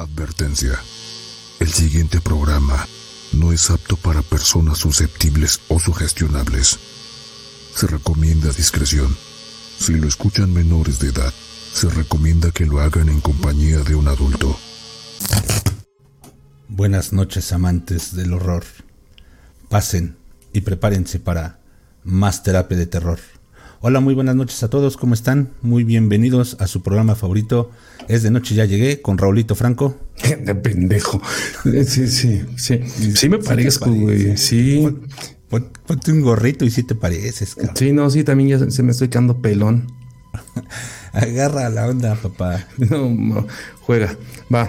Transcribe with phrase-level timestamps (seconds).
[0.00, 0.80] Advertencia.
[1.58, 2.88] El siguiente programa
[3.34, 6.78] no es apto para personas susceptibles o sugestionables.
[7.76, 9.14] Se recomienda discreción.
[9.78, 11.34] Si lo escuchan menores de edad,
[11.74, 14.58] se recomienda que lo hagan en compañía de un adulto.
[16.68, 18.64] Buenas noches amantes del horror.
[19.68, 20.16] Pasen
[20.54, 21.60] y prepárense para
[22.04, 23.20] más terapia de terror.
[23.82, 25.52] Hola, muy buenas noches a todos, ¿cómo están?
[25.62, 27.70] Muy bienvenidos a su programa favorito.
[28.08, 29.96] Es de noche ya llegué con Raulito Franco.
[30.44, 31.22] De pendejo.
[31.64, 32.80] Sí, sí, sí.
[33.16, 34.36] Sí me parezco, güey.
[34.36, 34.86] Sí.
[35.48, 37.74] Ponte un gorrito y sí te pareces, cabrón.
[37.74, 39.90] Sí, no, sí, también ya se me estoy quedando pelón.
[41.14, 42.66] Agarra la onda, papá.
[42.76, 43.46] No,
[43.80, 44.14] juega.
[44.54, 44.68] Va.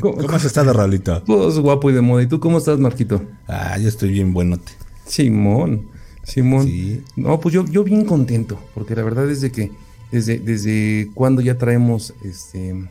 [0.00, 1.22] ¿Cómo, has estado, Raulito?
[1.24, 2.24] Pues guapo y de moda.
[2.24, 3.22] ¿Y tú cómo estás, Marquito?
[3.46, 4.72] Ah, yo estoy bien buenote.
[5.06, 5.99] Simón.
[6.30, 6.66] Simón.
[6.66, 7.02] Sí.
[7.16, 9.70] No, pues yo, yo bien contento, porque la verdad es de que
[10.10, 12.88] desde, desde cuando ya traemos este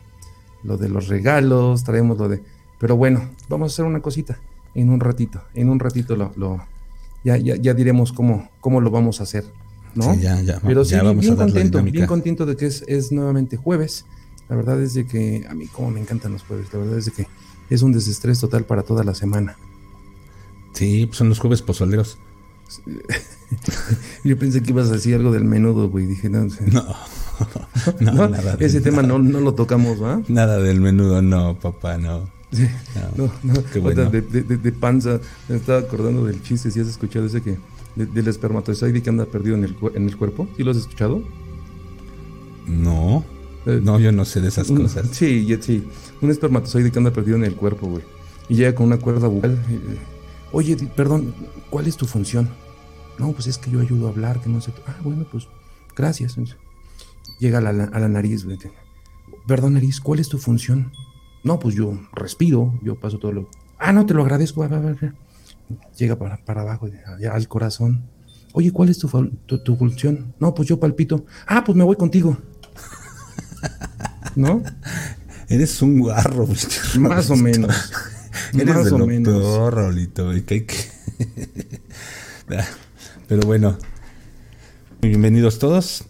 [0.62, 2.42] lo de los regalos, traemos lo de.
[2.78, 4.38] Pero bueno, vamos a hacer una cosita
[4.74, 5.42] en un ratito.
[5.54, 6.62] En un ratito lo, lo
[7.24, 9.44] ya, ya, ya diremos cómo, cómo lo vamos a hacer.
[9.94, 10.14] ¿no?
[10.14, 14.04] Sí, ya, ya, Pero sí, bien, contento, bien contento de que es, es, nuevamente jueves.
[14.48, 17.06] La verdad es de que a mí como me encantan los jueves, la verdad es
[17.06, 17.26] de que
[17.70, 19.56] es un desestrés total para toda la semana.
[20.72, 22.18] Sí, pues son los jueves pozoleros.
[24.24, 26.06] Yo pensé que ibas a decir algo del menudo, güey.
[26.06, 26.44] Dije, no,
[28.00, 30.22] no, no, nada ese tema no, no lo tocamos, ¿va?
[30.28, 32.28] Nada del menudo, no, papá, no.
[33.16, 34.10] no, no, Qué bueno.
[34.10, 37.58] de, de, de, panza, me estaba acordando del chiste, si has escuchado ese que
[37.96, 41.22] del espermatozoide que anda perdido en el, en el cuerpo, ¿sí lo has escuchado?
[42.66, 43.24] No,
[43.66, 45.08] eh, no, yo no sé de esas cosas.
[45.12, 45.84] Sí, sí,
[46.20, 48.04] un espermatozoide que anda perdido en el cuerpo, güey,
[48.48, 49.58] y llega con una cuerda bucal.
[50.52, 51.34] Oye, perdón,
[51.68, 52.48] ¿cuál es tu función?
[53.20, 54.72] No, pues es que yo ayudo a hablar, que no sé.
[54.86, 55.46] Ah, bueno, pues
[55.94, 56.36] gracias.
[57.38, 58.56] Llega a la, a la nariz, güey.
[59.46, 60.90] Perdón, nariz, ¿cuál es tu función?
[61.44, 63.50] No, pues yo respiro, yo paso todo lo.
[63.78, 64.66] Ah, no, te lo agradezco.
[65.98, 66.88] Llega para, para abajo,
[67.30, 68.08] al corazón.
[68.52, 69.06] Oye, ¿cuál es tu,
[69.46, 70.34] tu, función?
[70.40, 71.26] No, pues yo palpito.
[71.46, 72.38] Ah, pues me voy contigo.
[74.34, 74.62] ¿No?
[75.48, 76.48] Eres un guarro.
[76.98, 77.92] Más o menos.
[78.54, 79.34] Eres Más de o lo menos.
[79.34, 80.32] peor, Raulito.
[83.30, 83.78] Pero bueno,
[85.00, 86.02] bienvenidos todos.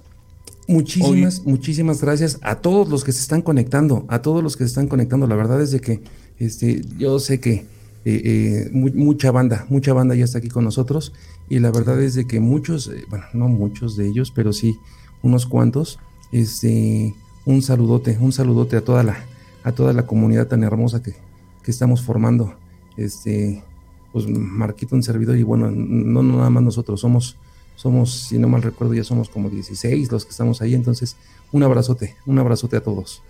[0.66, 4.68] Muchísimas, muchísimas gracias a todos los que se están conectando, a todos los que se
[4.68, 5.26] están conectando.
[5.26, 6.00] La verdad es de que
[6.38, 7.66] este, yo sé que
[8.06, 11.12] eh, eh, mucha banda, mucha banda ya está aquí con nosotros
[11.50, 14.78] y la verdad es de que muchos, eh, bueno, no muchos de ellos, pero sí
[15.22, 15.98] unos cuantos,
[16.32, 17.14] este,
[17.44, 19.18] un saludote, un saludote a toda la,
[19.62, 21.16] a toda la comunidad tan hermosa que,
[21.62, 22.54] que estamos formando,
[22.96, 23.62] este,
[24.12, 27.36] pues Marquito un servidor y bueno, no, nada más nosotros, somos
[27.80, 30.74] somos, si no mal recuerdo, ya somos como 16 los que estamos ahí.
[30.74, 31.16] Entonces,
[31.50, 33.22] un abrazote, un abrazote a todos.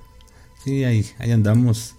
[0.64, 1.94] Sí, ahí, ahí andamos.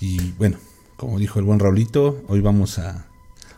[0.00, 0.56] Y bueno,
[0.96, 3.06] como dijo el buen Raulito, hoy vamos a.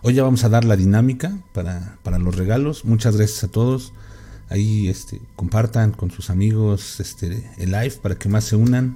[0.02, 2.84] Hoy ya vamos a dar la dinámica para, para los regalos.
[2.84, 3.94] Muchas gracias a todos.
[4.50, 8.94] Ahí este, compartan con sus amigos este, el live para que más se unan,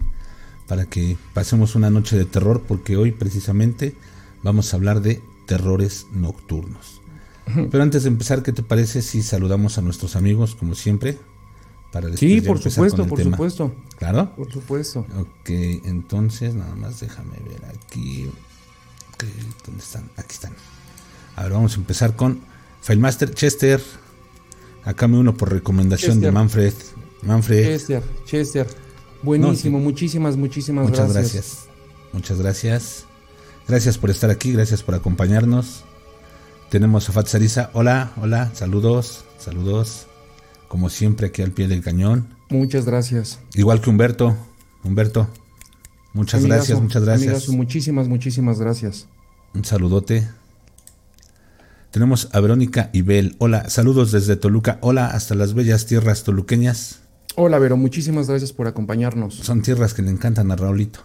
[0.66, 3.94] para que pasemos una noche de terror, porque hoy precisamente
[4.42, 7.00] vamos a hablar de terrores nocturnos.
[7.70, 11.18] Pero antes de empezar, ¿qué te parece si saludamos a nuestros amigos como siempre?
[11.90, 13.72] Para sí, por supuesto, por supuesto.
[13.98, 14.36] ¿Claro?
[14.36, 15.06] Por supuesto.
[15.18, 18.30] Ok, entonces nada más déjame ver aquí.
[19.64, 20.10] ¿Dónde están?
[20.16, 20.52] Aquí están.
[21.36, 22.40] A ver, vamos a empezar con
[22.82, 23.82] Filemaster Chester.
[24.84, 26.74] Acá me uno por recomendación de Manfred.
[27.22, 27.64] Manfred.
[27.64, 28.66] Chester, Chester.
[29.22, 31.32] Buenísimo, muchísimas, muchísimas muchas gracias.
[31.32, 31.68] gracias.
[32.12, 33.07] Muchas gracias.
[33.68, 35.84] Gracias por estar aquí, gracias por acompañarnos.
[36.70, 37.68] Tenemos a Fatsarisa.
[37.74, 40.06] Hola, hola, saludos, saludos.
[40.68, 42.28] Como siempre, aquí al pie del cañón.
[42.48, 43.40] Muchas gracias.
[43.54, 44.34] Igual que Humberto.
[44.82, 45.28] Humberto,
[46.14, 47.48] muchas gracias, muchas gracias.
[47.50, 49.06] muchísimas, muchísimas gracias.
[49.54, 50.26] Un saludote.
[51.90, 53.36] Tenemos a Verónica Ibel.
[53.38, 54.78] Hola, saludos desde Toluca.
[54.80, 57.00] Hola, hasta las bellas tierras toluqueñas.
[57.34, 59.34] Hola, Vero, muchísimas gracias por acompañarnos.
[59.34, 61.00] Son tierras que le encantan a Raulito.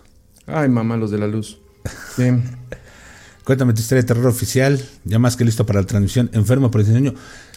[0.45, 1.62] Ay, mamá, los de la luz.
[2.17, 2.43] Bien.
[3.43, 6.81] Cuéntame tu historia de terror oficial, ya más que listo para la transmisión, enfermo por
[6.81, 7.13] ese año.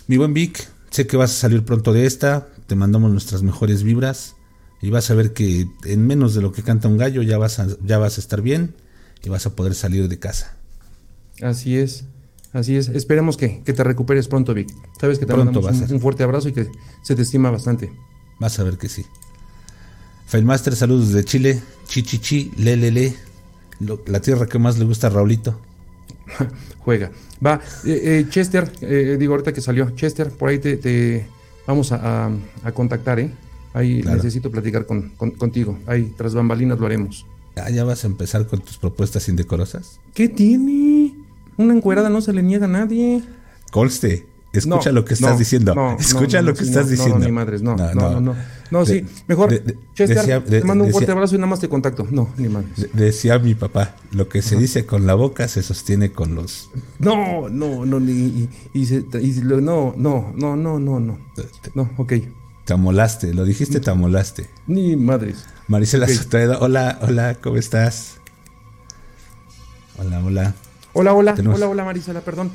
[0.09, 3.85] Mi buen Vic, sé que vas a salir pronto de esta, te mandamos nuestras mejores
[3.85, 4.35] vibras
[4.83, 7.61] y vas a ver que en menos de lo que canta un gallo ya vas
[7.61, 8.75] a, ya vas a estar bien
[9.23, 10.57] y vas a poder salir de casa.
[11.41, 12.05] Así es,
[12.53, 12.89] así es.
[12.89, 14.69] Esperemos que, te recuperes pronto, Vic.
[15.01, 16.69] Sabes que te pronto mandamos un, fuerte abrazo y que
[17.03, 17.93] se te estima bastante.
[18.41, 19.05] Vas a ver que sí.
[20.27, 21.63] Filemaster, saludos de Chile.
[21.87, 23.15] Chichichi, le, le,
[23.81, 23.99] le.
[24.07, 25.61] la tierra que más le gusta a Raulito.
[26.79, 27.11] juega.
[27.45, 31.27] Va, eh, eh, Chester, eh, digo ahorita que salió, Chester, por ahí te,
[31.67, 32.31] vamos a,
[32.75, 33.31] contactar, ¿eh?
[33.75, 35.79] Ahí necesito platicar con, contigo.
[35.87, 37.27] Ahí, tras bambalinas lo haremos.
[37.57, 40.01] Ah, ya vas a empezar con tus propuestas indecorosas.
[40.15, 41.15] ¿Qué tiene?
[41.59, 43.23] Una encuerada no se le niega a nadie.
[43.71, 45.75] Colste, escucha lo que estás diciendo.
[45.99, 47.19] escucha lo que estás diciendo.
[47.19, 48.35] No, ni madres, no, no, no,
[48.71, 48.87] no.
[48.87, 49.51] Sí, mejor.
[49.95, 52.07] Chester, te mando un fuerte abrazo y nada más te contacto.
[52.11, 52.89] No, ni madres.
[52.93, 56.71] Decía mi papá, lo que se dice con la boca se sostiene con los.
[56.99, 59.95] No, no, no, ni, y, y, no, no,
[60.37, 61.19] no, no, no, no.
[61.75, 62.13] No, ok.
[62.65, 64.49] Te amolaste, lo dijiste, te amolaste.
[64.67, 65.47] Ni madres.
[65.69, 66.49] Marisela okay.
[66.61, 68.19] hola, hola, ¿cómo estás?
[69.99, 70.55] Hola, hola.
[70.93, 72.51] Hola, hola, hola, hola Marisela, perdón.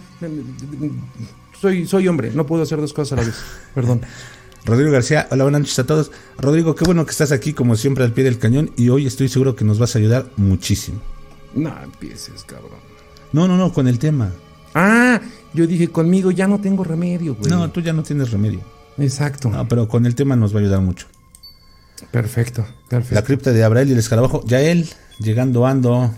[1.60, 3.36] Soy, soy hombre, no puedo hacer dos cosas a la vez.
[3.74, 4.02] Perdón.
[4.66, 6.12] Rodrigo García, hola, buenas noches a todos.
[6.38, 8.72] Rodrigo, qué bueno que estás aquí, como siempre, al pie del cañón.
[8.78, 11.02] Y hoy estoy seguro que nos vas a ayudar muchísimo.
[11.56, 12.80] No empieces, cabrón.
[13.32, 14.32] No, no, no, con el tema.
[14.76, 15.20] Ah,
[15.54, 17.50] yo dije, conmigo ya no tengo remedio, güey.
[17.50, 18.62] No, tú ya no tienes remedio.
[18.98, 19.50] Exacto.
[19.50, 21.08] No, pero con el tema nos va a ayudar mucho.
[22.12, 23.16] Perfecto, perfecto.
[23.16, 24.44] La cripta de Abrael y el escarabajo.
[24.46, 24.88] Ya él,
[25.20, 26.12] llegando ando.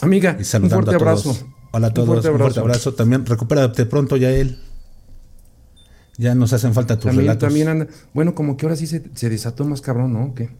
[0.00, 1.38] Amiga, y saludando un fuerte abrazo.
[1.72, 2.94] Hola a todos, un fuerte, abrazo.
[2.94, 4.58] También recupérate pronto, ya él.
[6.18, 7.48] Ya nos hacen falta tus también, relatos.
[7.48, 10.34] También anda, bueno, como que ahora sí se, desató más cabrón, ¿no?
[10.34, 10.50] ¿Qué?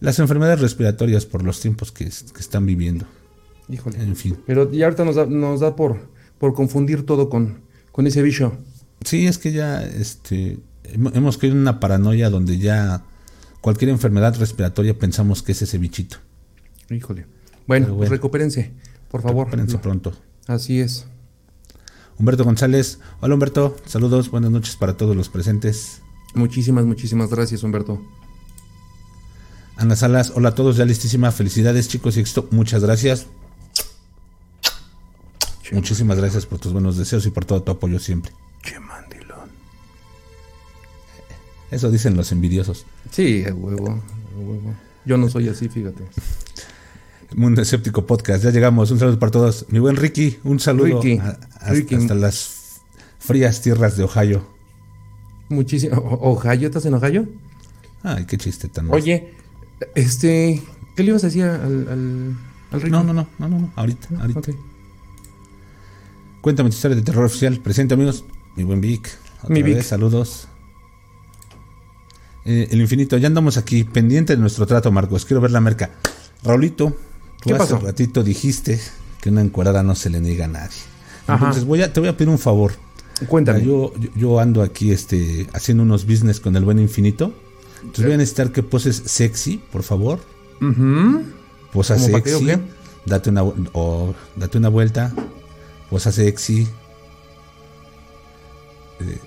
[0.00, 3.06] Las enfermedades respiratorias por los tiempos que, están viviendo.
[3.68, 4.02] Híjole.
[4.02, 4.38] En fin.
[4.46, 6.08] Pero ya ahorita nos da, nos da por,
[6.38, 7.60] por confundir todo con,
[7.92, 8.58] con ese bicho.
[9.04, 10.58] Sí, es que ya este,
[10.92, 13.04] hemos caído en una paranoia donde ya
[13.60, 16.16] cualquier enfermedad respiratoria pensamos que es ese bichito.
[16.90, 17.26] Híjole.
[17.66, 18.72] Bueno, pues recupérense,
[19.10, 19.46] por favor.
[19.46, 20.12] Recupérense pronto.
[20.46, 21.06] Así es.
[22.20, 22.98] Humberto González.
[23.20, 26.02] Hola Humberto, saludos, buenas noches para todos los presentes.
[26.34, 28.02] Muchísimas, muchísimas gracias Humberto.
[29.76, 31.32] Ana Salas, hola a todos, ya listísima.
[31.32, 33.26] Felicidades chicos y esto, muchas gracias.
[35.72, 38.32] Muchísimas gracias por tus buenos deseos y por todo tu apoyo siempre.
[38.62, 39.48] Che mandilón.
[41.70, 42.84] Eso dicen los envidiosos.
[43.10, 43.98] Sí, huevo,
[44.36, 44.74] huevo.
[45.06, 46.04] Yo no soy así, fíjate.
[47.36, 48.44] Mundo Escéptico Podcast.
[48.44, 48.90] Ya llegamos.
[48.90, 49.66] Un saludo para todos.
[49.68, 51.00] Mi buen Ricky, un saludo
[51.60, 52.80] hasta, las
[53.18, 54.46] frías tierras de Ohio.
[55.48, 55.96] Muchísimo.
[55.96, 56.66] ¿Ohio?
[56.66, 57.28] ¿Estás en Ohio?
[58.02, 59.34] Ay, qué chiste tan Oye,
[59.94, 60.62] este,
[60.96, 62.36] ¿qué le ibas a decir al,
[62.70, 62.90] al, Ricky?
[62.90, 64.52] No, no, no, no, no, ahorita, ah, ahorita.
[66.40, 67.58] Cuéntame tu historia de terror oficial.
[67.60, 68.24] Presente, amigos.
[68.56, 69.10] Mi buen Vic.
[69.48, 69.82] Mi Vic.
[69.82, 70.48] saludos.
[72.44, 75.26] Eh, el infinito, ya andamos aquí, pendiente de nuestro trato, Marcos.
[75.26, 75.90] Quiero ver la merca.
[76.42, 76.96] Raulito,
[77.42, 78.80] ¿Qué hace un ratito dijiste
[79.20, 80.78] que una encuadrada no se le niega a nadie.
[81.28, 82.72] Entonces voy a, te voy a pedir un favor.
[83.28, 83.64] Cuéntame.
[83.64, 87.32] Yo, yo, ando aquí este, haciendo unos business con el buen infinito.
[87.80, 90.20] Entonces voy a necesitar que poses sexy, por favor.
[91.72, 92.52] Posa sexy.
[93.06, 95.12] Date una, o, date una vuelta.
[95.88, 96.66] Posa sexy.
[99.00, 99.18] Eh,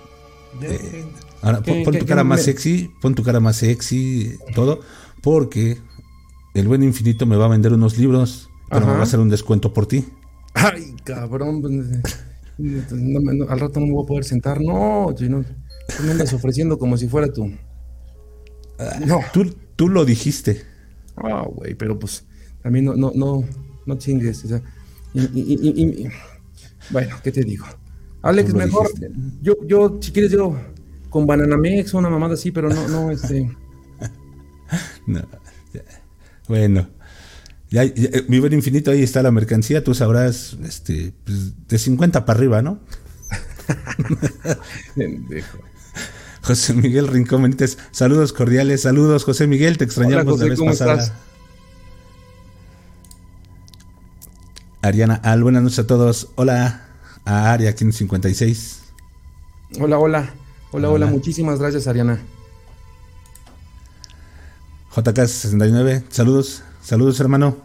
[0.61, 1.05] eh,
[1.41, 2.91] ahora pon, tu cara más sexy.
[2.99, 4.37] Pon tu cara más sexy.
[4.53, 4.81] Todo.
[5.21, 5.79] Porque
[6.53, 9.29] el buen infinito me va a vender unos libros, pero me va a hacer un
[9.29, 10.05] descuento por ti.
[10.53, 11.61] Ay, cabrón.
[11.61, 12.93] Pues,
[13.49, 14.61] al rato no me voy a poder sentar.
[14.61, 15.25] No, tú
[16.03, 17.51] me andas ofreciendo como si fuera tú.
[19.05, 19.19] No.
[19.33, 20.63] Tú, tú lo dijiste.
[21.15, 22.25] Ah, güey, pero pues
[22.61, 23.43] también no, no, no,
[23.85, 24.45] no chingues.
[24.45, 24.61] O sea,
[25.13, 26.07] y,
[26.89, 27.65] bueno, ¿qué te digo?
[28.21, 28.89] Alex, mejor.
[29.41, 30.55] Yo, yo, si quieres, yo
[31.09, 33.55] con Bananamex o una mamada así, pero no, no, este.
[35.07, 35.21] no.
[36.47, 36.87] Bueno,
[37.69, 42.25] ya, eh, mi buen infinito, ahí está la mercancía, tú sabrás, este, pues, de 50
[42.25, 42.79] para arriba, ¿no?
[46.43, 51.15] José Miguel Rincón Benítez, saludos cordiales, saludos José Miguel, te extrañamos la vez pasada.
[54.83, 56.29] Ariana Al, buenas noches a todos.
[56.35, 56.81] Hola
[57.23, 58.81] a Aria 556.
[59.79, 60.33] Hola, hola.
[60.71, 62.19] Hola, hola, muchísimas gracias Ariana.
[64.95, 67.57] JK69, saludos, saludos hermano.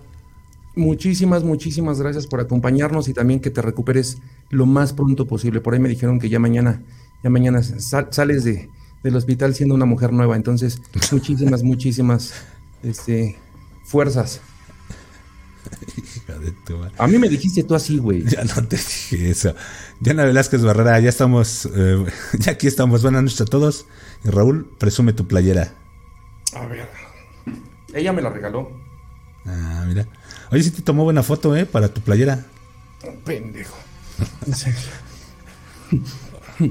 [0.74, 4.18] Muchísimas, muchísimas gracias por acompañarnos y también que te recuperes
[4.48, 5.60] lo más pronto posible.
[5.60, 6.82] Por ahí me dijeron que ya mañana,
[7.22, 8.70] ya mañana sales de,
[9.02, 10.36] del hospital siendo una mujer nueva.
[10.36, 10.80] Entonces,
[11.12, 12.32] muchísimas, muchísimas
[12.82, 13.36] este,
[13.84, 14.40] fuerzas.
[16.96, 18.24] A mí me dijiste tú así, güey.
[18.24, 19.54] Ya no te dije eso.
[20.00, 22.06] Diana Velázquez Barrera, ya estamos, eh,
[22.38, 23.02] ya aquí estamos.
[23.02, 23.86] Buenas noches a todos.
[24.24, 25.74] Raúl, presume tu playera.
[26.54, 26.88] A ver.
[27.94, 28.70] Ella me la regaló.
[29.46, 30.06] Ah, mira.
[30.50, 31.66] Oye, sí te tomó buena foto, ¿eh?
[31.66, 32.44] Para tu playera.
[33.24, 33.76] pendejo.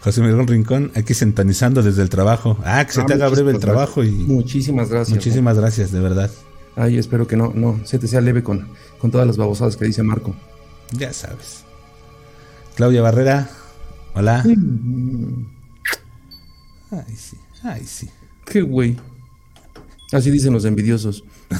[0.00, 2.58] José Miguel Rincón, aquí sentanizando desde el trabajo.
[2.64, 4.10] Ah, que se ah, te haga breve el trabajo y.
[4.10, 5.16] Muchísimas gracias.
[5.16, 6.30] Muchísimas gracias, de verdad.
[6.74, 8.68] Ay, espero que no, no, se te sea leve con,
[8.98, 10.34] con todas las babosadas que dice Marco.
[10.90, 11.64] Ya sabes.
[12.74, 13.48] Claudia Barrera,
[14.14, 14.42] hola.
[16.90, 18.10] Ay, sí, ay, sí.
[18.52, 18.98] Qué güey.
[20.12, 21.24] Así dicen los envidiosos.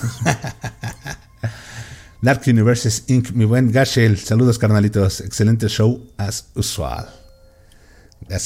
[2.20, 4.18] Dark Universes Inc., mi buen Gashel.
[4.18, 5.22] Saludos, carnalitos.
[5.22, 7.06] Excelente show, as usual.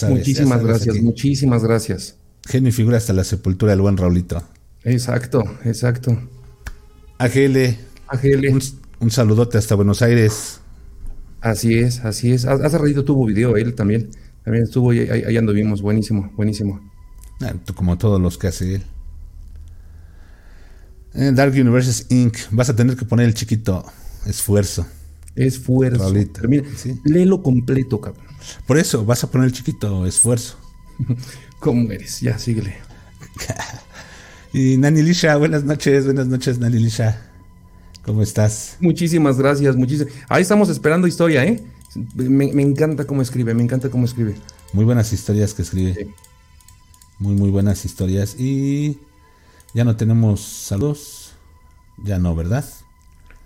[0.08, 2.18] muchísimas gracias, muchísimas gracias.
[2.46, 4.40] Genio y figura hasta la sepultura del buen Raulito.
[4.84, 6.16] Exacto, exacto.
[7.18, 7.76] AGL.
[8.06, 8.48] AGL.
[8.52, 8.62] Un,
[9.00, 10.60] un saludote hasta Buenos Aires.
[11.40, 12.44] Así es, así es.
[12.44, 14.08] Hace ratito tuvo video él también.
[14.44, 15.82] También estuvo y ahí, ahí anduvimos.
[15.82, 16.80] Buenísimo, buenísimo.
[17.40, 18.82] Ah, como todos los que hace él.
[21.14, 22.36] En Dark Universes Inc.
[22.50, 23.84] Vas a tener que poner el chiquito
[24.26, 24.86] esfuerzo.
[25.34, 26.12] Esfuerzo.
[26.48, 26.64] mira,
[27.04, 28.24] léelo completo, cabrón.
[28.66, 30.56] Por eso, vas a poner el chiquito esfuerzo.
[31.60, 32.20] ¿Cómo eres?
[32.20, 32.76] Ya, síguele.
[34.52, 37.22] y Nani Lisha, buenas noches, buenas noches, Nani Lisha.
[38.04, 38.76] ¿Cómo estás?
[38.80, 40.12] Muchísimas gracias, muchísimas.
[40.28, 41.62] Ahí estamos esperando historia, ¿eh?
[42.14, 44.36] Me, encanta cómo escribe, me encanta cómo escribe.
[44.72, 46.14] Muy buenas historias que escribe.
[47.18, 48.36] Muy, muy buenas historias.
[48.38, 48.98] Y
[49.74, 51.32] ya no tenemos saludos.
[52.02, 52.64] Ya no, ¿verdad?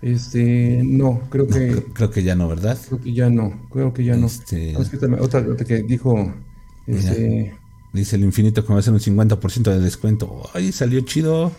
[0.01, 1.83] Este, no, creo que.
[1.93, 2.77] creo, que ya no, ¿verdad?
[2.87, 4.27] Creo que ya no, creo que ya no.
[4.27, 4.75] Este,
[5.19, 6.33] otra, que dijo.
[6.87, 7.55] Este,
[7.93, 10.49] dice el infinito que va a ser un 50% de descuento.
[10.53, 11.51] ¡Ay, salió chido!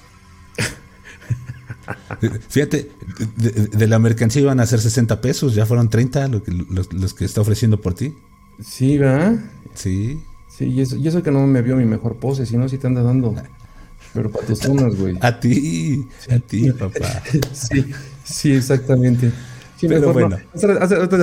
[2.48, 2.90] Fíjate,
[3.36, 7.80] de, la mercancía iban a ser 60 pesos, ya fueron 30 los, que está ofreciendo
[7.80, 8.14] por ti.
[8.60, 9.38] Sí, ¿verdad?
[9.74, 10.20] Sí.
[10.62, 12.78] Sí, y eso, y eso que no me vio mi mejor pose, si no, si
[12.78, 13.34] te anda dando.
[14.14, 15.18] Pero para tus zonas, güey.
[15.20, 17.20] A ti, a ti, papá.
[17.52, 17.84] sí,
[18.22, 19.32] sí, exactamente.
[19.76, 20.36] Sí, Pero bueno.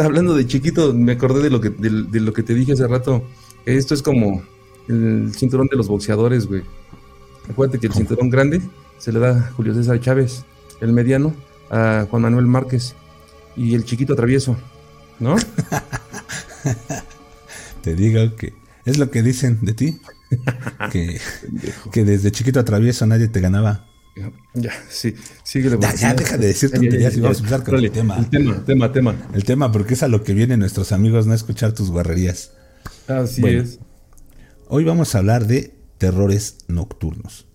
[0.03, 3.23] hablando de chiquito, me acordé de lo, que, de lo que te dije hace rato.
[3.65, 4.43] Esto es como
[4.89, 6.63] el cinturón de los boxeadores, güey.
[7.49, 8.61] Acuérdate que el cinturón grande
[8.97, 10.43] se le da a Julio César Chávez,
[10.81, 11.33] el mediano
[11.69, 12.93] a Juan Manuel Márquez
[13.55, 14.57] y el chiquito travieso,
[15.19, 15.37] ¿no?
[17.81, 18.58] Te digo que
[18.89, 19.99] es lo que dicen de ti,
[20.91, 21.19] que,
[21.91, 23.85] que desde chiquito travieso nadie te ganaba.
[24.53, 25.77] Ya, sí, síguele.
[25.79, 28.17] Ya, ya deja de decir tonterías y vamos a empezar con el tema.
[28.17, 29.15] El tema, tema, tema.
[29.33, 32.51] El tema, porque es a lo que vienen nuestros amigos, no escuchar tus guarrerías.
[33.07, 33.79] Así es.
[34.67, 37.47] Hoy vamos a hablar de terrores nocturnos.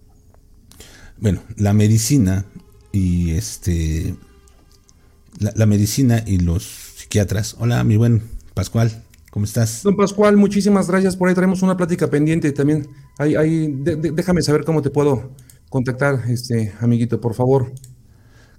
[1.18, 2.44] Bueno, la medicina
[2.92, 4.14] y este.
[5.38, 6.64] La, medicina y los
[6.96, 7.56] psiquiatras.
[7.58, 8.22] Hola, mi buen
[8.54, 9.03] Pascual,
[9.34, 9.82] ¿cómo estás?
[9.82, 11.16] Don Pascual, muchísimas gracias.
[11.16, 12.86] Por ahí tenemos una plática pendiente también.
[13.18, 15.32] Ahí, ahí, déjame saber cómo te puedo
[15.68, 17.72] contactar, este amiguito, por favor.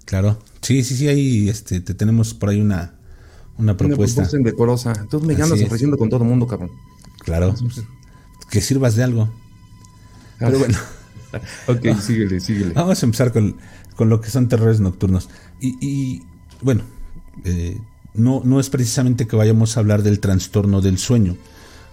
[0.04, 2.94] Claro, sí, sí, sí, ahí este, te tenemos por ahí una,
[3.56, 4.20] una propuesta.
[4.20, 5.06] Una propuesta indecorosa.
[5.08, 6.70] Tú me andas ofreciendo con todo el mundo, cabrón.
[7.20, 7.54] Claro.
[8.50, 9.30] Que sirvas de algo.
[10.38, 10.76] Pero bueno.
[11.68, 12.74] ok, síguele, síguele.
[12.74, 13.56] Vamos a empezar con,
[13.98, 15.30] lo que son terrores nocturnos.
[15.58, 16.20] Y,
[16.60, 16.82] bueno,
[17.44, 17.80] eh,
[18.16, 21.36] no, no es precisamente que vayamos a hablar del trastorno del sueño,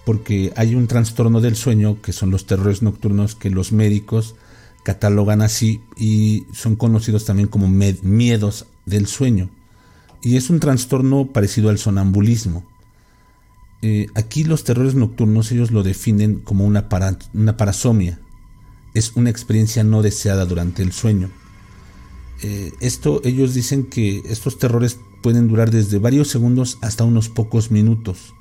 [0.06, 4.36] porque hay un trastorno del sueño que son los terrores nocturnos que los médicos
[4.84, 9.50] catalogan así y son conocidos también como miedos del sueño.
[10.22, 12.66] Y es un trastorno parecido al sonambulismo.
[13.82, 16.88] Eh, aquí los terrores nocturnos ellos lo definen como una,
[17.34, 18.20] una parasomia,
[18.94, 21.30] es una experiencia no deseada durante el sueño.
[22.42, 27.72] Eh, esto ellos dicen que estos terrores pueden durar desde varios segundos hasta unos pocos
[27.72, 28.36] minutos,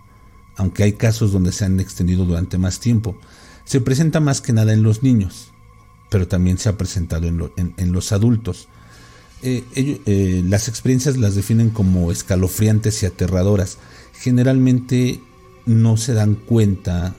[0.56, 3.16] aunque hay casos donde se han extendido durante más tiempo.
[3.64, 5.52] Se presenta más que nada en los niños,
[6.10, 8.68] pero también se ha presentado en, los adultos.
[9.42, 13.78] Eh, eh, las experiencias las definen como escalofriantes y aterradoras.
[14.12, 15.22] Generalmente
[15.64, 17.14] no se dan cuenta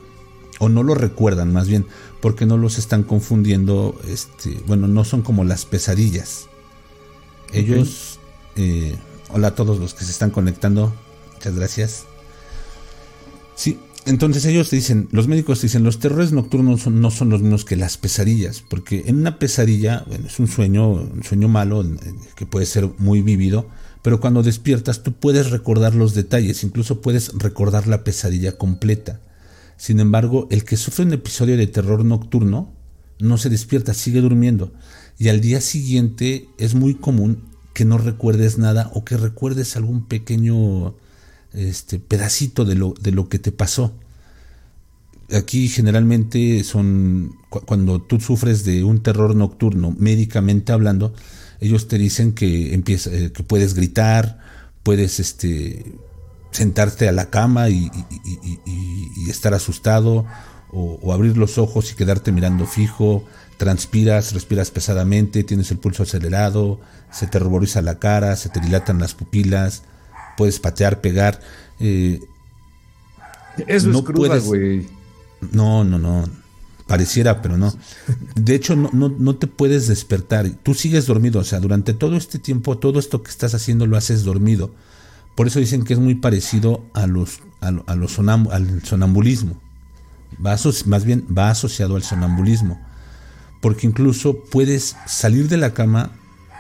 [0.60, 1.86] o no lo recuerdan más bien
[2.22, 6.48] porque no los están confundiendo, este, bueno, no son como las pesadillas.
[7.52, 8.20] Ellos,
[8.56, 8.96] eh,
[9.34, 10.94] hola a todos los que se están conectando,
[11.34, 12.06] muchas gracias.
[13.56, 17.76] Sí, entonces ellos dicen, los médicos dicen, los terrores nocturnos no son los mismos que
[17.76, 21.84] las pesadillas, porque en una pesadilla, bueno, es un sueño, un sueño malo
[22.36, 23.68] que puede ser muy vivido,
[24.04, 29.20] pero cuando despiertas tú puedes recordar los detalles, incluso puedes recordar la pesadilla completa.
[29.78, 32.72] Sin embargo, el que sufre un episodio de terror nocturno
[33.20, 34.74] no se despierta, sigue durmiendo.
[35.18, 40.06] Y al día siguiente es muy común que no recuerdes nada o que recuerdes algún
[40.06, 40.96] pequeño
[41.54, 43.94] este, pedacito de lo, de lo que te pasó.
[45.32, 51.14] Aquí generalmente son cuando tú sufres de un terror nocturno, médicamente hablando,
[51.60, 54.40] ellos te dicen que empieza, eh, que puedes gritar,
[54.84, 55.86] puedes este,
[56.52, 57.90] sentarte a la cama y,
[59.30, 60.26] estar asustado,
[60.72, 63.26] o, abrir los ojos y quedarte mirando fijo,
[63.58, 66.80] transpiras, respiras pesadamente, tienes el pulso acelerado,
[67.12, 69.84] se te ruboriza la cara, se te dilatan las pupilas,
[70.38, 71.40] puedes patear, pegar.
[71.80, 72.20] Eh,
[73.68, 74.88] Eso no es cruda, güey.
[75.52, 76.24] No, no, no.
[76.88, 77.74] pareciera, pero no.
[78.36, 80.50] De hecho, no, no, te puedes despertar.
[80.64, 83.98] Tú sigues dormido, o sea, durante todo este tiempo, todo esto que estás haciendo lo
[83.98, 84.72] haces dormido.
[85.36, 89.60] Por eso dicen que es muy parecido a los, a, los al sonambulismo.
[90.44, 92.80] Va más bien va asociado al sonambulismo.
[93.64, 96.12] Porque incluso puedes salir de la cama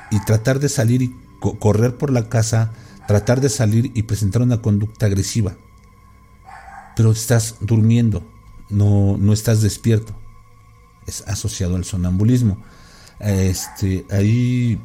[0.09, 1.13] y tratar de salir y
[1.59, 2.71] correr por la casa,
[3.07, 5.57] tratar de salir y presentar una conducta agresiva.
[6.95, 8.23] Pero estás durmiendo,
[8.69, 10.13] no, no estás despierto.
[11.05, 12.63] Es asociado al sonambulismo.
[13.19, 14.79] Este, ahí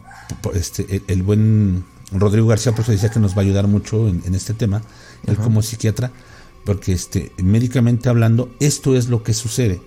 [0.55, 4.35] este, el, buen Rodrigo García por eso decía que nos va a ayudar mucho en,
[4.35, 4.83] este tema,
[5.25, 6.11] él como psiquiatra,
[6.65, 9.81] porque este, médicamente hablando, esto es lo que sucede.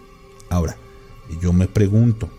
[0.50, 0.78] Ahora,
[1.40, 2.30] yo me pregunto,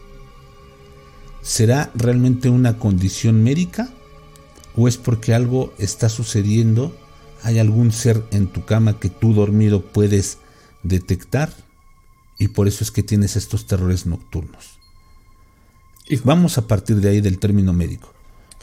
[1.42, 3.88] ¿será realmente una condición médica
[4.76, 6.96] o es porque algo está sucediendo?
[7.42, 10.38] ¿Hay algún ser en tu cama que tú dormido puedes
[10.82, 11.52] detectar?
[12.38, 14.78] Y por eso es que tienes estos terrores nocturnos.
[16.08, 18.12] Y vamos a partir de ahí del término médico.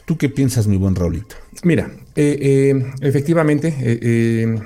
[0.04, 1.36] ¿Tú qué piensas, mi buen Raulito?
[1.62, 4.60] Mira, eh, eh, efectivamente, eh,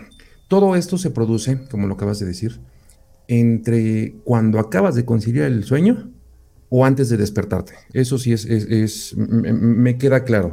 [0.49, 2.61] todo esto se produce, como lo acabas de decir,
[3.29, 6.11] entre cuando acabas de conciliar el sueño
[6.69, 7.75] o antes de despertarte.
[7.93, 10.51] Eso sí es, me queda claro.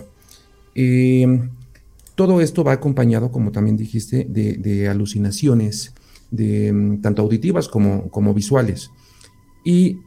[2.16, 5.94] todo esto va acompañado, como también dijiste, de, alucinaciones,
[6.30, 8.92] de, mm, tanto auditivas como, como visuales.
[9.64, 10.00] Y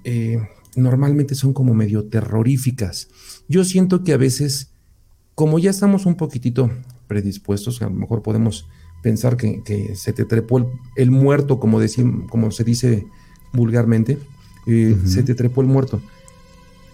[0.77, 3.09] normalmente son como medio terroríficas.
[3.49, 4.73] Yo siento que a veces,
[5.35, 6.71] como ya estamos un poquitito
[7.07, 8.67] predispuestos, a lo mejor podemos
[9.05, 11.79] pensar que, se te trepó el, muerto, como,
[12.31, 13.07] como se dice
[13.53, 14.17] vulgarmente,
[14.67, 16.01] eh, se te trepó el muerto.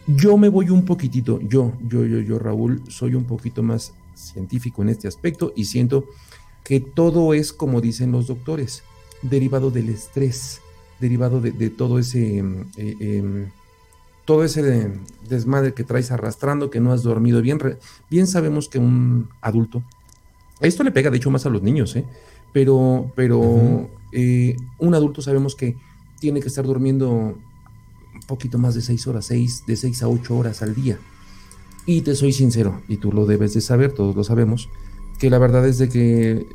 [0.09, 4.83] Yo me voy un poquitito, yo, yo, yo, yo, Raúl, soy un poquito más científico
[4.83, 6.05] en este aspecto y siento
[6.65, 8.83] que todo es, como dicen los doctores,
[9.23, 10.63] derivado del estrés,
[10.99, 12.39] derivado de, todo ese...
[12.77, 13.47] Eh, em,
[14.27, 14.93] todo ese
[15.29, 17.59] desmadre que traes arrastrando, que no has dormido bien.
[18.09, 19.83] Bien sabemos que un adulto,
[20.61, 22.05] esto le pega de hecho más a los niños, ¿eh?
[22.53, 25.77] pero, pero eh, un adulto sabemos que
[26.19, 30.37] tiene que estar durmiendo un poquito más de seis horas, seis, de seis a ocho
[30.37, 30.99] horas al día.
[31.87, 34.69] Y te soy sincero, y tú lo debes de saber, todos lo sabemos,
[35.19, 36.47] que la verdad es de que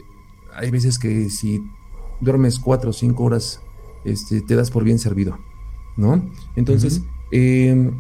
[0.54, 1.64] hay veces que si
[2.22, 3.62] duermes cuatro o cinco horas,
[4.04, 5.40] este, te das por bien servido,
[5.98, 6.24] ¿no?
[6.56, 7.92] Entonces, eh,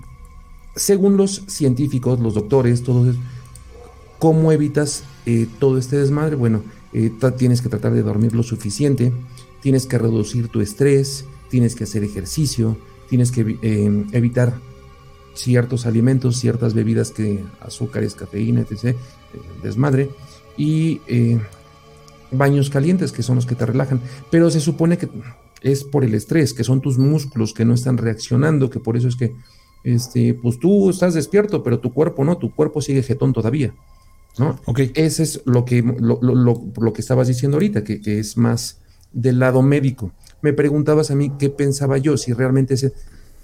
[0.75, 3.15] según los científicos, los doctores, todos,
[4.19, 6.35] ¿cómo evitas eh, todo este desmadre?
[6.35, 9.11] Bueno, eh, tienes que tratar de dormir lo suficiente,
[9.61, 12.77] tienes que reducir tu estrés, tienes que hacer ejercicio,
[13.09, 13.41] tienes que
[14.11, 14.53] evitar
[15.33, 18.95] ciertos alimentos, ciertas bebidas que azúcares, cafeína, etc.,
[19.61, 20.09] desmadre,
[20.57, 21.01] y
[22.31, 24.01] baños calientes, que son los que te relajan.
[24.31, 25.09] Pero se supone que
[25.61, 29.07] es por el estrés, que son tus músculos que no están reaccionando, que por eso
[29.07, 29.35] es que,
[29.83, 33.73] este, pues tú estás despierto, pero tu cuerpo no, tu cuerpo sigue jetón todavía.
[34.37, 34.59] ¿No?
[34.95, 38.79] Ese es lo que, lo, lo, que estabas diciendo ahorita, que, es más
[39.11, 40.11] del lado médico.
[40.41, 42.93] Me preguntabas a mí qué pensaba yo, si realmente ese...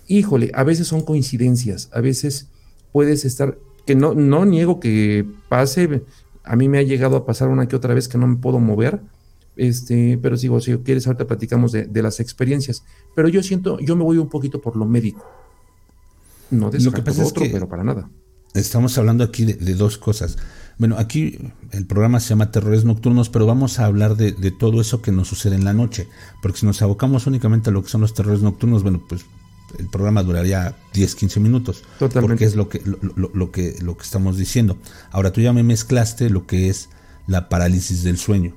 [0.08, 2.48] Híjole, a veces son coincidencias, a veces
[2.92, 6.04] puedes estar, que no, no niego que pase,
[6.44, 8.60] a mí me ha llegado a pasar una que otra vez que no me puedo
[8.60, 9.00] mover,
[9.56, 12.84] este, pero sigo, si quieres, ahorita platicamos de, las experiencias.
[13.16, 15.26] Pero yo siento, yo me voy un poquito por lo médico.
[16.50, 18.10] No de lo que pasa otro, pero para nada.
[18.54, 20.38] Estamos hablando aquí de, dos cosas.
[20.78, 21.38] Bueno, aquí
[21.72, 25.28] el programa se llama Terrores Nocturnos, pero vamos a hablar de, todo eso que nos
[25.28, 26.08] sucede en la noche.
[26.42, 29.26] Porque si nos abocamos únicamente a lo que son los terrores nocturnos, bueno, pues
[29.80, 31.84] el programa duraría 10, 15 minutos.
[32.00, 32.22] Totalmente.
[32.22, 34.78] Porque es lo que, lo, que, lo que estamos diciendo.
[35.12, 36.90] Ahora tú ya me mezclaste lo que es
[37.28, 38.54] la parálisis del sueño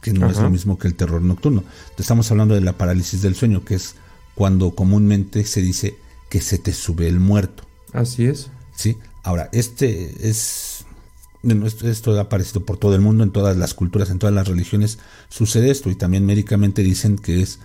[0.00, 1.62] que no es lo mismo que el terror nocturno.
[1.98, 3.96] estamos hablando de la parálisis del sueño, que es
[4.34, 5.94] cuando comúnmente se dice
[6.30, 7.64] que se te sube el muerto.
[7.92, 8.50] Así es.
[8.80, 8.96] Sí.
[9.22, 10.86] Ahora, este es
[11.42, 14.48] esto, esto, ha aparecido por todo el mundo, en todas las culturas, en todas las
[14.48, 15.90] religiones, sucede esto.
[15.90, 17.58] Y también médicamente dicen que es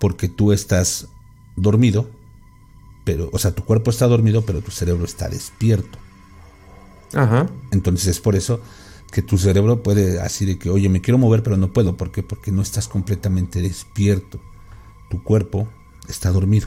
[0.00, 1.06] porque tú estás
[1.54, 2.10] dormido,
[3.04, 5.98] pero, o sea, tu cuerpo está dormido, pero tu cerebro está despierto.
[7.14, 7.46] Ajá.
[7.70, 8.60] Entonces es por eso
[9.12, 11.96] que tu cerebro puede así de que, oye, me quiero mover pero no puedo.
[11.96, 12.24] ¿Por qué?
[12.24, 14.40] Porque no estás completamente despierto.
[15.10, 15.68] Tu cuerpo
[16.08, 16.66] está dormido,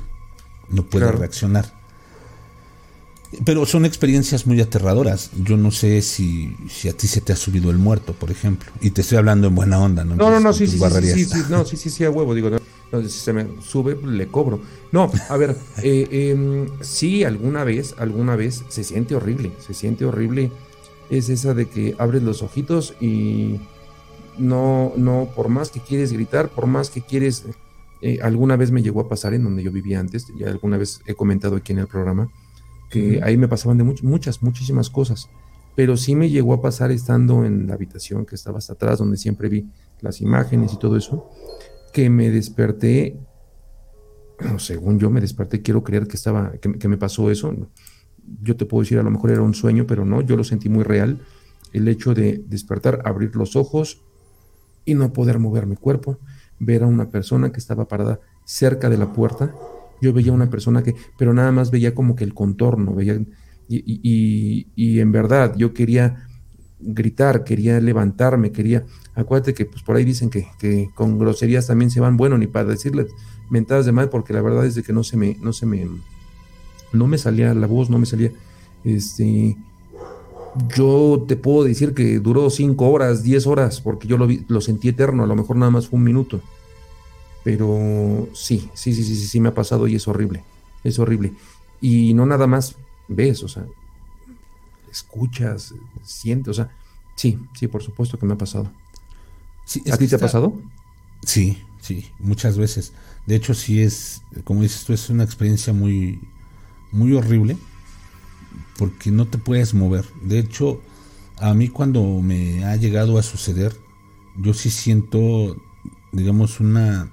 [0.70, 1.79] no puede reaccionar.
[3.46, 5.30] Pero son experiencias muy aterradoras.
[5.44, 8.72] Yo no sé si, si, a ti se te ha subido el muerto, por ejemplo.
[8.82, 10.16] Y te estoy hablando en buena onda, ¿no?
[10.16, 12.34] No, no, no, sí, sí, sí, sí, no, sí, sí, sí, a huevo.
[12.34, 14.60] Digo, no, si se me sube, le cobro.
[14.92, 15.52] No, a ver,
[15.84, 20.52] eh, eh, sí, alguna vez, alguna vez se siente horrible, se siente horrible
[21.10, 23.60] es esa de que abres los ojitos y
[24.38, 27.46] no, no, por más que quieres gritar, por más que quieres
[28.02, 31.02] Eh, alguna vez me llegó a pasar en donde yo vivía antes, ya alguna vez
[31.06, 32.30] he comentado aquí en el programa,
[32.90, 35.30] que ahí me pasaban de muchas, muchísimas cosas,
[35.76, 39.18] pero sí me llegó a pasar estando en la habitación que estaba hasta atrás, donde
[39.18, 39.70] siempre vi
[40.02, 41.30] las imágenes y todo eso,
[41.94, 43.20] que me desperté,
[44.58, 47.54] según yo me desperté, quiero creer que estaba, que, me pasó eso.
[48.42, 50.70] Yo te puedo decir, a lo mejor era un sueño, pero no, yo lo sentí
[50.70, 51.22] muy real.
[51.74, 54.02] El hecho de despertar, abrir los ojos
[54.86, 56.20] y no poder mover mi cuerpo,
[56.60, 59.54] ver a una persona que estaba parada cerca de la puerta.
[60.02, 63.20] Yo veía una persona que, pero nada más veía como que el contorno, veía,
[63.68, 66.30] y, y en verdad yo quería
[66.80, 71.92] gritar, quería levantarme, quería, acuérdate que pues por ahí dicen que, que con groserías también
[71.92, 73.08] se van, bueno, ni para decirles
[73.50, 75.88] mentadas de mal, porque la verdad es de que no se me, no se me,
[76.94, 78.32] no me salía la voz, no me salía,
[78.84, 79.58] este,
[80.76, 84.62] yo te puedo decir que duró cinco horas, diez horas, porque yo lo, vi, lo
[84.62, 86.42] sentí eterno, a lo mejor nada más fue un minuto,
[87.44, 90.44] pero sí, sí, sí, sí, sí, sí me ha pasado y es horrible,
[90.84, 91.34] es horrible,
[91.82, 92.76] y no nada más
[93.08, 93.66] ves, o sea,
[94.92, 95.74] escuchas,
[96.04, 96.76] sientes, o sea,
[97.16, 98.72] sí, sí, por supuesto que me ha pasado.
[99.92, 100.60] ¿A ti te ha pasado?
[101.26, 102.94] Sí, sí, muchas veces.
[103.26, 106.20] De hecho, sí es, como dices tú, es una experiencia muy,
[106.92, 107.58] muy horrible
[108.78, 110.06] porque no te puedes mover.
[110.24, 110.82] De hecho,
[111.38, 113.76] a mí cuando me ha llegado a suceder,
[114.38, 115.58] yo sí siento,
[116.12, 117.12] digamos, una,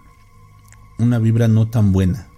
[0.98, 2.28] una vibra no tan buena.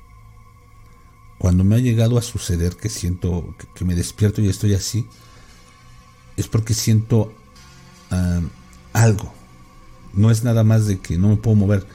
[1.38, 5.06] Cuando me ha llegado a suceder que siento que me despierto y estoy así,
[6.36, 7.32] es porque siento
[8.10, 8.40] ah,
[8.92, 9.32] algo.
[10.12, 11.86] No es nada más de que no me puedo mover.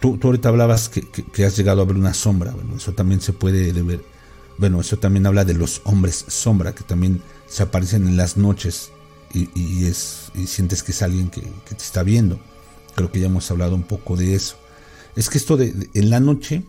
[0.00, 2.52] Tú, ahorita hablabas que, has llegado a ver una sombra.
[2.52, 4.04] Bueno, eso también se puede ver.
[4.58, 8.92] Bueno, eso también habla de los hombres sombra, que también se aparecen en las noches
[9.32, 12.38] y, es, sientes que es alguien que, te está viendo.
[12.94, 14.56] Creo que ya hemos hablado un poco de eso.
[15.16, 16.64] Es que esto de, de en la noche,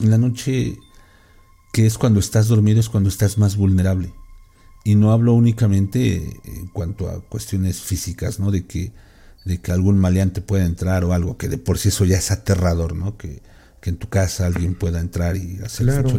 [0.00, 0.78] en la noche
[1.72, 4.12] que es cuando estás dormido, es cuando estás más vulnerable.
[4.84, 8.50] Y no hablo únicamente en cuanto a cuestiones físicas, ¿no?
[8.50, 8.92] De que,
[9.44, 12.30] de que algún maleante pueda entrar o algo, que de por sí eso ya es
[12.30, 13.16] aterrador, ¿no?
[13.16, 13.42] Que,
[13.84, 16.10] en tu casa alguien pueda entrar y hacer claro.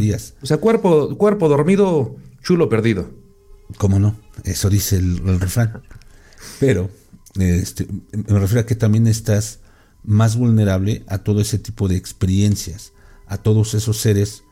[0.41, 3.12] O sea, cuerpo, cuerpo dormido, chulo perdido.
[3.78, 4.15] ¿Cómo no?
[4.43, 5.84] Eso dice el, refrán.
[6.60, 6.89] Pero
[7.38, 9.60] este, me refiero a que también estás
[10.04, 12.94] más vulnerable a todo ese tipo de experiencias,
[13.28, 14.44] a todos esos seres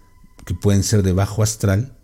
[0.46, 1.98] que pueden ser de bajo astral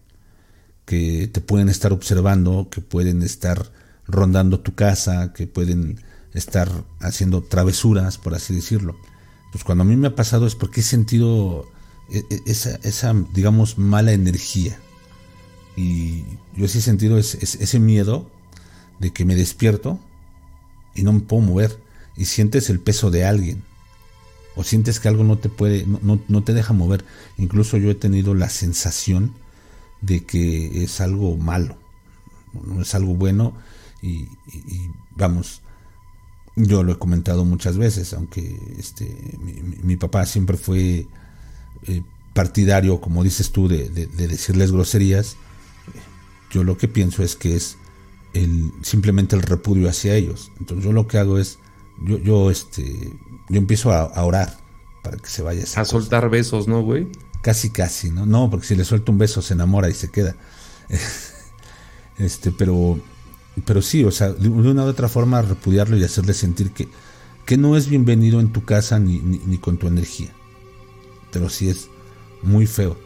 [0.86, 3.72] que te pueden estar observando, que pueden estar
[4.08, 6.02] rondando tu casa, que pueden
[6.34, 8.96] estar haciendo travesuras, por así decirlo.
[9.52, 11.66] Pues cuando a mí me ha pasado es porque he sentido
[12.12, 14.78] e, e, esa, esa digamos, mala energía.
[15.76, 16.24] Y
[16.56, 18.30] yo sí he sentido ese, miedo
[19.00, 20.00] de que me despierto
[20.96, 21.80] y no me puedo mover.
[22.16, 23.64] Y sientes el peso de alguien.
[24.56, 27.04] O sientes que algo no te puede, no, no te deja mover.
[27.38, 29.34] Incluso yo he tenido la sensación
[30.04, 31.78] de que es algo malo,
[32.54, 33.54] no es algo bueno
[34.02, 34.28] y,
[35.16, 35.62] vamos,
[36.58, 39.38] yo lo he comentado muchas veces, aunque este,
[39.82, 41.08] mi, papá siempre fue
[41.88, 42.02] eh,
[42.34, 45.38] partidario, como dices tú, de, decirles groserías,
[46.52, 47.78] yo lo que pienso es que es
[48.34, 50.52] el, simplemente el repudio hacia ellos.
[50.60, 51.60] Entonces yo lo que hago es,
[52.04, 53.14] yo, yo, este,
[53.50, 54.58] yo empiezo a, orar
[55.02, 55.64] para que se vaya.
[55.76, 57.08] a soltar besos, ¿no, güey?
[57.42, 58.26] Casi, casi, ¿no?
[58.26, 60.36] No, porque si le suelta un beso se enamora y se queda.
[62.18, 63.00] este, pero,
[63.66, 66.88] pero sí, o sea, de una u otra forma repudiarlo y hacerle sentir que,
[67.46, 70.30] que no es bienvenido en tu casa ni, ni, con tu energía.
[71.32, 71.90] Pero sí es
[72.42, 72.98] muy feo.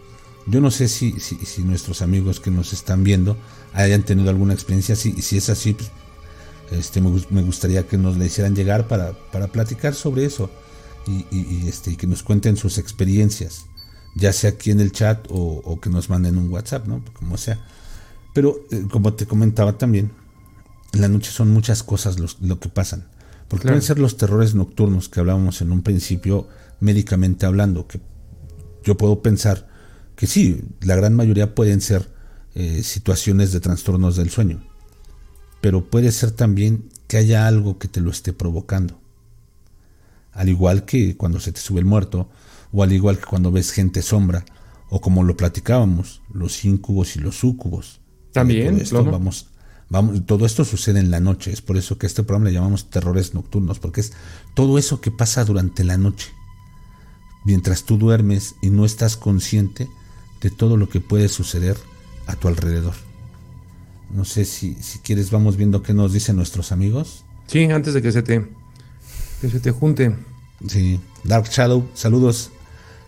[0.45, 3.37] Yo no sé si, si, si, nuestros amigos que nos están viendo
[3.73, 5.91] hayan tenido alguna experiencia así, y si es así, pues,
[6.71, 10.49] este, me, gustaría que nos le hicieran llegar para, para platicar sobre eso
[11.05, 13.65] y, y, este, y que nos cuenten sus experiencias
[14.17, 17.03] ya sea aquí en el chat o, que nos manden un WhatsApp, ¿no?
[17.13, 17.59] Como sea.
[18.33, 20.11] Pero eh, como te comentaba también,
[20.93, 23.07] en la noche son muchas cosas lo que pasan.
[23.47, 26.47] Porque pueden ser los terrores nocturnos que hablábamos en un principio,
[26.79, 28.01] médicamente hablando, que
[28.83, 29.69] yo puedo pensar
[30.15, 32.09] que sí, la gran mayoría pueden ser
[32.55, 34.67] eh, situaciones de trastornos del sueño.
[35.67, 38.97] Pero puede ser también que haya algo que te lo esté provocando.
[40.31, 42.29] Al igual que cuando se te sube el muerto,
[42.71, 44.45] o al igual que cuando ves gente sombra,
[44.89, 47.99] o como lo platicábamos, los incubos y los sucubos.
[48.31, 49.47] También, todo esto, vamos,
[49.89, 52.89] vamos, todo esto sucede en la noche, es por eso que este programa le llamamos
[52.89, 54.13] terrores nocturnos, porque es
[54.53, 56.29] todo eso que pasa durante la noche,
[57.43, 59.89] mientras tú duermes y no estás consciente
[60.39, 61.75] de todo lo que puede suceder
[62.25, 63.06] a tu alrededor.
[64.13, 67.25] No sé si, si quieres, vamos viendo qué nos dicen nuestros amigos.
[67.47, 68.45] Sí, antes de que se te,
[69.41, 70.15] que se te junte.
[70.67, 72.51] Sí, Dark Shadow, saludos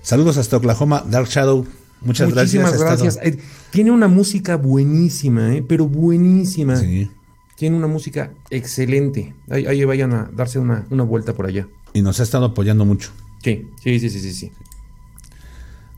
[0.01, 1.65] Saludos hasta Oklahoma, Dark Shadow.
[2.01, 3.15] Muchas Muchísimas gracias.
[3.15, 3.25] gracias.
[3.25, 3.39] Eh,
[3.71, 5.63] tiene una música buenísima, ¿eh?
[5.67, 6.77] pero buenísima.
[6.77, 7.11] Sí.
[7.55, 9.35] Tiene una música excelente.
[9.49, 11.67] Ahí, vayan a darse una, una, vuelta por allá.
[11.93, 13.11] Y nos ha estado apoyando mucho.
[13.43, 14.51] Sí, sí, sí, sí, sí.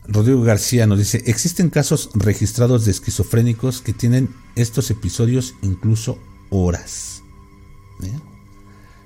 [0.08, 6.18] Rodrigo García nos dice, existen casos registrados de esquizofrénicos que tienen estos episodios incluso
[6.50, 7.22] horas.
[8.02, 8.18] ¿Eh?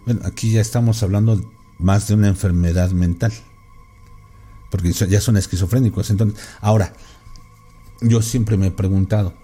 [0.07, 3.33] Bueno, aquí ya estamos hablando más de una enfermedad mental.
[4.71, 6.11] Porque ya son esquizofrénicos.
[6.11, 6.93] Entonces, ahora,
[8.01, 9.35] yo siempre me he preguntado,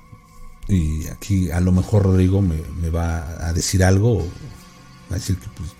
[0.69, 4.27] y aquí a lo mejor Rodrigo me, va a decir algo,
[5.11, 5.71] a decir que pues,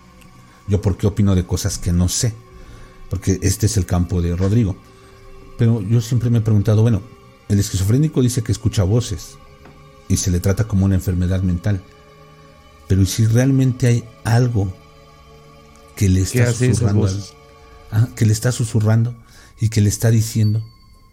[0.69, 2.35] yo por qué opino de cosas que no sé,
[3.11, 4.77] porque este es el campo de Rodrigo.
[5.63, 7.03] Pero yo siempre me he preguntado, bueno,
[7.49, 9.39] el esquizofrénico dice que escucha voces
[10.09, 11.81] y se le trata como una enfermedad mental,
[12.89, 14.75] pero si realmente hay algo
[15.95, 17.09] que le está susurrando,
[17.93, 19.15] ah, que le está susurrando
[19.61, 20.65] y que le está diciendo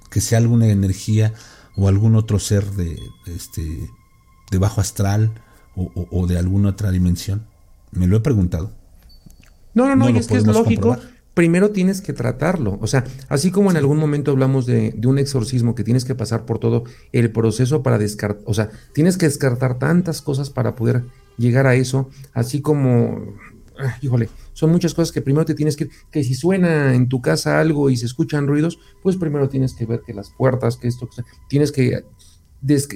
[0.09, 1.35] que sea alguna energía
[1.75, 3.88] o algún otro ser de, este,
[4.49, 5.43] de bajo astral
[5.75, 7.45] o, de alguna otra dimensión?
[7.91, 8.71] Me lo he preguntado.
[9.75, 10.97] No, no, no, y es que es lógico.
[11.39, 12.78] Primero tienes que tratarlo.
[12.82, 16.13] O sea, así como en algún momento hablamos de, de, un exorcismo que tienes que
[16.13, 20.75] pasar por todo el proceso para descartar, o sea, tienes que descartar tantas cosas para
[20.75, 21.06] poder
[21.38, 23.38] llegar a eso, así como,
[23.80, 27.21] ah, híjole, son muchas cosas que primero te tienes que, que si suena en tu
[27.21, 30.89] casa algo y se escuchan ruidos, pues primero tienes que ver que las puertas, que
[30.89, 31.08] esto,
[31.47, 32.04] tienes que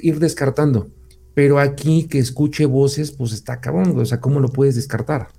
[0.01, 0.89] ir descartando.
[1.33, 5.29] Pero aquí que escuche voces, pues está cabrón, o sea, ¿cómo lo puedes descartar?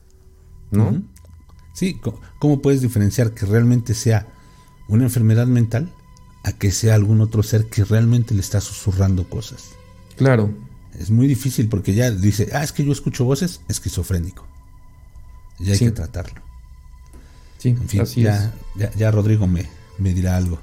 [0.70, 1.02] ¿No?
[1.74, 2.00] Sí,
[2.38, 4.26] ¿cómo puedes diferenciar que realmente sea
[4.88, 5.92] una enfermedad mental
[6.42, 9.70] a que sea algún otro ser que realmente le está susurrando cosas?
[10.16, 10.50] Claro.
[10.98, 14.46] Es muy difícil porque ya dice, ah, es que yo escucho voces, esquizofrénico
[15.58, 16.40] y hay que tratarlo.
[17.58, 18.52] Sí, así ya,
[18.96, 20.60] Ya, Rodrigo me, me dirá algo.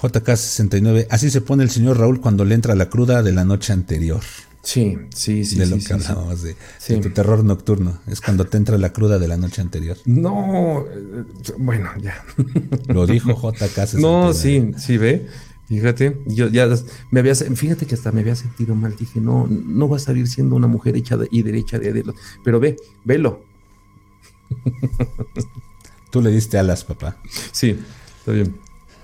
[0.00, 3.72] JK69, así se pone el señor Raúl cuando le entra la cruda de la noche
[3.72, 4.22] anterior.
[4.68, 5.56] Sí, sí, sí.
[5.56, 6.54] De lo que hablábamos de,
[7.00, 8.00] tu terror nocturno.
[8.06, 9.96] Es cuando te entra la cruda de la noche anterior.
[10.04, 11.24] No, eh,
[11.56, 12.22] bueno, ya.
[12.88, 13.98] Lo dijo JK69.
[13.98, 15.26] No, sí, sí, ve.
[15.68, 16.68] Fíjate, yo ya
[17.10, 18.94] me había, fíjate que hasta me había sentido mal.
[18.94, 22.14] Dije, no, no va a salir siendo una mujer hecha y derecha de dedo.
[22.44, 22.76] Pero ve,
[23.06, 23.40] velo,
[26.10, 27.16] Tú le diste alas, papá.
[27.52, 27.78] Sí,
[28.18, 28.54] está bien.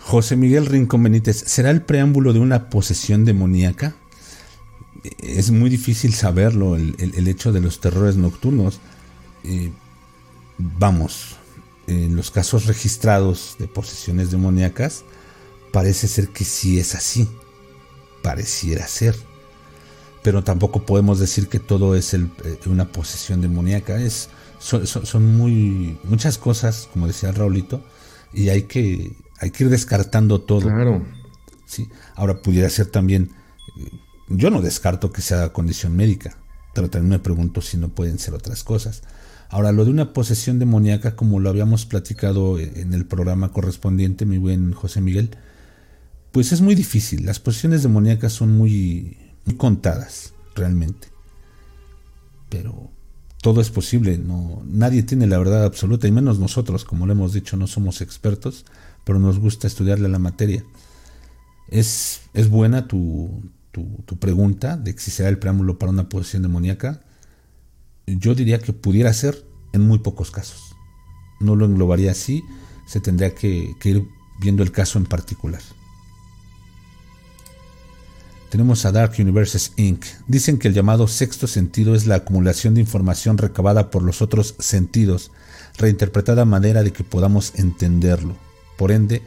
[0.00, 3.96] José Miguel Rincón Benítez, ¿será el preámbulo de una posesión demoníaca?
[5.18, 8.80] Es muy difícil saberlo, el, hecho de los terrores nocturnos.
[9.44, 9.70] Eh,
[10.58, 11.36] vamos,
[11.86, 15.04] en los casos registrados de posesiones demoníacas,
[15.72, 17.28] parece ser que sí es así.
[18.22, 19.14] Pareciera ser.
[20.22, 22.26] Pero tampoco podemos decir que todo es eh,
[22.64, 24.00] una posesión demoníaca.
[24.00, 24.30] Es
[24.64, 27.82] son, muy muchas cosas, como decía Raulito,
[28.32, 30.62] y hay que, hay que ir descartando todo.
[30.62, 31.02] Claro.
[31.66, 31.90] ¿sí?
[32.14, 33.30] Ahora pudiera ser también,
[33.76, 33.90] eh,
[34.28, 36.36] yo no descarto que sea condición médica,
[36.74, 39.02] pero también me pregunto si no pueden ser otras cosas.
[39.48, 44.38] Ahora, lo de una posesión demoníaca, como lo habíamos platicado en el programa correspondiente, mi
[44.38, 45.30] buen José Miguel,
[46.32, 47.24] pues es muy difícil.
[47.24, 51.08] Las posesiones demoníacas son muy, muy contadas, realmente.
[52.48, 52.90] Pero
[53.40, 57.32] todo es posible, no, nadie tiene la verdad absoluta, y menos nosotros, como lo hemos
[57.32, 58.64] dicho, no somos expertos,
[59.04, 60.64] pero nos gusta estudiarle la materia.
[61.68, 63.42] Es, es buena tu,
[63.74, 67.00] tu, pregunta de si será el preámbulo para una posesión demoníaca.
[68.06, 70.76] Yo diría que pudiera ser en muy pocos casos.
[71.40, 72.42] No lo englobaría así,
[72.86, 74.06] se tendría que ir
[74.40, 75.60] viendo el caso en particular.
[78.54, 80.04] Tenemos a Dark Universes Inc.
[80.28, 84.54] Dicen que el llamado sexto sentido es la acumulación de información recabada por los otros
[84.60, 85.32] sentidos,
[85.76, 88.36] reinterpretada a manera de que podamos entenderlo.
[88.78, 89.22] Por ende,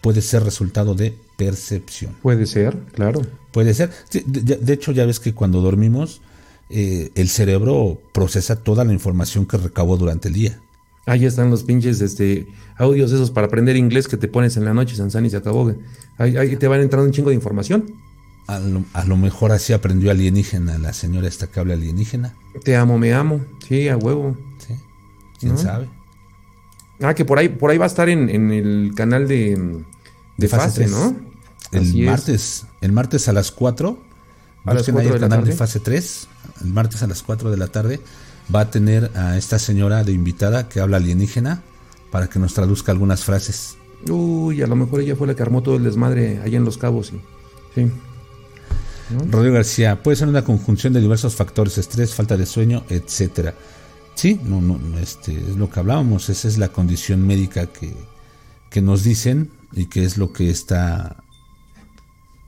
[0.00, 2.14] puede ser resultado de percepción.
[2.22, 3.22] Puede ser, claro.
[3.52, 3.90] Puede ser.
[4.26, 6.22] De, hecho, ya ves que cuando dormimos,
[6.70, 10.60] eh, el cerebro procesa toda la información que recabó durante el día.
[11.06, 14.72] Ahí están los pinches este, audios esos para aprender inglés que te pones en la
[14.72, 15.74] noche, Sansán, y se acabó.
[16.16, 17.92] Ahí, ahí te van entrando un chingo de información.
[18.46, 22.34] A lo, mejor así aprendió alienígena, la señora esta que habla alienígena.
[22.64, 23.40] Te amo, me amo.
[23.66, 24.36] Sí, a huevo.
[24.58, 24.74] Sí.
[25.38, 25.88] ¿Quién sabe?
[27.00, 29.82] Ah, que por ahí, por ahí va a estar en, el canal de,
[30.36, 31.16] de, fase, ¿no?
[31.72, 33.98] El martes, el martes a las 4.
[34.64, 36.28] A las 4 el canal de fase 3.
[36.64, 38.00] El martes a las 4 de la tarde
[38.54, 41.62] va a tener a esta señora de invitada que habla alienígena
[42.10, 43.76] para que nos traduzca algunas frases.
[44.08, 46.76] Uy, a lo mejor ella fue la que armó todo el desmadre allá en Los
[46.76, 47.12] Cabos.
[47.12, 47.20] Y,
[47.74, 47.90] sí.
[49.30, 53.54] Rodrigo García, puede ser una conjunción de diversos factores, estrés, falta de sueño, etcétera.
[54.14, 57.94] Sí, no, no, este, es lo que hablábamos, esa es la condición médica que,
[58.70, 61.21] que nos dicen y que es lo que está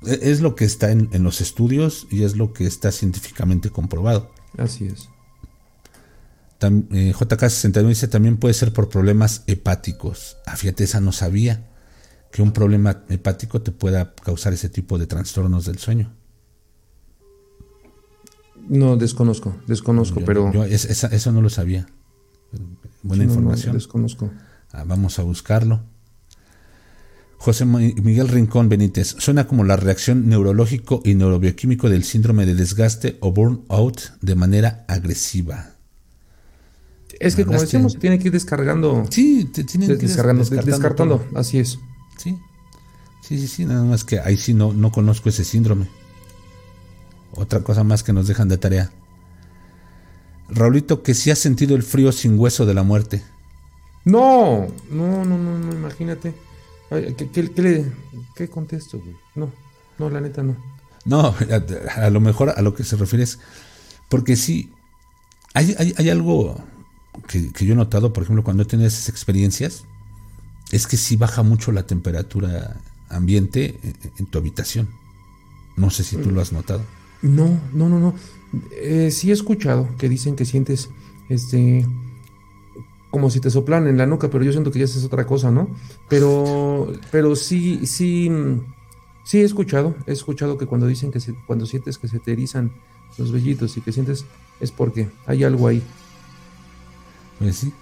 [0.07, 4.31] es lo que está en, los estudios y es lo que está científicamente comprobado.
[4.57, 5.09] Así es.
[6.61, 10.39] Eh, JK61 dice también puede ser por problemas hepáticos.
[10.47, 11.69] Ah, fíjate, esa no sabía
[12.33, 16.13] que un problema hepático te pueda causar ese tipo de trastornos del sueño.
[18.69, 20.65] No, desconozco, desconozco, pero...
[20.65, 21.87] eso no lo sabía.
[23.03, 23.75] Buena información.
[23.75, 24.31] desconozco.
[24.73, 25.83] Ah, vamos a buscarlo.
[27.45, 33.19] José Miguel Rincón Benítez, suena como la reacción neurológico y neurobioquímico del síndrome de desgaste
[33.21, 35.75] o burnout de manera agresiva.
[37.21, 39.05] Es que como decíamos, tiene que ir descargando.
[39.11, 41.79] Sí, te tienen que descargando, descartando, así es.
[42.17, 42.39] Sí.
[43.21, 45.87] Sí, sí, sí, nada más que ahí sí no, no conozco ese síndrome.
[47.33, 48.91] Otra cosa más que nos dejan de tarea.
[50.49, 53.23] Raulito, que sí ha sentido el frío sin hueso de la muerte.
[54.07, 56.33] No, no, no, no, no imagínate.
[56.91, 59.17] ¿Qué, contesto, güey?
[59.35, 59.51] No,
[59.99, 60.57] no, la neta no.
[61.05, 61.35] No,
[61.97, 63.39] a, lo mejor a lo que se refiere es.
[64.09, 64.71] Porque sí,
[65.55, 66.63] hay, hay, algo
[67.27, 69.85] que, yo he notado, por ejemplo, cuando he tenido esas experiencias,
[70.71, 72.77] es que sí baja mucho la temperatura
[73.09, 73.79] ambiente
[74.19, 74.89] en, tu habitación.
[75.77, 76.85] No sé si tú lo has notado.
[77.23, 78.15] No, no, no, no.
[78.81, 80.89] Eh, sí he escuchado que dicen que sientes
[81.29, 81.87] este
[83.15, 85.53] como si te soplan en la nuca, pero yo siento que ya es otra cosa,
[85.53, 85.69] ¿no?
[86.09, 88.29] Pero, pero sí, sí,
[89.23, 92.37] sí he escuchado, he escuchado que cuando dicen que cuando sientes que se te
[93.17, 94.25] los vellitos y que sientes
[94.59, 95.81] es porque hay algo ahí.
[97.39, 97.73] Pues sí.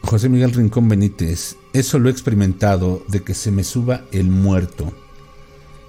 [0.00, 4.90] José Miguel Rincón Benítez, eso lo he experimentado de que se me suba el muerto.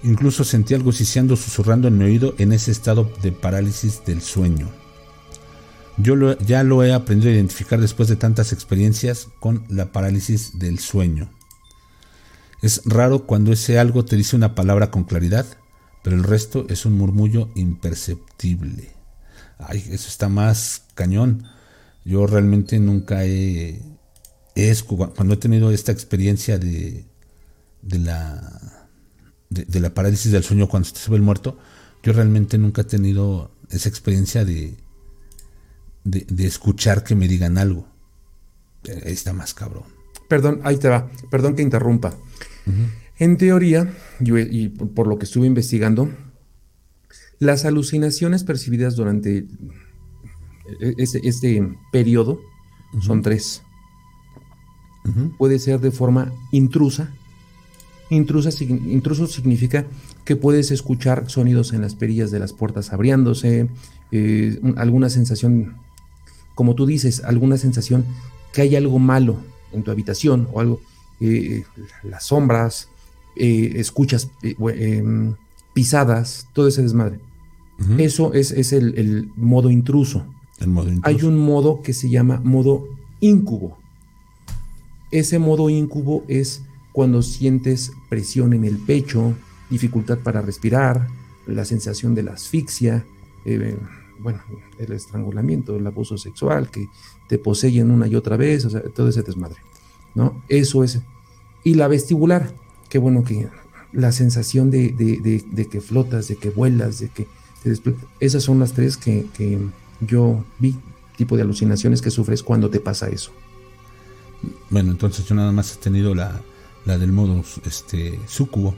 [0.03, 4.67] Incluso sentí algo siseando, susurrando en mi oído en ese estado de parálisis del sueño.
[5.97, 10.79] Yo ya lo he aprendido a identificar después de tantas experiencias con la parálisis del
[10.79, 11.29] sueño.
[12.61, 15.45] Es raro cuando ese algo te dice una palabra con claridad,
[16.03, 18.89] pero el resto es un murmullo imperceptible.
[19.57, 21.47] Ay, eso está más cañón.
[22.03, 23.81] Yo realmente nunca he,
[24.87, 27.05] cuando he tenido esta experiencia de,
[27.81, 28.75] de la
[29.49, 31.57] de, la parálisis del sueño cuando se sube el muerto,
[32.03, 34.75] yo realmente nunca he tenido esa experiencia de,
[36.05, 37.87] de, escuchar que me digan algo.
[39.05, 39.83] Ahí está más cabrón.
[40.29, 41.09] Perdón, ahí te va.
[41.29, 42.15] Perdón que interrumpa.
[43.17, 46.09] En teoría, yo, y por lo que estuve investigando,
[47.39, 49.47] las alucinaciones percibidas durante
[50.79, 52.39] e, este, este periodo
[53.01, 53.61] son tres.
[55.37, 57.13] Puede ser de forma intrusa.
[58.09, 59.85] Intrusa, intruso significa
[60.25, 63.67] que puedes escuchar sonidos en las perillas de las puertas abriéndose,
[64.11, 65.75] eh, alguna sensación
[66.55, 68.05] como tú dices, alguna sensación
[68.53, 69.37] que hay algo malo
[69.73, 70.79] en tu habitación o algo,
[71.19, 71.63] eh,
[72.03, 72.89] las sombras,
[73.35, 75.35] eh, escuchas eh, em,
[75.73, 77.19] pisadas, todo ese desmadre.
[77.97, 80.25] Eso es, es el, modo intruso.
[80.59, 81.07] el, modo intruso.
[81.09, 82.87] Hay un modo que se llama modo
[83.19, 83.77] incubo.
[85.11, 86.63] Ese modo incubo es
[86.93, 89.33] cuando sientes presión en el pecho,
[89.69, 91.07] dificultad para respirar,
[91.45, 93.05] la sensación de la asfixia,
[94.19, 94.41] bueno,
[94.77, 96.87] el estrangulamiento, el abuso sexual, que
[97.27, 99.57] te poseen una y otra vez, o sea, todo ese desmadre,
[100.13, 100.43] ¿no?
[100.47, 100.99] Eso es.
[101.63, 102.51] Y la vestibular,
[102.89, 103.49] qué bueno que
[103.91, 107.27] la sensación de, que flotas, de que vuelas, de que
[107.63, 107.73] te
[108.19, 109.25] esas son las tres que,
[110.01, 110.75] yo vi,
[111.15, 113.31] tipo de alucinaciones que sufres cuando te pasa eso.
[114.69, 116.41] Bueno, entonces yo nada más he tenido la,
[116.85, 118.75] la del modo este, sucubo,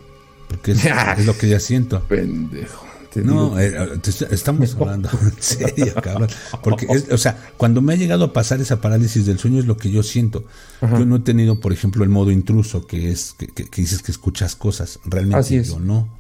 [0.48, 0.86] porque es,
[1.18, 2.02] es lo que ya siento.
[2.04, 2.87] Pendejo
[3.24, 4.00] no, eh,
[4.32, 6.30] estamos hablando en serio, cabrón.
[6.64, 9.78] Porque, o sea, cuando me ha llegado a pasar esa parálisis del sueño es lo
[9.78, 10.46] que yo siento.
[10.82, 14.56] Yo no he tenido, por ejemplo, el modo intruso, que es que, dices que escuchas
[14.56, 15.00] cosas.
[15.06, 15.70] Realmente Así es.
[15.70, 16.18] yo no.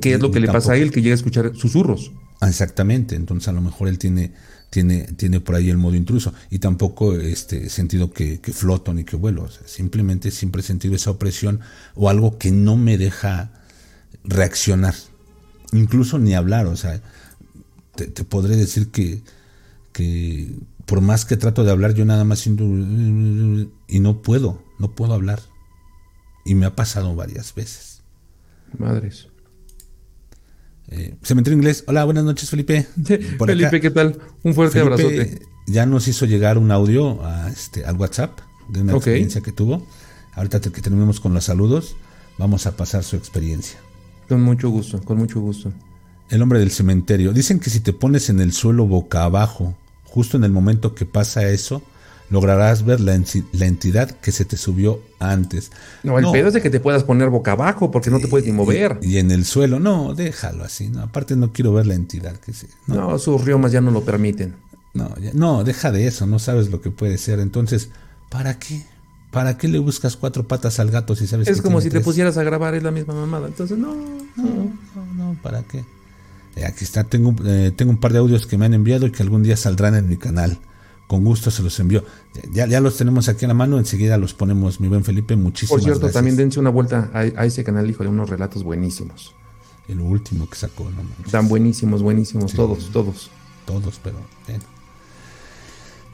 [0.00, 2.12] ¿Qué es lo que le pasa a él, que llega a escuchar susurros.
[2.40, 3.16] Ah, exactamente.
[3.16, 4.32] Entonces, a lo mejor él tiene,
[4.70, 6.34] tiene, tiene por ahí el modo intruso.
[6.50, 9.48] Y tampoco este sentido que, que floto ni que vuelo.
[9.66, 11.60] simplemente siempre he sentido esa opresión
[11.94, 13.52] o algo que no me deja
[14.24, 14.94] reaccionar
[15.74, 17.00] incluso ni hablar, o sea,
[17.94, 19.22] te, podré decir que,
[19.92, 20.54] que
[20.86, 25.14] por más que trato de hablar, yo nada más siento y no puedo, no puedo
[25.14, 25.40] hablar.
[26.44, 28.02] Y me ha pasado varias veces.
[28.78, 29.28] Madres.
[30.88, 31.84] Eh, Cementerio Inglés.
[31.86, 32.86] Hola, buenas noches, Felipe.
[33.38, 34.18] Felipe, ¿qué tal?
[34.42, 35.40] Un fuerte abrazote.
[35.66, 39.86] Ya nos hizo llegar un audio a este, al WhatsApp de una experiencia que tuvo.
[40.34, 41.96] Ahorita que terminemos con los saludos,
[42.36, 43.78] vamos a pasar su experiencia.
[44.28, 45.72] Con mucho gusto, con mucho gusto.
[46.30, 47.32] El hombre del cementerio.
[47.32, 51.06] Dicen que si te pones en el suelo boca abajo, justo en el momento que
[51.06, 51.82] pasa eso,
[52.30, 55.70] lograrás ver la, entidad que se te subió antes.
[56.02, 58.46] No, el pedo es de que te puedas poner boca abajo porque no te puedes
[58.46, 58.98] ni mover.
[59.02, 60.88] Y, en el suelo, no, déjalo así.
[60.88, 62.68] No, aparte no quiero ver la entidad que se.
[62.86, 64.54] No, sus riomas ya no lo permiten.
[64.94, 67.40] No, no, deja de eso, no sabes lo que puede ser.
[67.40, 67.90] Entonces,
[68.30, 68.84] ¿para qué?
[69.34, 72.36] ¿Para qué le buscas cuatro patas al gato si sabes es como si te pusieras
[72.36, 73.48] a grabar, es la misma mamada.
[73.48, 73.94] Entonces, no,
[74.36, 74.72] no,
[75.16, 75.84] no, ¿para qué?
[76.56, 79.10] Eh, aquí está, tengo, eh, tengo un par de audios que me han enviado y
[79.10, 80.58] que algún día saldrán en mi canal.
[81.08, 82.04] Con gusto se los envío.
[82.52, 85.36] Ya, ya los tenemos aquí a la mano, enseguida los ponemos, mi buen Felipe.
[85.36, 85.98] Muchísimas gracias.
[85.98, 89.34] Por cierto, también dense una vuelta a, ese canal, hijo, de unos relatos buenísimos.
[89.88, 91.30] El último que sacó, ¿no?
[91.30, 93.30] Tan buenísimos, buenísimos, todos, todos.
[93.66, 94.16] Todos, pero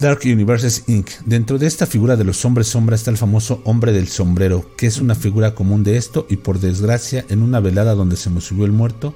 [0.00, 1.10] Dark Universes Inc.
[1.26, 4.86] Dentro de esta figura de los hombres sombra está el famoso hombre del sombrero, que
[4.86, 8.40] es una figura común de esto y por desgracia en una velada donde se me
[8.40, 9.14] subió el muerto,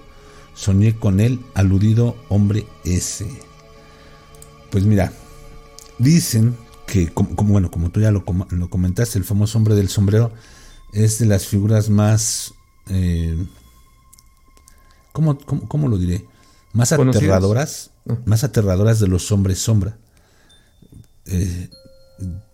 [0.53, 3.27] soñé con el aludido hombre ese.
[4.71, 5.11] Pues mira,
[5.99, 6.55] dicen
[6.87, 10.33] que, como, bueno, como tú ya lo, comentaste, el famoso hombre del sombrero
[10.93, 12.53] es de las figuras más...
[12.89, 13.43] Eh,
[15.13, 16.27] ¿cómo, cómo, lo diré?
[16.75, 18.19] Más aterradoras, ah.
[18.27, 19.97] más aterradoras de los hombres sombra
[21.27, 21.71] eh,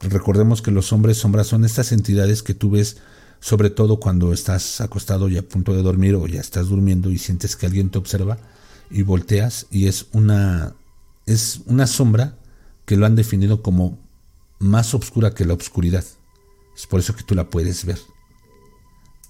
[0.00, 2.98] recordemos que los hombres sombras son estas entidades que tú ves
[3.40, 7.18] sobre todo cuando estás acostado y a punto de dormir o ya estás durmiendo y
[7.18, 8.38] sientes que alguien te observa
[8.90, 10.74] y volteas y es una
[11.26, 12.36] es una sombra
[12.84, 13.98] que lo han definido como
[14.58, 16.04] más oscura que la oscuridad.
[16.76, 17.98] Es por eso que tú la puedes ver.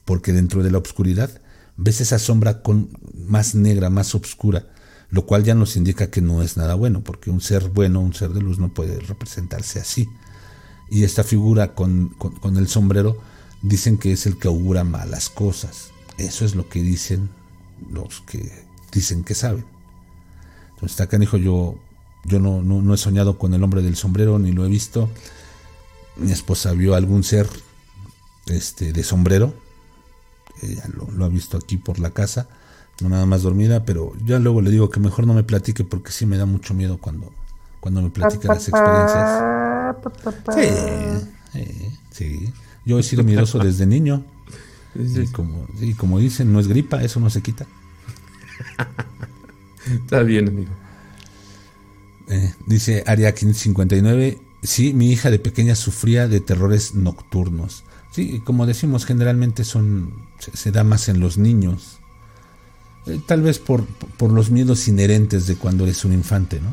[0.05, 1.31] Porque dentro de la oscuridad
[1.77, 4.67] ves esa sombra con más negra, más oscura
[5.11, 8.15] lo cual ya nos indica que no es nada bueno, porque un ser bueno, un
[8.15, 10.09] ser de luz no puede representarse así.
[10.89, 12.15] Y esta figura con,
[12.57, 13.19] el sombrero
[13.63, 15.91] dicen que es el que augura malas cosas.
[16.17, 17.31] Eso es lo que dicen
[17.91, 19.65] los que dicen que saben.
[20.75, 21.77] Entonces acá dijo yo,
[22.25, 25.11] yo no, no, he soñado con el hombre del sombrero, ni lo he visto.
[26.17, 27.49] Mi esposa vio algún ser
[28.47, 29.55] este, de sombrero,
[30.63, 32.60] ella lo ha visto aquí por la casa no
[33.09, 36.27] nada más dormida, pero ya luego le digo que mejor no me platique porque sí
[36.27, 37.33] me da mucho miedo cuando,
[37.81, 39.95] cuando me platica las experiencias.
[40.55, 41.29] Sí,
[42.11, 42.53] sí,
[42.85, 44.25] Yo he sido miedoso desde niño.
[44.95, 47.67] Y como, como dicen, no es gripa, eso no se quita.
[49.87, 50.71] Está bien, amigo.
[52.29, 57.85] Eh, dice Aria 559, sí, mi hija de pequeña sufría de terrores nocturnos.
[58.13, 62.00] Sí, como decimos, generalmente son se da más en los niños.
[63.07, 66.71] Eh, tal vez por, por, los miedos inherentes de cuando eres un infante, ¿no?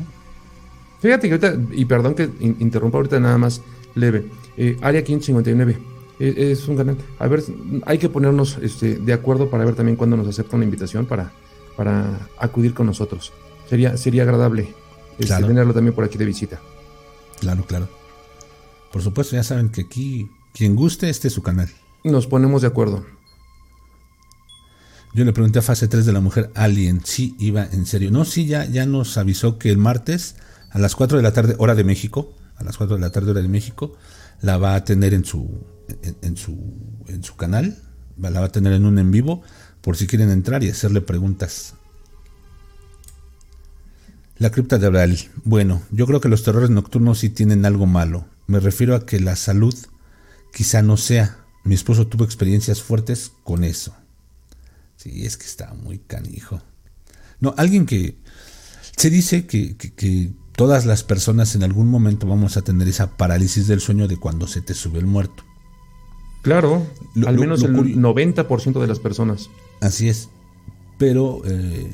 [1.00, 3.62] Fíjate que ahorita, y perdón que interrumpa ahorita nada más
[3.94, 4.26] leve,
[4.56, 5.78] eh, Área 559
[6.20, 6.96] e, es un canal.
[7.18, 7.44] A ver,
[7.86, 11.32] hay que ponernos este, de acuerdo para ver también cuándo nos acepta una invitación para,
[11.76, 13.32] para acudir con nosotros.
[13.68, 14.74] Sería, sería agradable
[15.18, 16.60] este, tenerlo también por aquí de visita.
[17.40, 17.88] Claro, claro.
[18.92, 21.68] Por supuesto, ya saben que aquí, quien guste, este es su canal.
[22.04, 23.04] Nos ponemos de acuerdo.
[25.14, 28.10] Yo le pregunté a fase 3 de la mujer Alien si iba en serio.
[28.10, 30.36] No, sí, ya, ya nos avisó que el martes
[30.70, 33.30] a las 4 de la tarde, hora de México, a las 4 de la tarde,
[33.30, 33.96] hora de México,
[34.40, 35.64] la va a tener en su,
[36.22, 37.78] en, su, en su canal,
[38.18, 39.42] la va a tener en un en vivo,
[39.80, 41.74] por si quieren entrar y hacerle preguntas.
[44.36, 45.16] La cripta de Abraham.
[45.44, 48.26] Bueno, yo creo que los terrores nocturnos sí tienen algo malo.
[48.46, 49.74] Me refiero a que la salud
[50.52, 51.38] quizá no sea.
[51.64, 53.94] Mi esposo tuvo experiencias fuertes con eso.
[54.98, 56.60] Sí, es que está muy canijo.
[57.40, 58.18] No, alguien que...
[58.96, 63.80] Se dice que, todas las personas en algún momento vamos a tener esa parálisis del
[63.80, 65.44] sueño de cuando se te sube el muerto.
[66.42, 66.84] Claro,
[67.24, 69.50] al menos el 90% de las personas.
[69.80, 70.30] Así es.
[70.98, 71.92] Pero eh,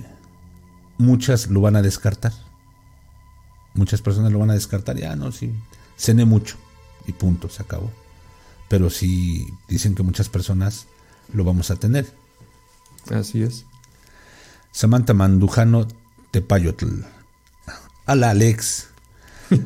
[0.97, 2.33] muchas lo van a descartar.
[3.75, 4.97] Muchas personas lo van a descartar.
[4.97, 5.53] Ya, no, sí.
[5.99, 6.57] Cené mucho.
[7.07, 7.91] Y punto, se acabó.
[8.71, 10.87] Pero sí dicen que muchas personas
[11.35, 12.07] lo vamos a tener.
[13.11, 13.67] Así es.
[14.73, 15.87] Samantha Mandujano
[16.31, 17.05] Tepayotl.
[18.07, 18.89] Hola, Alex.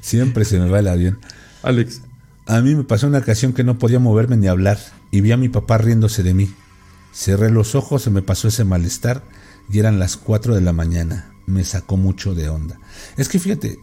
[0.00, 1.20] Siempre se me va el avión.
[1.62, 2.02] Alex.
[2.46, 4.78] A mí me pasó una ocasión que no podía moverme ni hablar
[5.10, 6.50] y vi a mi papá riéndose de mí.
[7.12, 9.22] Cerré los ojos, se me pasó ese malestar
[9.70, 11.30] y eran las 4 de la mañana.
[11.46, 12.80] Me sacó mucho de onda.
[13.18, 13.80] Es que fíjate,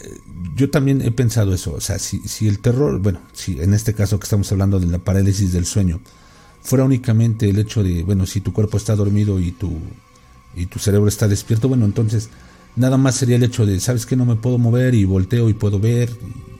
[0.00, 0.20] eh,
[0.54, 1.72] yo también he pensado eso.
[1.72, 4.86] O sea, si, si el terror, bueno, si en este caso que estamos hablando de
[4.86, 6.00] la parálisis del sueño,
[6.66, 9.78] fuera únicamente el hecho de, bueno, si tu cuerpo está dormido y tu,
[10.56, 12.28] y tu cerebro está despierto, bueno, entonces
[12.74, 15.54] nada más sería el hecho de, ¿sabes que No me puedo mover y volteo y
[15.54, 16.10] puedo ver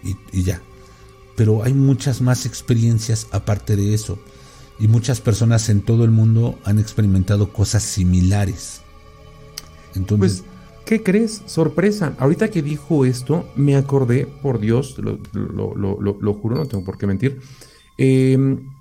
[0.05, 0.63] y, ya.
[1.35, 4.19] Pero hay muchas más experiencias aparte de eso.
[4.79, 8.83] Y muchas personas en todo el mundo han experimentado cosas similares.
[9.95, 10.45] Entonces,
[10.85, 11.43] ¿Qué crees?
[11.47, 12.15] Sorpresa.
[12.21, 15.19] Ahorita que dijo esto, me acordé, por Dios, lo,
[15.75, 17.41] lo, juro, no tengo por qué mentir.
[17.99, 18.76] Em,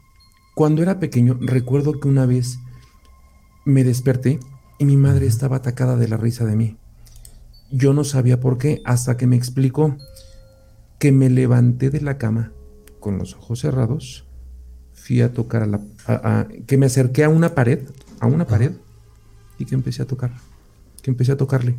[0.56, 2.60] cuando era pequeño, recuerdo que una vez
[3.66, 4.40] me desperté
[4.80, 6.78] y mi madre estaba atacada de la risa de mí.
[7.72, 9.98] Yo no sabía por qué hasta que me explicó
[10.98, 12.54] que me levanté de la cama
[13.02, 14.26] con los ojos cerrados,
[14.94, 16.48] fui a tocar a la...
[16.66, 17.80] que me acerqué a una pared,
[18.22, 18.72] a una pared,
[19.60, 20.32] y que empecé a tocar,
[21.02, 21.76] que empecé a tocarle.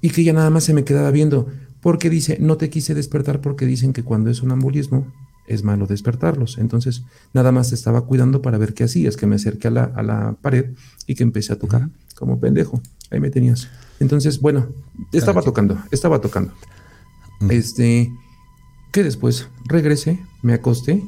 [0.00, 1.48] Y que ya nada más se me quedaba viendo,
[1.80, 5.12] porque dice, no te quise despertar porque dicen que cuando es un ambulismo
[5.46, 6.58] es malo despertarlos.
[6.58, 10.02] Entonces, nada más estaba cuidando para ver qué hacías, que me acerqué a la, a
[10.02, 10.70] la pared
[11.06, 12.80] y que empecé a tocar, como pendejo.
[13.10, 13.68] Ahí me tenías.
[14.00, 14.68] Entonces, bueno,
[15.12, 16.52] estaba tocando, estaba tocando.
[17.50, 18.12] Este,
[18.92, 21.02] que después regresé, me acosté,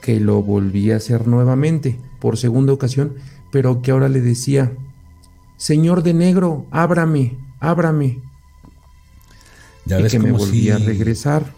[0.00, 3.14] que lo volví a hacer nuevamente, por segunda ocasión,
[3.52, 4.72] pero que ahora le decía,
[5.56, 8.20] Señor de negro, ábrame, ábrame.
[9.84, 11.54] Ya y que me volví a regresar.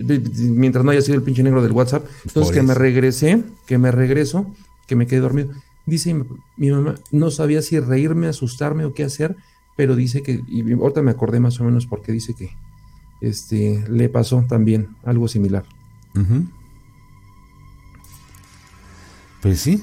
[0.00, 2.06] Mientras no haya sido el pinche negro del WhatsApp.
[2.26, 4.46] Entonces que me regresé, que me regreso,
[4.86, 5.50] que me quedé dormido.
[5.86, 6.14] Dice
[6.56, 9.36] mi, mamá, no sabía si reírme, asustarme o qué hacer,
[9.76, 12.50] pero dice que, y ahorita me acordé más o menos porque dice que
[13.20, 15.64] este, le pasó también algo similar.
[19.42, 19.82] Pues sí.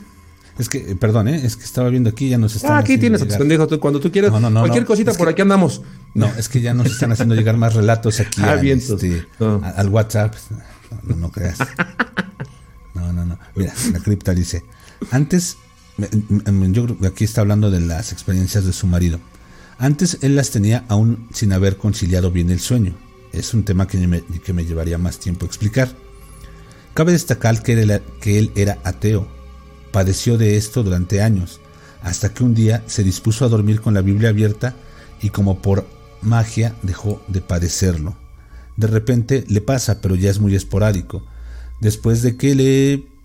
[0.57, 1.39] Es que, eh, perdón, ¿eh?
[1.43, 2.71] es que estaba viendo aquí, ya nos están.
[2.71, 4.31] Ah, aquí tienes, pendejo, cuando tú quieras.
[4.31, 5.81] cualquier cosita por aquí andamos.
[6.13, 10.33] No, es que ya nos están haciendo llegar más relatos aquí ah, este, al WhatsApp.
[11.03, 11.59] No, no, creas.
[12.95, 13.37] No, no, no.
[13.55, 14.63] Mira, la cripta dice:
[15.11, 15.57] Antes,
[15.97, 19.19] yo creo que aquí está hablando de las experiencias de su marido.
[19.77, 22.95] Antes él las tenía aún sin haber conciliado bien el sueño.
[23.31, 25.89] Es un tema que me, que me llevaría más tiempo explicar.
[26.95, 29.36] Cabe destacar que, que él era ateo
[29.91, 31.59] Padeció de esto durante años,
[32.01, 34.75] hasta que un día se dispuso a dormir con la Biblia abierta
[35.21, 35.87] y como por
[36.21, 38.17] magia dejó de padecerlo.
[38.75, 41.25] De repente le pasa, pero ya es muy esporádico.
[41.81, 43.17] Después de que le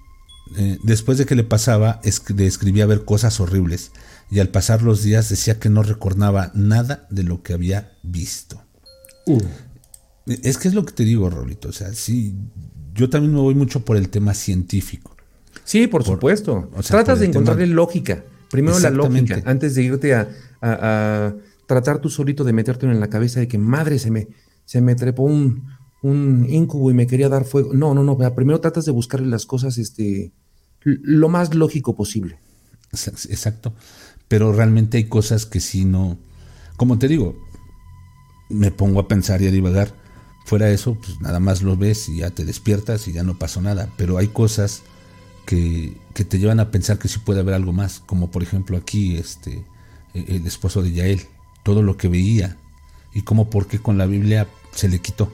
[0.56, 3.92] eh, después de que le pasaba, escribía ver cosas horribles
[4.30, 8.62] y al pasar los días decía que no recordaba nada de lo que había visto.
[9.26, 9.40] Uh.
[10.26, 11.68] Es que es lo que te digo, Rolito.
[11.68, 12.34] O sea, sí,
[12.94, 15.11] yo también me voy mucho por el tema científico.
[15.72, 16.68] Sí, por, supuesto.
[16.86, 18.22] Tratas de encontrarle lógica.
[18.50, 21.34] Primero la lógica, antes de irte a,
[21.66, 24.28] tratar tú solito de meterte en la cabeza de que madre se me,
[24.66, 25.64] se me trepó un,
[26.02, 27.72] un incubo y me quería dar fuego.
[27.72, 28.18] No, no, no.
[28.34, 30.30] Primero tratas de buscarle las cosas este,
[30.82, 32.38] lo más lógico posible.
[32.92, 33.72] Exacto.
[34.28, 36.18] Pero realmente hay cosas que sí no.
[36.76, 37.34] Como te digo,
[38.50, 39.94] me pongo a pensar y a divagar.
[40.44, 43.38] Fuera de eso, pues nada más lo ves y ya te despiertas y ya no
[43.38, 43.88] pasó nada.
[43.96, 44.82] Pero hay cosas
[45.46, 49.16] que, te llevan a pensar que sí puede haber algo más, como por ejemplo aquí
[49.16, 49.64] este
[50.14, 51.22] e, el esposo de Yael,
[51.62, 52.56] todo lo que veía
[53.12, 55.32] y cómo por qué con la Biblia se le quitó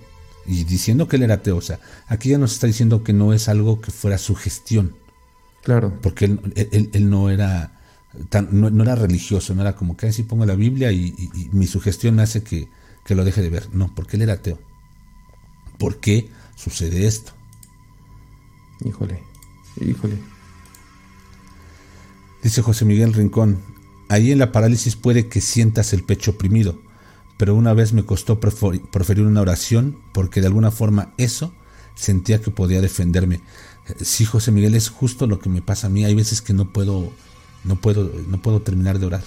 [0.48, 3.34] y diciendo que él era ateo, o sea, aquí ya nos está diciendo que no
[3.34, 4.96] es algo que fuera su gestión.
[5.62, 5.92] Claro.
[6.00, 7.78] Porque él, no era
[8.30, 11.14] tan, no, era religioso, no era como que así pongo la Biblia y,
[11.52, 12.68] mi sugestión me hace que,
[13.04, 13.68] que lo deje de ver.
[13.74, 14.58] No, porque él era ateo.
[15.76, 17.32] ¿Por qué sucede esto?
[18.82, 19.27] Híjole.
[19.80, 20.18] Híjole.
[22.42, 23.58] Dice José Miguel Rincón,
[24.08, 26.78] ahí en la parálisis puede que sientas el pecho oprimido,
[27.36, 31.52] pero una vez me costó proferir una oración porque de alguna forma eso
[31.94, 33.40] sentía que podía defenderme.
[34.00, 36.04] Sí, José Miguel, es justo lo que me pasa a mí.
[36.04, 37.10] Hay veces que no puedo,
[37.64, 39.24] no puedo, no puedo terminar de orar.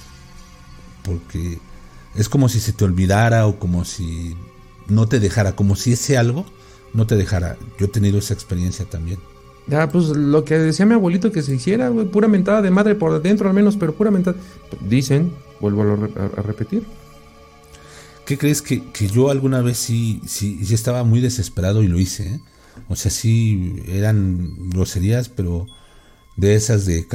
[1.04, 1.60] Porque
[2.16, 4.38] es como si se te olvidara o como si
[4.88, 6.46] no te dejara, como si ese algo
[6.94, 7.58] no te dejara.
[7.80, 9.20] Yo he tenido esa experiencia también.
[9.68, 12.96] Ya, pues lo que decía mi abuelito que se hiciera, güey, pura mentada de madre
[12.96, 14.38] por dentro al menos, pero pura mentada.
[14.88, 16.84] Dicen, vuelvo a, repetir.
[18.26, 18.84] ¿Qué crees que,
[19.14, 22.36] yo alguna vez sí, sí, sí, estaba muy desesperado y lo hice?
[22.36, 22.40] ¿eh?
[22.88, 25.68] O sea, sí eran groserías, pero
[26.38, 27.06] de esas de,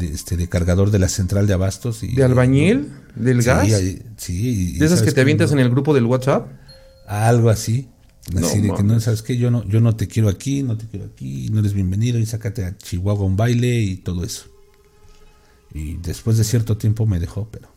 [0.00, 2.02] este, de cargador de la central de abastos.
[2.02, 2.92] Y, ¿De albañil?
[3.14, 3.68] ¿Del gas?
[4.16, 4.78] Sí.
[4.78, 6.48] ¿De esas que te avientas en el grupo del WhatsApp?
[7.06, 7.88] Algo así.
[8.32, 10.86] Así de que no, sabes qué, yo no, yo no te quiero aquí, no te
[10.86, 14.46] quiero aquí, no eres bienvenido y sácate a Chihuahua un baile y todo eso.
[15.74, 17.68] Y después de cierto tiempo me dejó, pero.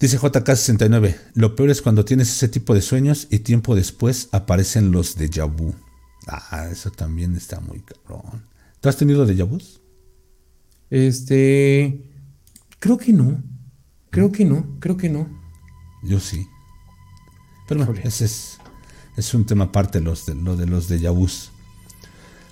[0.00, 4.90] Dice JK69, lo peor es cuando tienes ese tipo de sueños y tiempo después aparecen
[4.90, 5.74] los de vu.
[6.26, 8.44] Ah, eso también está muy cabrón.
[8.80, 9.80] ¿Tú has tenido de vus?
[10.88, 12.02] Este.
[12.78, 13.42] Creo que no.
[14.10, 15.28] Creo que no, creo que no.
[16.02, 16.46] Yo sí.
[17.68, 18.59] Pero no, ese es
[19.20, 21.50] es un tema aparte los de, lo de los de Yabús.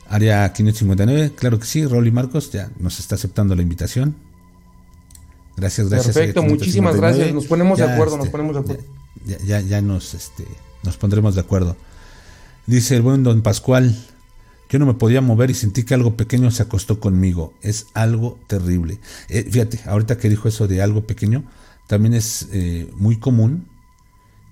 [0.08, 4.14] Área 559, claro que sí, Rolly Marcos ya nos está aceptando la invitación.
[5.56, 6.14] Gracias, gracias.
[6.14, 7.34] Perfecto, muchísimas gracias.
[7.34, 8.82] Nos ponemos de acuerdo, nos este, ponemos de acuerdo.
[9.24, 10.46] Ya, ya, ya, nos, este,
[10.82, 11.76] nos pondremos de acuerdo.
[12.66, 13.96] Dice el buen don Pascual,
[14.68, 17.54] yo no me podía mover y sentí que algo pequeño se acostó conmigo.
[17.62, 18.98] Es algo terrible.
[19.28, 21.44] Eh, fíjate, ahorita que dijo eso de algo pequeño,
[21.86, 23.68] también es eh, muy común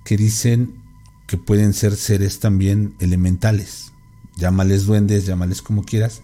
[0.05, 0.86] que dicen
[1.27, 3.93] que pueden ser seres también elementales.
[4.37, 6.23] Llámales duendes, llámales como quieras,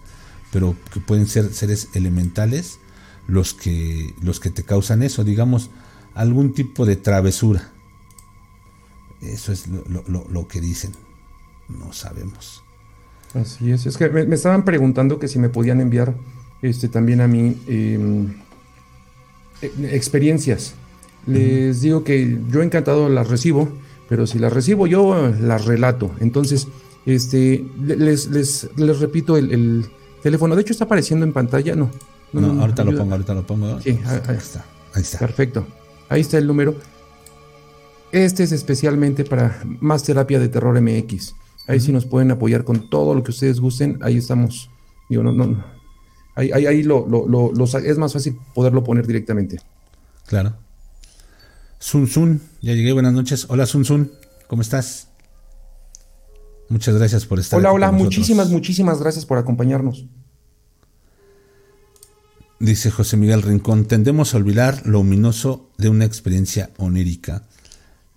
[0.51, 2.79] pero que pueden ser seres elementales
[3.27, 5.69] los que, los que te causan eso, digamos,
[6.13, 7.69] algún tipo de travesura.
[9.21, 10.91] Eso es lo que dicen.
[11.69, 12.63] No sabemos.
[13.33, 16.13] Así es, es que me, estaban preguntando que si me podían enviar
[16.61, 18.33] este, también a mí em,
[19.61, 20.75] e, experiencias.
[21.25, 23.71] Les digo que yo encantado las recibo,
[24.13, 26.11] pero si las recibo yo las relato.
[26.19, 26.67] Entonces,
[27.03, 29.87] este, les, les, les repito el,
[30.21, 30.55] teléfono.
[30.55, 31.75] De hecho, está apareciendo en pantalla.
[31.75, 31.89] No,
[32.31, 33.81] no, ahorita lo pongo, ahorita lo pongo.
[33.81, 35.17] Sí, ahí, está, ahí está.
[35.17, 35.65] Perfecto.
[36.09, 36.75] Ahí está el número.
[38.11, 41.33] Este es especialmente para Más Terapia de Terror MX.
[41.65, 43.97] Ahí sí nos pueden apoyar con todo lo que ustedes gusten.
[44.03, 44.69] Ahí estamos.
[45.09, 45.65] Digo, no, no.
[46.35, 47.07] Ahí, ahí, lo,
[47.83, 49.57] es más fácil poderlo poner directamente.
[50.27, 50.53] Claro.
[51.83, 53.45] Sun Sun, ya llegué, buenas noches.
[53.49, 54.09] Hola Sun Sun,
[54.47, 55.09] ¿cómo estás?
[56.69, 60.05] Muchas gracias por estar Hola, hola, muchísimas, muchísimas gracias por acompañarnos.
[62.61, 67.43] Dice José Miguel Rincón, tendemos a olvidar lo ominoso de una experiencia onírica.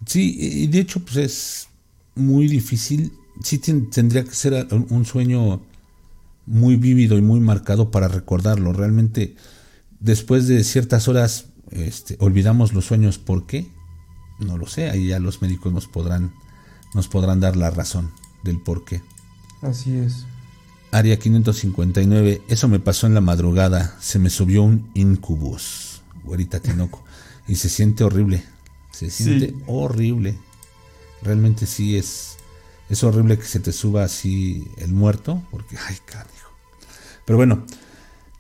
[0.07, 1.69] Sí, y de hecho, pues es
[2.15, 3.13] muy difícil
[3.43, 5.61] sí tendría que ser un sueño
[6.47, 8.73] muy vívido y muy marcado para recordarlo.
[8.73, 9.35] Realmente,
[9.99, 13.19] después de ciertas horas, este, olvidamos los sueños.
[13.19, 13.67] ¿Por qué?
[14.39, 14.91] No lo sé.
[14.91, 16.33] Ahí ya los médicos nos podrán,
[16.95, 18.13] nos podrán dar la razón
[18.43, 19.03] del por qué.
[19.63, 20.27] Así es.
[20.93, 22.43] Área 559.
[22.49, 23.97] Eso me pasó en la madrugada.
[24.01, 26.03] Se me subió un incubus.
[26.25, 27.05] Güerita Tinoco.
[27.47, 28.43] y se siente horrible.
[28.91, 30.37] Se siente horrible.
[31.23, 32.37] Realmente sí es
[32.89, 36.31] es horrible que se te suba así el muerto, porque, ay, carajo.
[37.25, 37.65] Pero bueno,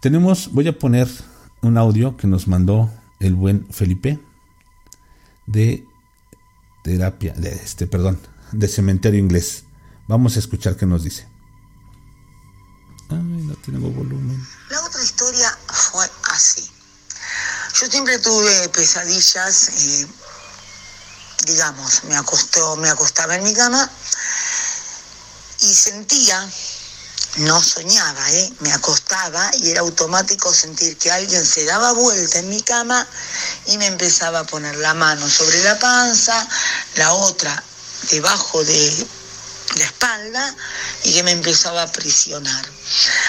[0.00, 1.08] tenemos, voy a poner
[1.62, 2.90] un audio que nos mandó
[3.20, 4.18] el buen Felipe
[5.46, 5.86] de
[6.82, 8.20] terapia, de este, perdón,
[8.52, 9.64] de cementerio inglés.
[10.08, 11.26] Vamos a escuchar qué nos dice.
[13.08, 14.44] Ay, no tengo volumen.
[14.70, 16.68] La otra historia fue así.
[17.80, 20.06] Yo siempre tuve pesadillas, eh,
[21.46, 23.90] digamos, me acostó, me acostaba en mi cama
[25.60, 26.48] y sentía,
[27.36, 28.52] no soñaba, ¿eh?
[28.60, 33.06] me acostaba y era automático sentir que alguien se daba vuelta en mi cama
[33.66, 36.48] y me empezaba a poner la mano sobre la panza,
[36.94, 37.62] la otra
[38.10, 39.06] debajo de
[39.76, 40.54] la espalda
[41.04, 42.64] y que me empezaba a presionar.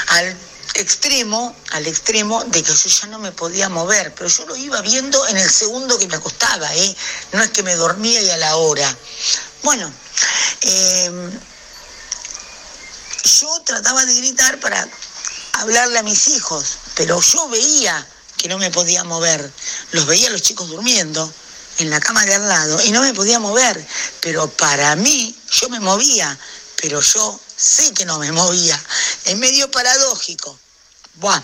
[0.07, 0.37] Al
[0.75, 4.81] extremo, al extremo de que yo ya no me podía mover, pero yo lo iba
[4.81, 6.95] viendo en el segundo que me acostaba, ¿eh?
[7.33, 8.95] no es que me dormía y a la hora.
[9.63, 9.91] Bueno,
[10.61, 11.39] eh,
[13.27, 14.87] yo trataba de gritar para
[15.53, 18.07] hablarle a mis hijos, pero yo veía
[18.37, 19.51] que no me podía mover.
[19.91, 21.31] Los veía los chicos durmiendo
[21.79, 23.85] en la cama de al lado y no me podía mover.
[24.21, 26.37] Pero para mí, yo me movía,
[26.81, 28.81] pero yo sé que no me movía.
[29.25, 30.57] Es medio paradójico.
[31.15, 31.41] Buah.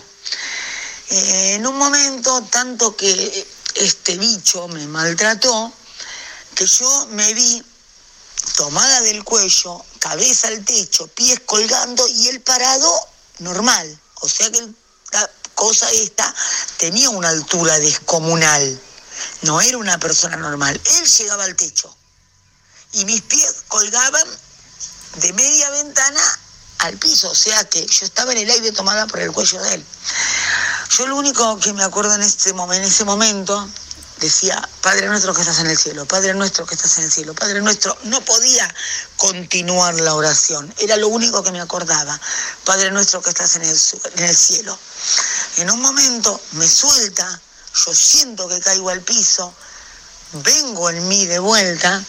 [1.10, 5.72] Eh, en un momento, tanto que este bicho me maltrató,
[6.54, 7.62] que yo me vi
[8.56, 13.98] tomada del cuello, cabeza al techo, pies colgando y él parado normal.
[14.20, 14.60] O sea que
[15.12, 16.34] la cosa esta
[16.76, 18.80] tenía una altura descomunal.
[19.42, 20.78] No era una persona normal.
[20.84, 21.96] Él llegaba al techo
[22.92, 24.28] y mis pies colgaban
[25.22, 26.38] de media ventana
[26.80, 27.30] al piso.
[27.30, 29.86] O sea que yo estaba en el aire tomada por el cuello de él.
[30.98, 33.66] Yo lo único que me acuerdo en, este, en ese momento
[34.24, 37.34] decía, Padre nuestro que estás en el cielo, Padre nuestro que estás en el cielo,
[37.34, 38.72] Padre nuestro, no podía
[39.16, 42.18] continuar la oración, era lo único que me acordaba,
[42.64, 43.78] Padre nuestro que estás en el,
[44.16, 44.78] en el cielo.
[45.58, 47.40] En un momento me suelta,
[47.86, 49.54] yo siento que caigo al piso,
[50.32, 52.02] vengo en mí de vuelta,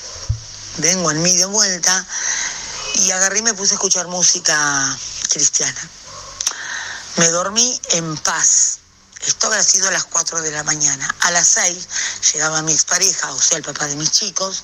[0.77, 2.05] vengo en mí de vuelta,
[2.95, 4.97] y agarré y me puse a escuchar música
[5.29, 5.89] cristiana.
[7.17, 8.79] Me dormí en paz
[9.25, 11.15] esto había sido a las 4 de la mañana.
[11.21, 11.87] A las 6
[12.33, 14.63] llegaba mi expareja, o sea, el papá de mis chicos.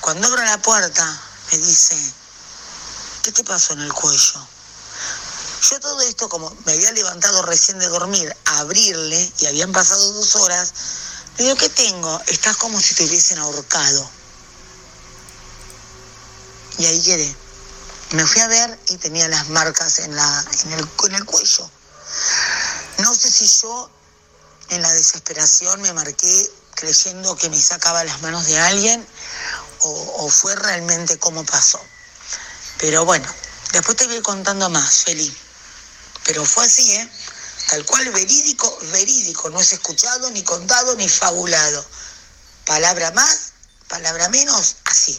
[0.00, 1.96] Cuando abro la puerta, me dice,
[3.22, 4.46] ¿qué te pasó en el cuello?
[5.70, 10.12] Yo todo esto, como me había levantado recién de dormir, a abrirle, y habían pasado
[10.14, 10.72] dos horas,
[11.36, 12.20] le digo, ¿qué tengo?
[12.26, 14.10] Estás como si te hubiesen ahorcado.
[16.78, 17.36] Y ahí quedé.
[18.12, 21.70] Me fui a ver y tenía las marcas en, la, en, en el cuello.
[23.00, 23.90] No sé si yo
[24.70, 29.04] en la desesperación me marqué creyendo que me sacaba las manos de alguien
[29.82, 31.80] o, fue realmente como pasó.
[32.78, 33.26] Pero bueno,
[33.72, 35.32] después te voy contando más, feliz.
[36.26, 37.08] Pero fue así, ¿eh?
[37.70, 41.84] Tal cual verídico, verídico, no es escuchado, ni contado, ni fabulado.
[42.66, 43.52] Palabra más,
[43.88, 45.18] palabra menos, así.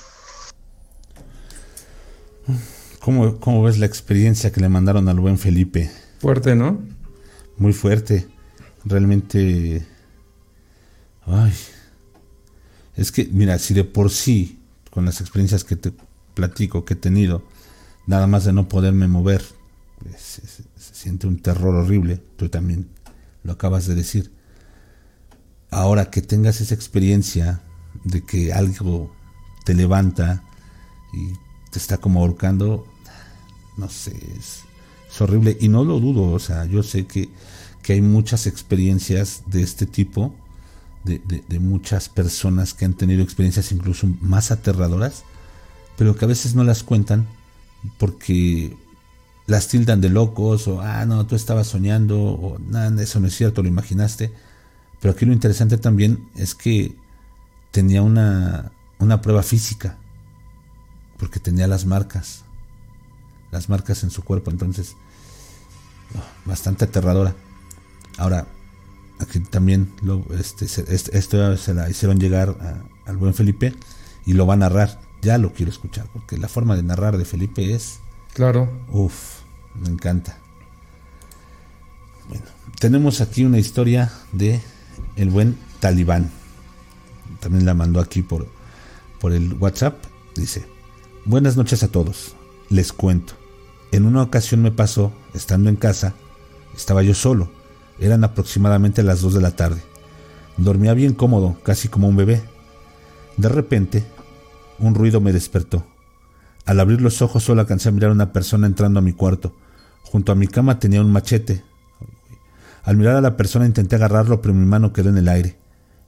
[3.00, 5.92] ¿Cómo, ¿Cómo, ves la experiencia que le mandaron al buen Felipe?
[6.20, 7.01] Fuerte, ¿no?
[7.62, 8.28] Muy fuerte.
[8.84, 9.86] Realmente...
[11.28, 11.53] Ay.
[12.95, 14.59] Es que, mira, si de por sí,
[14.89, 15.93] con las experiencias que te
[16.34, 17.43] platico, que he tenido,
[18.07, 19.43] nada más de no poderme mover,
[20.18, 20.41] se,
[20.76, 22.20] siente un terror horrible.
[22.36, 22.89] Tú también
[23.43, 24.32] lo acabas de decir.
[25.70, 27.62] Ahora que tengas esa experiencia
[28.03, 29.16] de que algo
[29.66, 30.43] te levanta
[31.14, 31.34] y
[31.70, 32.88] te está como ahorcando,
[33.78, 34.64] no sé, es,
[35.20, 35.57] horrible.
[35.59, 37.30] Y no lo dudo, o sea, yo sé que,
[37.84, 40.34] que hay muchas experiencias de este tipo,
[41.04, 45.24] de, de, muchas personas que han tenido experiencias incluso más aterradoras,
[45.98, 47.28] pero que a veces no las cuentan
[47.98, 48.78] porque
[49.48, 53.36] las tildan de locos o, ah, no, tú estabas soñando o, nada, eso no es
[53.36, 54.32] cierto, lo imaginaste.
[55.00, 56.96] Pero aquí lo interesante también es que
[57.72, 59.98] tenía una, una prueba física,
[61.18, 62.44] porque tenía las marcas
[63.52, 64.50] las marcas en su cuerpo.
[64.50, 64.96] Entonces,
[66.16, 67.36] oh, bastante aterradora.
[68.18, 68.47] Ahora,
[69.20, 72.55] aquí también lo, este, esto se la hicieron llegar
[73.05, 73.74] al buen Felipe
[74.26, 74.99] y lo va a narrar.
[75.22, 77.99] Ya lo quiero escuchar, porque la forma de narrar de Felipe es...
[78.34, 78.70] Claro.
[78.91, 79.41] Uf,
[79.80, 80.38] me encanta.
[82.28, 82.45] Bueno,
[82.80, 84.62] tenemos aquí una historia de
[85.16, 86.32] el buen Talibán.
[87.39, 88.47] También la mandó aquí por,
[89.20, 90.03] por el WhatsApp.
[90.36, 90.66] Dice,
[91.26, 92.36] buenas noches a todos.
[92.70, 93.34] Les cuento.
[93.91, 96.14] En una ocasión me pasó, estando en casa,
[96.76, 97.51] estaba yo solo,
[98.02, 99.82] eran aproximadamente las 2 de la tarde.
[100.58, 102.41] Dormía bien cómodo, casi como un bebé.
[103.38, 104.04] De repente,
[104.80, 105.86] un ruido me despertó.
[106.66, 109.56] Al abrir los ojos solo alcancé a mirar a una persona entrando a mi cuarto.
[110.04, 111.64] Junto a mi cama tenía un machete.
[112.84, 115.58] Al mirar a la persona intenté agarrarlo, pero mi mano quedó en el aire.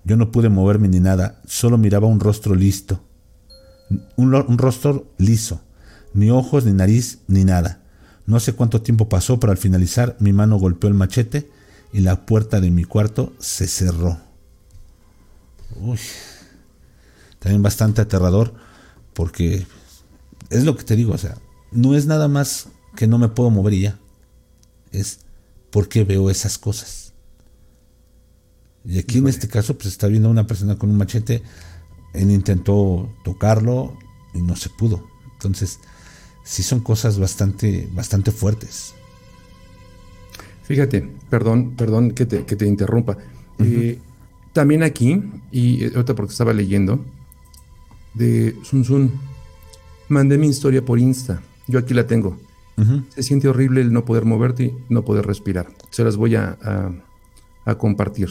[0.04, 3.02] Yo no pude moverme ni nada, solo miraba un rostro listo.
[4.18, 5.62] Un, un rostro liso,
[6.14, 7.84] ni ojos, ni nariz, ni nada.
[8.26, 11.50] No sé cuánto tiempo pasó, pero al finalizar mi mano golpeó el machete
[11.94, 14.18] y la puerta de mi cuarto se cerró.
[15.80, 16.00] Uy,
[17.40, 18.54] también bastante aterrador
[19.14, 19.66] porque
[20.50, 21.38] es lo que te digo, o sea,
[21.72, 24.00] no es nada más que no me puedo mover y ya.
[24.92, 25.20] Es
[25.72, 27.14] porque veo esas cosas.
[28.86, 31.42] Y aquí en este caso, pues está viendo a una persona con un machete.
[32.14, 33.98] Él intentó tocarlo
[34.34, 35.08] y no se pudo.
[35.34, 35.80] Entonces,
[36.44, 38.94] sí son cosas bastante, bastante fuertes.
[40.64, 43.18] Fíjate, perdón, perdón que te, interrumpa.
[43.60, 44.00] Eh,
[44.54, 47.00] también aquí, y ahorita porque estaba leyendo,
[48.14, 49.12] de Sun Sun,
[50.08, 51.42] mandé mi historia por Insta.
[51.68, 52.38] Yo aquí la tengo.
[53.10, 55.68] Se siente horrible el no poder moverte y no poder respirar.
[55.92, 56.58] Se las voy a,
[57.66, 58.30] a compartir.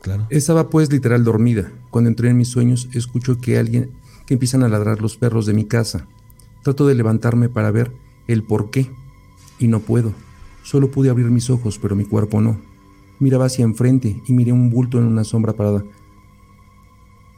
[0.00, 0.26] Claro.
[0.30, 1.70] Estaba pues literal dormida.
[1.90, 3.90] Cuando entré en mis sueños, escucho que alguien
[4.26, 6.06] que empiezan a ladrar los perros de mi casa.
[6.62, 7.92] Trato de levantarme para ver
[8.28, 8.90] el por qué
[9.58, 10.14] y no puedo.
[10.68, 12.58] Solo pude abrir mis ojos, pero mi cuerpo no.
[13.20, 15.82] Miraba hacia enfrente y miré un bulto en una sombra parada.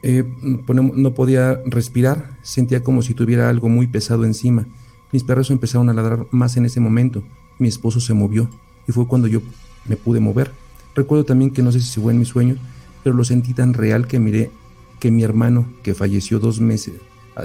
[0.02, 0.24] Eh,
[0.72, 4.66] no podía respirar, sentía como si tuviera algo muy pesado encima.
[5.12, 7.22] Mis perros empezaron a ladrar más en ese momento.
[7.60, 8.50] Mi esposo se movió
[8.88, 9.42] y fue cuando yo
[9.88, 10.50] me pude mover.
[10.96, 12.58] Recuerdo también que no sé si fue en mis sueños,
[13.04, 14.50] pero lo sentí tan real que miré
[14.98, 16.94] que mi hermano, que falleció dos meses,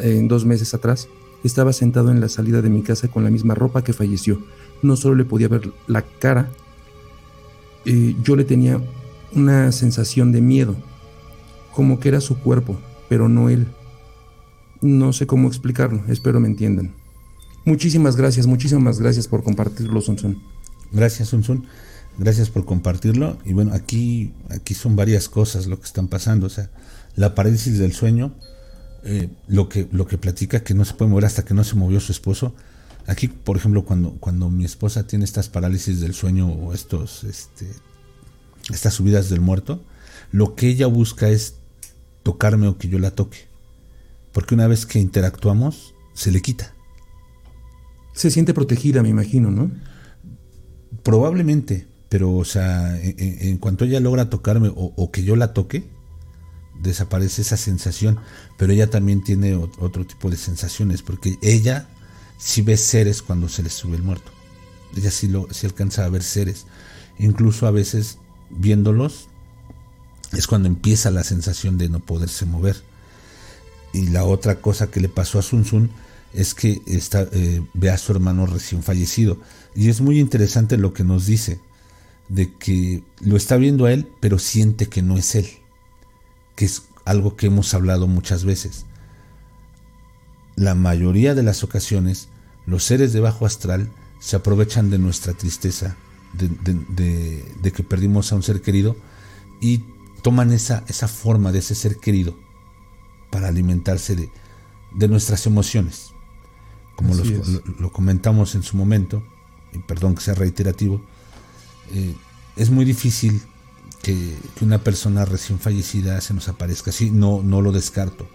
[0.01, 1.09] eh, dos meses atrás,
[1.43, 4.39] estaba sentado en la salida de mi casa con la misma ropa que falleció.
[4.81, 6.49] No solo le podía ver la cara,
[7.85, 8.81] eh, yo le tenía
[9.33, 10.75] una sensación de miedo,
[11.73, 13.67] como que era su cuerpo, pero no él.
[14.81, 16.93] No sé cómo explicarlo, espero me entiendan.
[17.65, 20.41] Muchísimas gracias, muchísimas gracias por compartirlo, Sunsun.
[20.91, 21.65] Gracias, Sunsun.
[22.17, 23.37] Gracias por compartirlo.
[23.43, 26.47] Y bueno, aquí, aquí son varias cosas lo que están pasando.
[26.47, 26.69] O sea,
[27.15, 28.35] la parálisis del sueño,
[29.03, 31.75] eh, lo, que, lo que platica que no se puede mover hasta que no se
[31.75, 32.53] movió su esposo.
[33.07, 37.67] Aquí, por ejemplo, cuando, cuando mi esposa tiene estas parálisis del sueño o estos, este,
[38.69, 39.83] estas subidas del muerto,
[40.31, 41.55] lo que ella busca es
[42.23, 43.37] tocarme o que yo la toque.
[44.33, 46.73] Porque una vez que interactuamos, se le quita.
[48.13, 49.71] Se siente protegida, me imagino, ¿no?
[51.03, 55.87] Probablemente, pero, o sea, en, cuanto ella logra tocarme o, que yo la toque,
[56.81, 58.19] desaparece esa sensación,
[58.57, 61.87] pero ella también tiene otro tipo de sensaciones, porque ella
[62.37, 64.31] sí ve seres cuando se le sube el muerto.
[64.95, 66.65] Ella sí, lo, sí alcanza a ver seres.
[67.19, 68.17] Incluso a veces
[68.49, 69.27] viéndolos
[70.33, 72.81] es cuando empieza la sensación de no poderse mover.
[73.93, 75.89] Y la otra cosa que le pasó a Sun Sun
[76.33, 79.39] es que está, eh, ve a su hermano recién fallecido.
[79.73, 81.59] Y es muy interesante lo que nos dice,
[82.27, 85.47] de que lo está viendo a él, pero siente que no es él,
[86.55, 88.85] que es algo que hemos hablado muchas veces.
[90.55, 92.29] La mayoría de las ocasiones,
[92.65, 93.89] los seres de bajo astral
[94.19, 95.97] se aprovechan de nuestra tristeza,
[96.33, 98.95] de, que perdimos a un ser querido,
[99.61, 99.83] y
[100.21, 102.35] toman esa, esa forma de ese ser querido
[103.29, 104.29] para alimentarse de,
[104.95, 106.11] de nuestras emociones.
[106.95, 109.23] Como lo, comentamos en su momento,
[109.73, 111.01] y perdón que sea reiterativo,
[111.91, 112.15] eh,
[112.55, 113.41] es muy difícil
[114.01, 118.27] que, una persona recién fallecida se nos aparezca así, no, no lo descarto,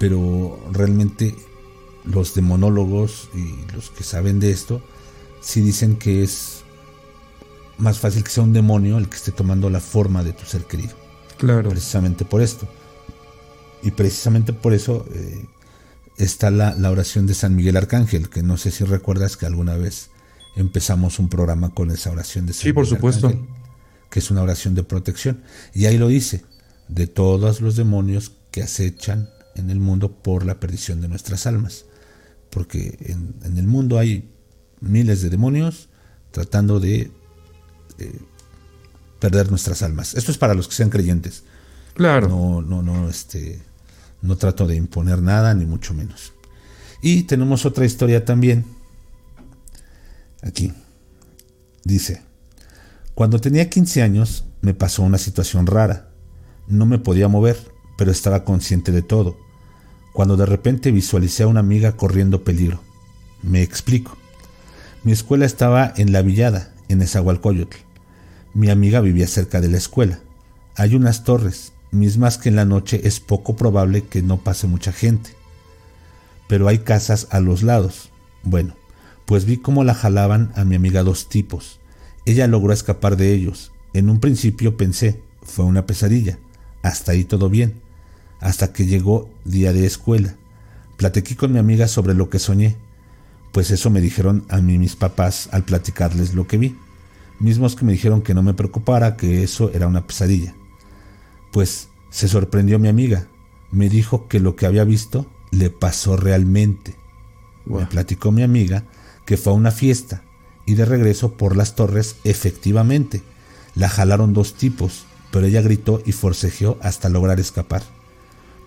[0.00, 1.36] pero realmente
[2.06, 4.80] los demonólogos y los que saben de esto,
[5.42, 6.62] sí dicen que es
[7.76, 10.64] más fácil que sea un demonio el que esté tomando la forma de tu ser
[10.64, 10.94] querido.
[11.36, 11.68] Claro.
[11.68, 12.66] Precisamente por esto.
[13.82, 15.44] Y precisamente por eso eh,
[16.16, 20.08] está la, oración de San Miguel Arcángel, que no sé si recuerdas que alguna vez
[20.56, 23.38] empezamos un programa con esa oración de San Sí, por supuesto.
[24.08, 25.42] que es una oración de protección.
[25.74, 26.42] Y ahí lo dice,
[26.88, 31.84] de todos los demonios que acechan en el mundo por la perdición de nuestras almas.
[32.50, 34.30] Porque en, el mundo hay
[34.80, 35.88] miles de demonios
[36.30, 37.10] tratando de
[37.98, 38.20] eh,
[39.18, 40.14] perder nuestras almas.
[40.14, 41.44] Esto es para los que sean creyentes.
[41.94, 42.28] Claro.
[42.28, 43.60] No, no, no, este,
[44.22, 46.32] no trato de imponer nada, ni mucho menos.
[47.02, 48.64] Y tenemos otra historia también.
[50.42, 50.72] Aquí.
[51.84, 52.22] Dice,
[53.14, 56.10] cuando tenía 15 años me pasó una situación rara.
[56.68, 57.58] No me podía mover,
[58.00, 59.36] pero estaba consciente de todo.
[60.14, 62.80] Cuando de repente visualicé a una amiga corriendo peligro.
[63.42, 64.16] Me explico.
[65.04, 67.76] Mi escuela estaba en La Villada, en Esahualcoyotl.
[68.54, 70.18] Mi amiga vivía cerca de la escuela.
[70.76, 74.92] Hay unas torres, mismas que en la noche es poco probable que no pase mucha
[74.92, 75.32] gente.
[76.48, 78.08] Pero hay casas a los lados.
[78.44, 78.76] Bueno,
[79.26, 81.80] pues vi cómo la jalaban a mi amiga dos tipos.
[82.24, 83.72] Ella logró escapar de ellos.
[83.92, 86.38] En un principio pensé, fue una pesadilla.
[86.82, 87.89] Hasta ahí todo bien.
[88.40, 90.34] Hasta que llegó día de escuela.
[90.96, 92.76] Platiqué con mi amiga sobre lo que soñé.
[93.52, 96.76] Pues eso me dijeron a mí mis papás al platicarles lo que vi.
[97.38, 100.54] Mismos que me dijeron que no me preocupara, que eso era una pesadilla.
[101.52, 103.26] Pues se sorprendió mi amiga.
[103.70, 106.96] Me dijo que lo que había visto le pasó realmente.
[107.66, 108.84] Me platicó mi amiga
[109.26, 110.22] que fue a una fiesta
[110.66, 113.22] y de regreso por las torres efectivamente
[113.74, 117.82] la jalaron dos tipos, pero ella gritó y forcejeó hasta lograr escapar.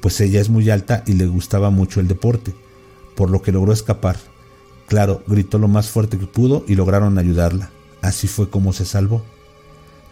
[0.04, 2.54] Pues ella es muy alta y le gustaba mucho el deporte,
[3.16, 4.18] por lo que logró escapar.
[4.88, 7.72] Claro, gritó lo más fuerte que pudo y lograron ayudarla.
[8.02, 9.24] Así fue como se salvó.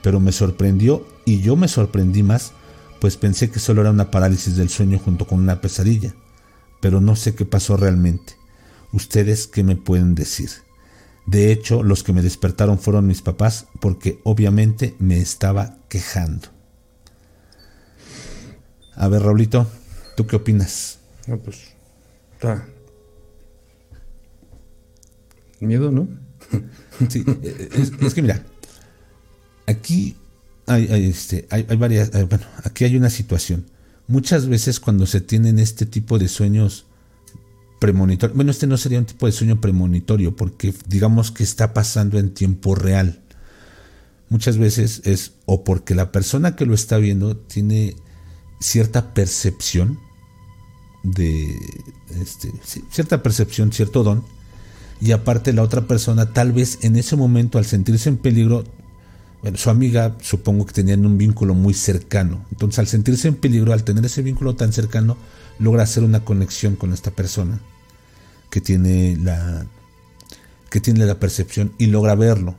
[0.02, 2.54] Pero me sorprendió y yo me sorprendí más
[3.02, 6.14] pues pensé que solo era una parálisis del sueño junto con una pesadilla,
[6.82, 8.36] pero no sé qué pasó realmente.
[8.94, 10.52] ¿Ustedes qué me pueden decir?
[11.26, 16.50] De hecho, los que me despertaron fueron mis papás porque obviamente me estaba quejando.
[18.94, 19.66] A ver, Raulito,
[20.16, 21.00] ¿tú qué opinas?
[21.28, 21.60] No, pues
[22.34, 22.66] está.
[25.60, 26.08] Miedo, ¿no?
[27.10, 27.24] sí,
[28.02, 28.44] es que mira,
[29.68, 30.16] aquí
[30.66, 33.66] hay, este, hay, varias, eh, bueno, aquí hay una situación.
[34.08, 36.86] Muchas veces cuando se tienen este tipo de sueños
[37.80, 42.20] premonitorios, bueno, este no sería un tipo de sueño premonitorio porque digamos que está pasando
[42.20, 43.20] en tiempo real.
[44.30, 47.96] Muchas veces es o porque la persona que lo está viendo tiene
[48.62, 50.00] cierta percepción
[51.04, 51.84] de
[52.22, 52.54] este,
[52.90, 54.24] cierta percepción, cierto don,
[55.02, 58.64] y aparte la otra persona tal vez en ese momento al sentirse en peligro
[59.42, 62.46] bueno, su amiga supongo que tenían un vínculo muy cercano.
[62.52, 65.18] Entonces al sentirse en peligro, al tener ese vínculo tan cercano,
[65.58, 67.60] logra hacer una conexión con esta persona
[68.52, 69.66] que tiene la,
[70.70, 72.56] que tiene la percepción y logra verlo.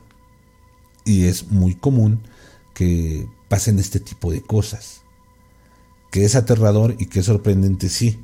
[1.05, 2.19] Y es muy común
[2.73, 5.02] que pasen este tipo de cosas.
[6.13, 8.19] Que es aterrador y que es sorprendente, sí.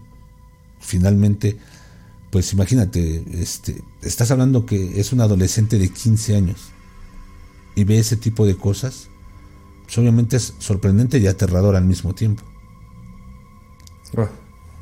[0.79, 1.57] Finalmente,
[2.29, 6.69] pues imagínate, este, estás hablando que es un adolescente de 15 años
[7.73, 9.09] y ve ese tipo de cosas,
[9.85, 12.43] pues obviamente es sorprendente y aterrador al mismo tiempo.
[14.15, 14.29] Ah.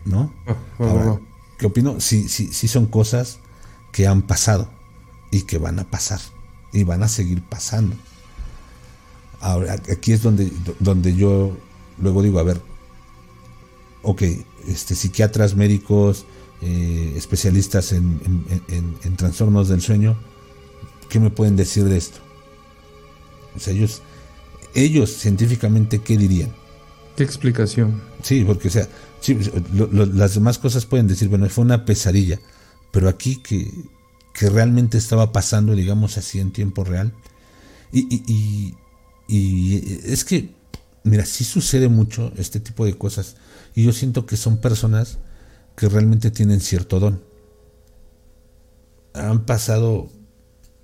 [0.03, 0.34] ¿No?
[0.45, 1.22] Ah, ah, Ahora,
[1.58, 2.01] ¿qué opino?
[2.01, 3.39] Sí, sí, sí son cosas
[3.93, 4.70] que han pasado
[5.32, 6.20] y que van a pasar
[6.74, 7.95] y van a seguir pasando.
[9.39, 10.51] Ahora, aquí es donde,
[10.82, 11.55] donde yo
[12.01, 12.62] luego digo, a ver,
[14.08, 14.24] ok,
[14.68, 16.26] este, psiquiatras, médicos,
[16.62, 18.20] eh, especialistas en,
[19.03, 20.18] en trastornos del sueño,
[21.10, 22.20] ¿qué me pueden decir de esto?
[23.66, 24.01] ellos,
[24.76, 26.53] ellos científicamente, ¿qué dirían?
[27.16, 27.99] ¿Qué explicación?
[28.22, 28.88] Sí, porque o sea,
[29.72, 32.39] las demás cosas pueden decir, bueno, fue una pesadilla,
[32.91, 33.74] pero aquí que,
[34.34, 37.14] que realmente estaba pasando, digamos así, en tiempo real.
[37.91, 38.76] Y,
[39.28, 40.51] y, es que,
[41.03, 43.36] mira, sí sucede mucho este tipo de cosas.
[43.78, 45.19] Y yo siento que son personas
[45.75, 47.21] que realmente tienen cierto don.
[49.13, 50.09] Han pasado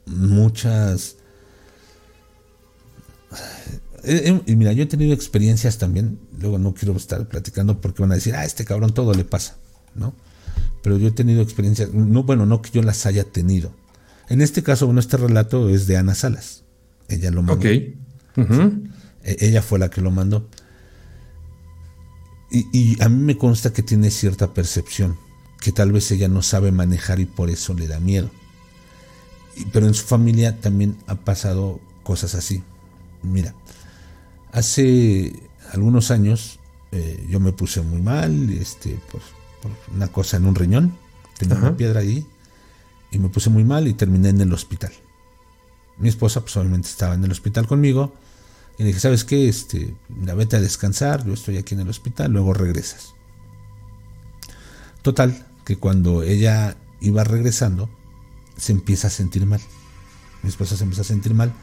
[0.05, 1.15] muchas...
[4.03, 8.03] Eh, eh, y mira, yo he tenido experiencias también, luego no quiero estar platicando porque
[8.03, 9.57] van a decir, ah, este cabrón todo le pasa,
[9.95, 10.13] ¿no?
[10.83, 13.73] Pero yo he tenido experiencias, no, bueno, no que yo las haya tenido.
[14.29, 16.63] En este caso, bueno, este relato es de Ana Salas.
[17.09, 17.55] Ella lo mandó.
[17.55, 17.65] Ok.
[17.65, 17.95] E,
[19.23, 20.47] ella fue la que lo mandó.
[22.55, 25.17] Y, a mí me consta que tiene cierta percepción,
[25.59, 28.29] que tal vez ella no sabe manejar y por eso le da miedo.
[29.71, 32.61] pero en su familia también ha pasado cosas así.
[33.23, 33.55] Mira,
[34.51, 35.33] hace
[35.71, 36.59] algunos años
[36.91, 39.21] eh, yo me puse muy mal, este, por,
[39.95, 40.95] una cosa en un riñón,
[41.39, 42.23] tenía una piedra ahí,
[43.09, 44.91] y me puse muy mal y terminé en el hospital.
[45.97, 48.13] Mi esposa pues obviamente estaba en el hospital conmigo,
[48.77, 49.47] y le dije, ¿sabes qué?
[49.47, 49.93] Este,
[50.23, 53.13] la vete a descansar, yo estoy aquí en el hospital, luego regresas.
[55.01, 57.89] Total, que cuando ella iba regresando,
[58.57, 59.61] se empieza a sentir mal.
[60.41, 61.53] Mi esposa se empieza a sentir mal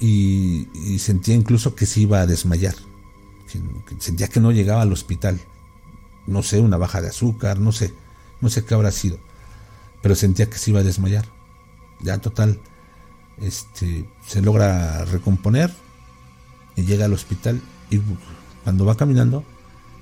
[0.00, 0.68] y,
[0.98, 2.74] sentía incluso que se iba a desmayar.
[3.98, 5.40] sentía que no llegaba al hospital.
[6.26, 7.92] No sé, una baja de azúcar, no sé,
[8.40, 9.18] no sé qué habrá sido.
[10.02, 11.26] Pero sentía que se iba a desmayar.
[12.00, 12.60] Ya total,
[13.40, 15.72] este, se logra recomponer,
[16.76, 17.60] y llega al hospital
[17.90, 18.00] y
[18.64, 19.44] cuando va caminando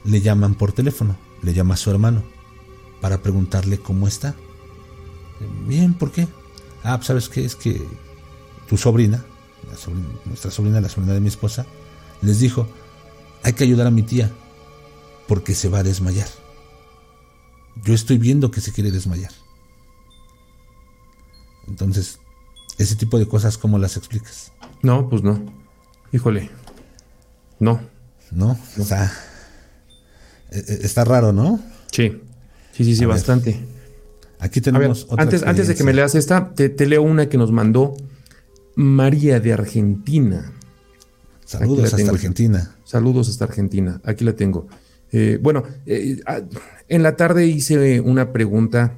[0.05, 2.23] le llaman por teléfono, le llama a su hermano
[3.01, 4.35] para preguntarle cómo está.
[5.67, 6.29] Bien, ¿por qué?
[6.83, 7.45] Ah, pues, ¿sabes qué?
[7.45, 7.87] Es que
[8.69, 9.25] tu sobrina,
[10.27, 11.67] nuestra sobrina, la sobrina de mi esposa,
[12.23, 12.67] les dijo,
[13.43, 14.31] hay que ayudar a mi tía
[15.27, 16.29] porque se va a desmayar.
[17.85, 19.33] Yo estoy viendo que se quiere desmayar.
[21.67, 22.19] Entonces,
[22.79, 24.53] ese tipo de cosas, ¿cómo las explicas?
[24.83, 25.41] No, pues no.
[26.13, 26.51] Híjole.
[27.61, 27.81] No.
[28.33, 29.13] No, o sea,
[30.51, 31.61] e, e, está raro, ¿no?
[31.93, 32.21] Sí.
[32.73, 33.61] Sí, sí, sí, bastante.
[34.39, 37.53] Aquí tenemos otra antes, antes de que me leas esta, te, leo una que nos
[37.53, 37.95] mandó
[38.75, 40.53] María de Argentina.
[41.45, 42.77] Saludos hasta Argentina.
[42.85, 44.01] Saludos hasta Argentina.
[44.05, 44.69] Aquí la tengo.
[45.13, 46.41] Eh, bueno, eh, ah,
[46.89, 48.97] en la tarde hice una pregunta,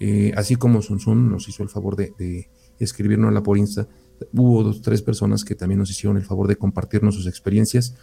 [0.00, 2.48] eh, así como Sun nos hizo el favor de, de
[2.78, 3.88] escribirnos la por Insta
[4.32, 7.94] hubo dos, tres personas que también nos hicieron el favor de compartirnos sus experiencias.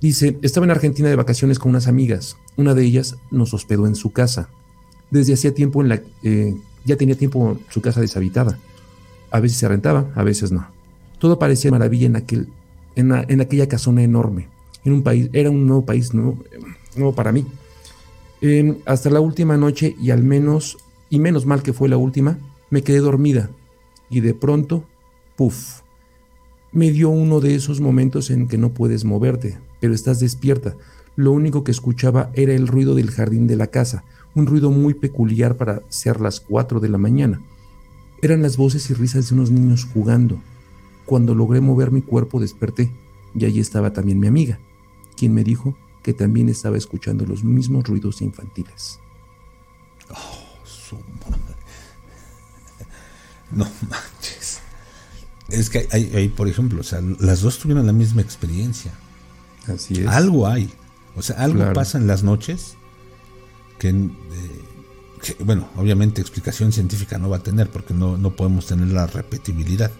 [0.00, 2.36] Dice, estaba en Argentina de vacaciones con unas amigas.
[2.56, 4.48] Una de ellas nos hospedó en su casa.
[5.10, 6.54] Desde hacía tiempo en la, eh,
[6.84, 8.58] ya tenía tiempo su casa deshabitada.
[9.30, 10.66] A veces se rentaba, a veces no.
[11.18, 12.48] Todo parecía maravilla en, aquel,
[12.96, 14.48] en, aquella casona enorme.
[14.84, 16.38] En un país, era un nuevo país nuevo,
[16.96, 17.44] nuevo para mí.
[18.40, 20.78] Em, hasta la última noche y al menos,
[21.10, 22.38] y menos mal que fue la última,
[22.70, 23.50] me quedé dormida
[24.10, 24.84] y de pronto
[26.72, 30.76] Me dio uno de esos momentos en que no puedes moverte, pero estás despierta.
[31.16, 34.92] Lo único que escuchaba era el ruido del jardín de la casa, un ruido muy
[34.92, 37.40] peculiar para ser las cuatro de la mañana.
[38.20, 40.38] Eran las voces y risas de unos niños jugando.
[41.06, 42.92] Cuando logré mover mi cuerpo desperté,
[43.34, 44.60] y allí estaba también mi amiga,
[45.16, 48.98] quien me dijo que también estaba escuchando los mismos ruidos infantiles.
[50.10, 51.56] Oh, su madre.
[53.52, 54.39] No manches.
[55.50, 58.92] Es que hay, por ejemplo, o sea, las dos tuvieron la misma experiencia.
[59.66, 60.06] Así es.
[60.06, 60.70] Algo hay.
[61.16, 62.76] O sea, algo pasa en las noches
[63.78, 68.88] que, eh, bueno, obviamente explicación científica no va a tener porque no, no podemos tener
[68.88, 69.90] la repetibilidad.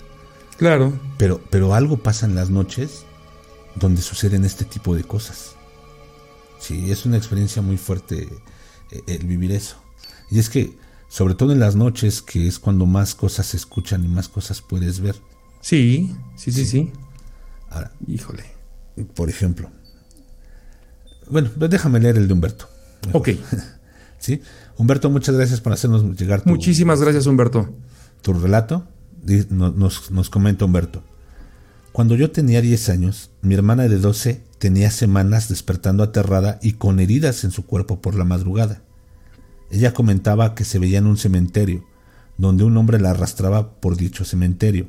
[0.57, 0.93] Claro.
[1.17, 3.05] Pero, pero algo pasa en las noches
[3.75, 5.57] donde suceden este tipo de cosas.
[6.59, 8.29] Sí, es una experiencia muy fuerte
[8.91, 9.77] eh, el vivir eso.
[10.31, 10.77] Y es que,
[11.09, 14.61] sobre todo en las noches, que es cuando más cosas se escuchan y más cosas
[14.61, 15.17] puedes ver,
[15.61, 16.93] Sí, sí, sí, sí.
[17.69, 18.45] Ahora, híjole,
[19.15, 19.71] por ejemplo.
[21.29, 22.69] Bueno, déjame leer el de Humberto.
[23.13, 23.31] Ok.
[24.19, 24.43] sí.
[24.77, 27.73] Humberto, muchas gracias por hacernos llegar tu, Muchísimas gracias, Humberto.
[28.23, 28.87] Tu relato.
[29.51, 31.05] Nos, nos comenta Humberto.
[31.93, 37.01] Cuando yo tenía 10 años, mi hermana de 12 tenía semanas despertando aterrada y con
[37.01, 38.83] heridas en su cuerpo por la madrugada.
[39.71, 41.85] Ella comentaba que se veía en un cementerio,
[42.39, 44.89] donde un hombre la arrastraba por dicho cementerio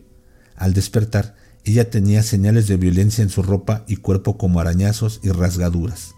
[0.55, 5.29] al despertar, ella tenía señales de violencia en su ropa y cuerpo como arañazos y
[5.29, 6.15] rasgaduras.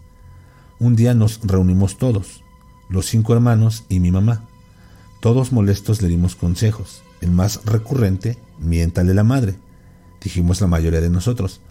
[0.80, 2.44] Un día nos reunimos todos,
[2.90, 4.48] los cinco hermanos y mi mamá.
[5.22, 7.02] Todos molestos le dimos consejos.
[7.22, 9.56] El más recurrente, miéntale la madre,
[10.22, 11.62] dijimos la mayoría de nosotros.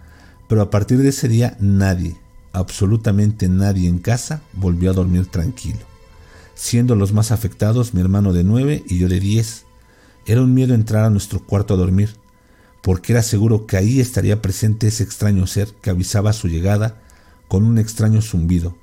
[0.48, 2.16] Pero a partir de ese día nadie,
[2.52, 5.80] absolutamente nadie en casa volvió a dormir tranquilo.
[6.54, 9.64] Siendo los más afectados mi hermano de 9 y yo de 10.
[10.26, 12.16] Era un miedo entrar a nuestro cuarto a dormir,
[12.82, 17.00] porque era seguro que ahí estaría presente ese extraño ser que avisaba su llegada
[17.48, 18.76] con un extraño zumbido,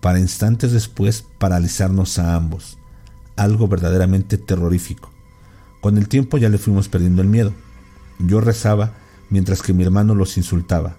[0.00, 2.78] para instantes después paralizarnos a ambos.
[3.34, 5.10] Algo verdaderamente terrorífico.
[5.80, 7.52] Con el tiempo ya le fuimos perdiendo el miedo.
[8.18, 8.94] Yo rezaba
[9.30, 10.96] mientras que mi hermano los insultaba.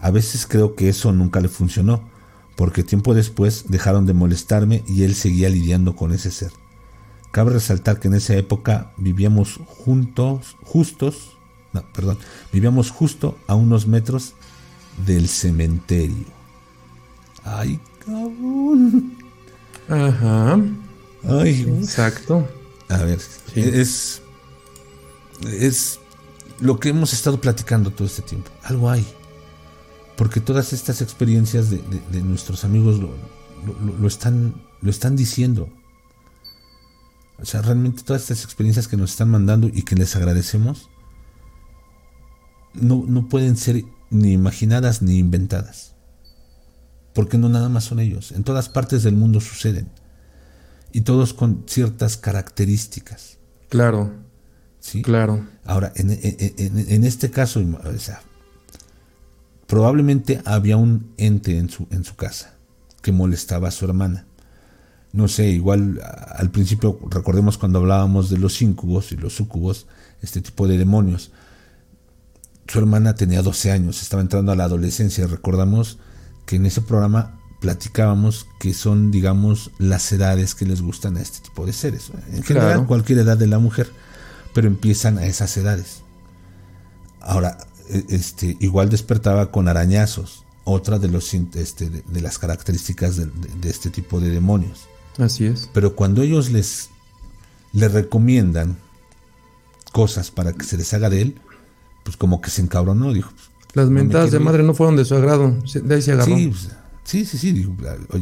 [0.00, 2.08] A veces creo que eso nunca le funcionó,
[2.56, 6.52] porque tiempo después dejaron de molestarme y él seguía lidiando con ese ser.
[7.30, 11.36] Cabe resaltar que en esa época vivíamos juntos, justos,
[11.72, 12.18] no, perdón,
[12.52, 14.34] vivíamos justo a unos metros
[15.06, 16.26] del cementerio.
[17.44, 19.16] Ay, cabrón.
[19.88, 20.58] Ajá.
[21.24, 22.46] Ay, exacto.
[22.88, 23.20] A ver,
[23.54, 24.22] es
[25.46, 25.98] es
[26.60, 28.50] lo que hemos estado platicando todo este tiempo.
[28.62, 29.06] Algo hay.
[30.16, 35.68] Porque todas estas experiencias de, nuestros amigos lo, están, lo están diciendo.
[37.38, 40.89] O sea, realmente todas estas experiencias que nos están mandando y que les agradecemos,
[42.74, 45.94] no, no pueden ser ni imaginadas ni inventadas.
[47.12, 48.32] Porque no nada más son ellos.
[48.32, 49.88] En todas partes del mundo suceden.
[50.92, 53.38] Y todos con ciertas características.
[53.68, 54.12] Claro.
[54.78, 55.02] ¿Sí?
[55.02, 55.46] Claro.
[55.64, 58.22] Ahora, en, en este caso, o sea,
[59.70, 62.56] Probablemente había un ente en su, en su casa
[63.02, 64.26] que molestaba a su hermana.
[65.12, 69.86] No sé, igual al principio recordemos cuando hablábamos de los íncubos y los sucubos,
[70.22, 71.30] este tipo de demonios.
[72.70, 75.26] Su hermana tenía 12 años, estaba entrando a la adolescencia.
[75.26, 75.98] Recordamos
[76.46, 81.40] que en ese programa platicábamos que son, digamos, las edades que les gustan a este
[81.40, 82.12] tipo de seres.
[82.32, 83.90] En general, cualquier edad de la mujer,
[84.54, 86.02] pero empiezan a esas edades.
[87.20, 87.58] Ahora,
[87.88, 93.28] e, este, igual despertaba con arañazos, otra de, los, este, de, las características de,
[93.68, 94.86] este tipo de demonios.
[95.18, 95.68] Así es.
[95.74, 96.90] Pero cuando ellos les,
[97.72, 98.78] les recomiendan
[99.90, 101.40] cosas para que se les haga de él,
[102.10, 103.30] pues como que se encabronó, dijo.
[103.30, 106.36] Pues, Las mentadas de madre no fueron de su agrado, de ahí se agarró.
[106.36, 106.68] Sí, pues,
[107.04, 107.68] sí, sí, sí,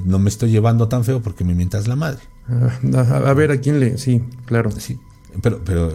[0.04, 2.20] no me estoy llevando tan feo porque me mientas la madre.
[2.48, 4.70] Ah, a, ver a quién le, sí, claro.
[4.70, 4.98] Sí,
[5.40, 5.90] pero, pero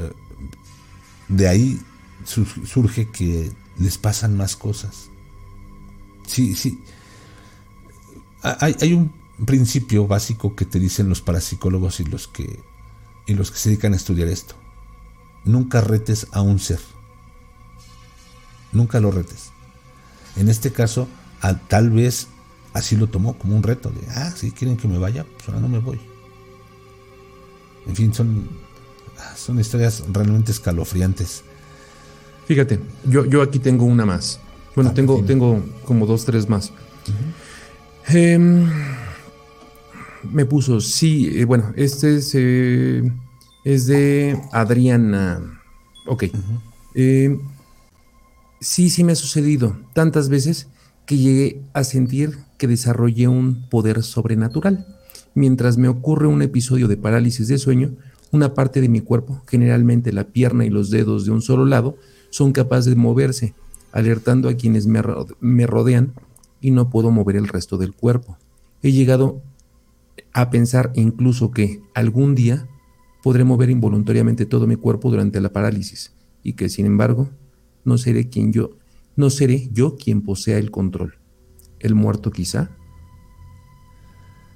[1.27, 1.79] de ahí
[2.25, 5.09] surge que les pasan más cosas.
[6.25, 6.79] Sí, sí.
[8.41, 9.13] Hay, hay, un
[9.45, 12.59] principio básico que te dicen los parapsicólogos y los que
[13.27, 14.55] y los que se dedican a estudiar esto.
[15.45, 16.79] Nunca retes a un ser.
[18.73, 19.51] Nunca lo retes.
[20.35, 21.07] En este caso,
[21.67, 22.27] tal vez
[22.73, 25.61] así lo tomó como un reto de, ah, si quieren que me vaya, pues ahora
[25.61, 25.99] no me voy.
[27.87, 28.47] En fin, son,
[29.35, 31.43] son historias realmente escalofriantes.
[32.47, 34.39] Fíjate, yo, yo aquí tengo una más.
[34.75, 36.71] Bueno, ah, tengo, tengo como dos, tres más.
[38.07, 38.67] Em,
[40.31, 43.11] me puso, sí, eh, bueno, este es, eh,
[43.63, 45.61] es de Adriana.
[46.07, 46.25] Ok.
[48.63, 50.67] Sí, sí me ha sucedido tantas veces
[51.05, 54.87] que llegué a sentir que desarrollé un poder sobrenatural.
[55.35, 57.95] Mientras me ocurre un episodio de parálisis de sueño,
[58.31, 61.97] una parte de mi cuerpo, generalmente la pierna y los dedos de un solo lado,
[62.29, 63.53] son capaces de moverse,
[63.91, 65.01] alertando a quienes me,
[65.67, 66.13] rodean
[66.61, 68.37] y no puedo mover el resto del cuerpo.
[68.81, 69.41] He llegado
[70.33, 72.67] a pensar incluso que algún día
[73.21, 76.13] podré mover involuntariamente todo mi cuerpo durante la parálisis
[76.43, 77.29] y que sin embargo
[77.85, 78.77] no seré quien yo
[79.15, 81.17] no seré yo quien posea el control.
[81.79, 82.71] El muerto quizá.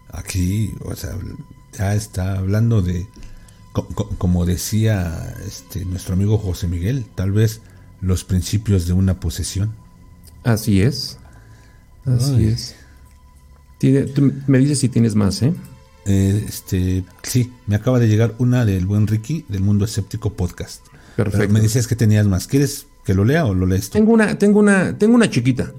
[0.10, 1.18] Aquí, o sea,
[1.78, 3.06] ya está hablando de
[4.18, 7.62] como decía este, nuestro amigo José Miguel, tal vez
[8.02, 9.76] los principios de una posesión.
[10.44, 11.20] Así es.
[12.06, 12.76] Así es.
[14.48, 15.54] me dices si tienes más, ¿eh?
[16.06, 16.44] ¿eh?
[16.48, 20.84] Este, sí, me acaba de llegar una del buen Ricky del Mundo Escéptico Podcast.
[21.16, 21.54] Perfecto.
[21.54, 22.48] me decías que tenías más.
[22.48, 25.72] ¿Quieres que lo lea o lo lees Tengo una, tengo una, tengo una chiquita,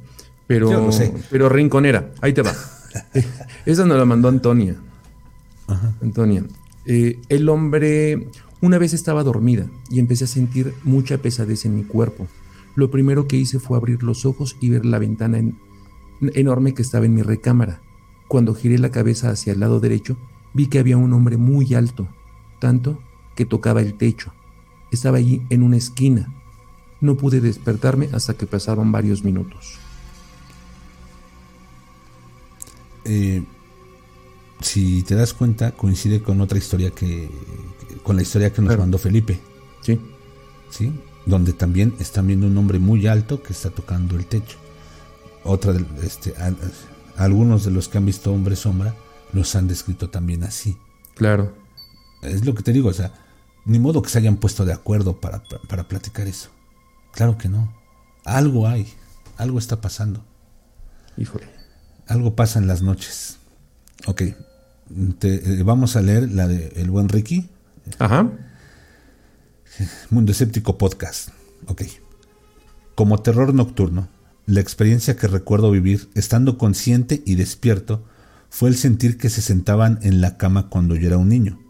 [0.47, 0.89] pero,
[1.31, 2.11] pero rinconera.
[2.23, 2.55] Ahí te va.
[3.67, 4.77] Esa nos la mandó Antonia.
[5.67, 5.93] Ajá.
[6.01, 6.43] Antonia.
[6.87, 8.29] Eh, el hombre
[8.63, 12.27] una vez estaba dormida y empecé a sentir mucha pesadez en mi cuerpo.
[12.77, 15.39] Lo primero que hice fue abrir los ojos y ver la ventana
[16.33, 17.83] enorme que estaba en mi recámara.
[18.27, 20.17] Cuando giré la cabeza hacia el lado derecho,
[20.55, 22.09] vi que había un hombre muy alto,
[22.59, 22.99] tanto
[23.37, 24.33] que tocaba el techo.
[24.91, 26.35] Estaba allí en una esquina.
[27.01, 29.79] No pude despertarme hasta que pasaron varios minutos.
[33.05, 33.45] Eh,
[34.61, 37.31] si te das cuenta, coincide con otra historia que.
[38.03, 39.41] con la historia que nos mandó Felipe.
[39.81, 40.01] Sí.
[40.71, 40.93] Sí.
[41.25, 44.59] Donde también están viendo un hombre muy alto que está tocando el techo.
[45.45, 46.35] otra este,
[47.17, 48.95] algunos de los que han visto Hombre Sombra
[49.33, 50.77] los han descrito también así.
[51.15, 51.53] Claro.
[52.23, 53.13] Es lo que te digo, o sea,
[53.65, 56.49] ni modo que se hayan puesto de acuerdo para, para platicar eso.
[57.13, 57.75] Claro que no.
[58.25, 58.87] Algo hay,
[59.37, 60.25] algo está pasando.
[61.17, 61.47] Híjole.
[62.07, 63.39] Algo pasa en las noches.
[64.07, 64.23] Ok,
[65.19, 67.49] te, eh, vamos a leer la de El Buen Ricky.
[67.99, 68.31] Ajá.
[70.11, 71.31] Mundo Escéptico Podcast.
[71.67, 71.83] Ok.
[72.95, 74.09] Como terror nocturno,
[74.47, 78.05] la experiencia que recuerdo vivir, estando consciente y despierto,
[78.51, 81.61] fue el sentir que se sentaban en la cama cuando yo era un niño.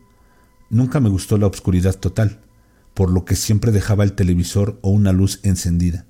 [0.70, 2.40] Nunca me gustó la oscuridad total,
[2.98, 6.04] por lo que siempre dejaba el televisor o una luz encendida.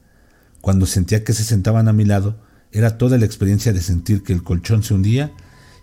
[0.63, 2.41] Cuando sentía que se sentaban a mi lado,
[2.73, 5.31] era toda la experiencia de sentir que el colchón se hundía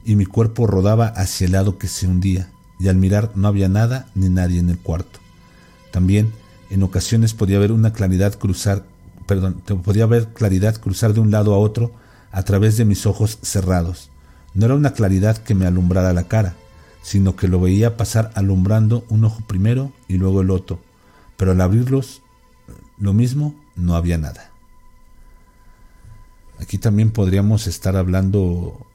[0.03, 2.49] y mi cuerpo rodaba hacia el lado que se hundía,
[2.79, 5.19] y al mirar no había nada ni nadie en el cuarto.
[5.91, 6.31] También,
[6.71, 8.83] en ocasiones podía ver una claridad cruzar,
[9.27, 11.91] perdón, podía ver claridad cruzar de un lado a otro
[12.31, 14.09] a través de mis ojos cerrados.
[14.55, 16.55] No era una claridad que me alumbrara la cara,
[17.03, 20.79] sino que lo veía pasar alumbrando un ojo primero y luego el otro,
[21.37, 22.21] pero al abrirlos,
[22.97, 24.51] lo mismo, no había nada.
[26.59, 28.85] Aquí también podríamos estar hablando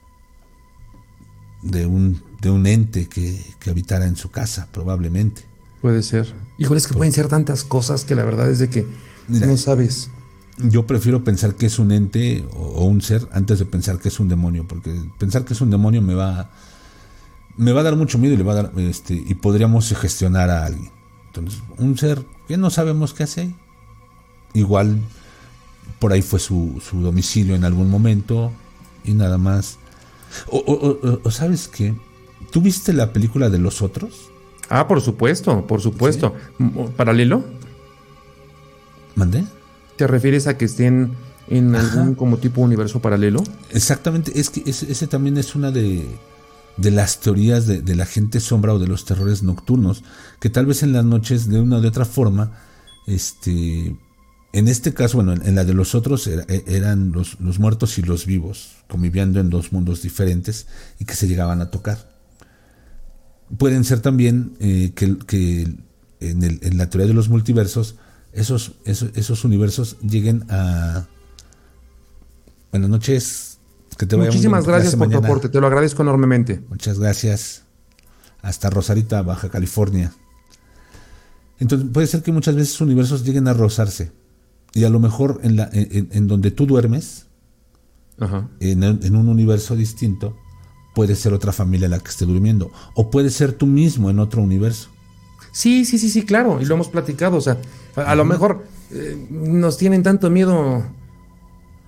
[1.63, 3.39] de un, de un ente que,
[3.69, 5.43] habitara en su casa, probablemente.
[5.83, 6.35] Puede ser.
[6.59, 8.87] Híjole, es que pueden ser tantas cosas que la verdad es de que
[9.29, 10.11] no sabes.
[10.59, 14.21] Yo prefiero pensar que es un ente o, un ser antes de pensar que es
[14.21, 16.51] un demonio, porque pensar que es un demonio me va
[17.57, 20.51] me va a dar mucho miedo y le va a dar este y podríamos gestionar
[20.51, 20.91] a alguien.
[21.31, 23.55] Entonces, un ser que no sabemos qué hace.
[24.53, 24.99] Igual
[26.01, 28.51] por ahí fue su, su domicilio en algún momento
[29.05, 29.79] y nada más.
[30.51, 31.95] O, sabes qué,
[32.51, 34.31] ¿tú viste la película de los otros?
[34.69, 36.35] Ah, por supuesto, por supuesto.
[36.97, 37.45] ¿Paralelo?
[39.17, 39.45] ¿Mandé?
[39.97, 41.13] ¿Te refieres a que estén
[41.49, 43.43] en algún como tipo universo paralelo?
[43.71, 46.07] Exactamente, es que ese también es una de,
[46.81, 50.03] de las teorías de, la gente sombra o de los terrores nocturnos,
[50.41, 52.53] que tal vez en las noches de una u otra forma,
[53.07, 53.97] este,
[54.53, 58.25] en este caso, bueno, en, la de los otros e, eran los, muertos y los
[58.25, 60.67] vivos, conviviendo en dos mundos diferentes
[60.99, 62.11] y que se llegaban a tocar.
[63.59, 65.05] Pueden ser también eh, que,
[66.21, 67.97] en, en, la teoría de los multiversos,
[68.33, 71.09] esos, esos, esos universos lleguen a...
[72.71, 73.50] Buenas noches,
[74.07, 76.63] Muchísimas gracias por tu aporte, te lo agradezco enormemente.
[76.69, 77.65] Muchas gracias.
[78.43, 80.13] Hasta Rosarita, Baja California.
[81.59, 84.13] Entonces puede ser que muchas veces universos lleguen a rozarse.
[84.73, 87.27] Y a lo mejor en, la, en, donde tú duermes,
[88.61, 88.83] En,
[89.17, 90.37] un universo distinto,
[90.95, 92.71] puede ser otra familia la que esté durmiendo.
[92.95, 94.89] O puede ser tú mismo en otro universo.
[95.53, 96.61] Sí, sí, sí, sí, claro.
[96.61, 97.37] Y lo hemos platicado.
[97.37, 97.59] O sea,
[97.97, 100.85] a, lo mejor eh, nos tienen tanto miedo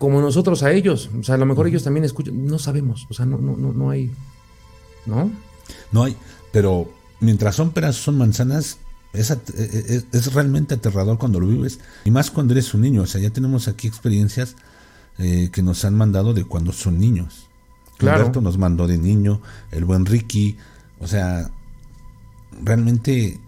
[0.02, 1.10] como nosotros a ellos.
[1.20, 3.72] O sea, a lo mejor ellos también escuchan, no sabemos, o sea, no, no, no,
[3.72, 4.10] no hay,
[5.06, 5.30] ¿no?
[5.92, 6.16] No hay,
[6.50, 8.78] pero mientras son peras, son manzanas,
[9.12, 13.02] es, e, e, es, realmente aterrador cuando lo vives, y más cuando eres un niño,
[13.02, 14.56] o sea, ya tenemos aquí experiencias
[15.18, 17.46] eh, que nos han mandado de cuando son niños.
[17.96, 18.22] Claro.
[18.22, 20.56] Humberto nos mandó de niño, el buen Ricky,
[20.98, 21.48] o sea,
[22.60, 23.38] realmente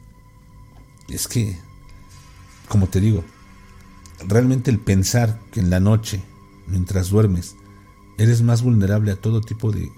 [1.09, 1.59] es que,
[2.68, 3.24] como te digo,
[4.28, 6.22] realmente el pensar que en la noche
[6.66, 7.57] mientras duermes,
[8.19, 9.91] eres más vulnerable a todo tipo de,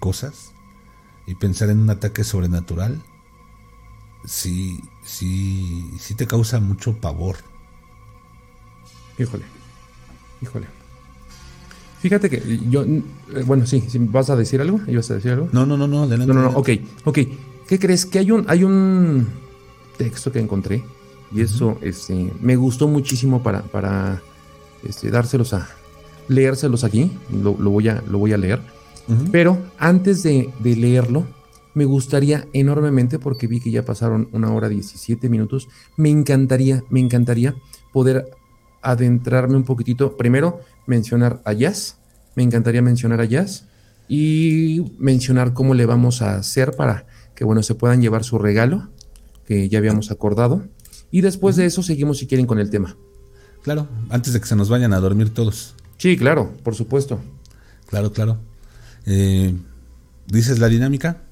[0.00, 0.52] cosas
[1.26, 3.02] y pensar en un ataque sobrenatural,
[4.24, 7.36] sí, sí, sí te causa mucho pavor.
[9.18, 9.44] Híjole,
[10.40, 10.66] híjole.
[12.00, 13.02] Fíjate que yo, eh,
[13.44, 14.80] bueno, sí, ¿vas a decir algo?
[14.86, 15.48] ¿Ibas a decir algo?
[15.52, 16.32] No, no, no, no, adelante.
[16.32, 16.70] No, no, no, ok,
[17.04, 17.18] ok.
[17.66, 18.06] ¿Qué crees?
[18.06, 19.28] Que hay un, hay un
[19.96, 20.84] texto que encontré
[21.32, 24.22] y eso este, me gustó muchísimo para, para
[24.82, 25.68] este, dárselos a,
[26.28, 28.60] leérselos aquí, lo, voy, a, lo voy a leer.
[29.30, 31.26] Pero antes de, leerlo,
[31.74, 37.00] me gustaría enormemente, porque vi que ya pasaron una hora 17 minutos, me encantaría, me
[37.00, 37.54] encantaría
[37.92, 38.30] poder
[38.82, 40.16] adentrarme un poquitito.
[40.16, 41.98] Primero, mencionar a Jazz,
[42.34, 43.66] me encantaría mencionar a Jazz
[44.08, 48.88] y mencionar cómo le vamos a hacer para que, bueno, se puedan llevar su regalo,
[49.46, 50.62] que ya habíamos acordado.
[51.10, 52.96] Y después de eso seguimos si quieren con el tema.
[53.62, 55.74] Claro, antes de que se nos vayan a dormir todos.
[56.04, 57.18] Sí, claro, por supuesto.
[57.88, 58.36] Claro, claro.
[59.06, 59.54] Eh,
[60.26, 61.22] ¿Dices la dinámica?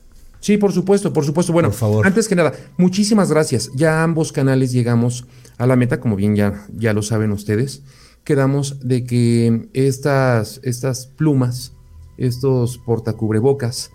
[0.40, 1.53] Sí, por supuesto, por supuesto.
[1.53, 2.07] Bueno, favor.
[2.07, 3.70] antes que nada, muchísimas gracias.
[3.74, 5.27] Ya ambos canales llegamos
[5.59, 7.82] a la meta, como bien ya, ya lo saben ustedes.
[8.24, 11.74] Quedamos de que estas, estas plumas,
[12.16, 13.90] estos portacubrebocas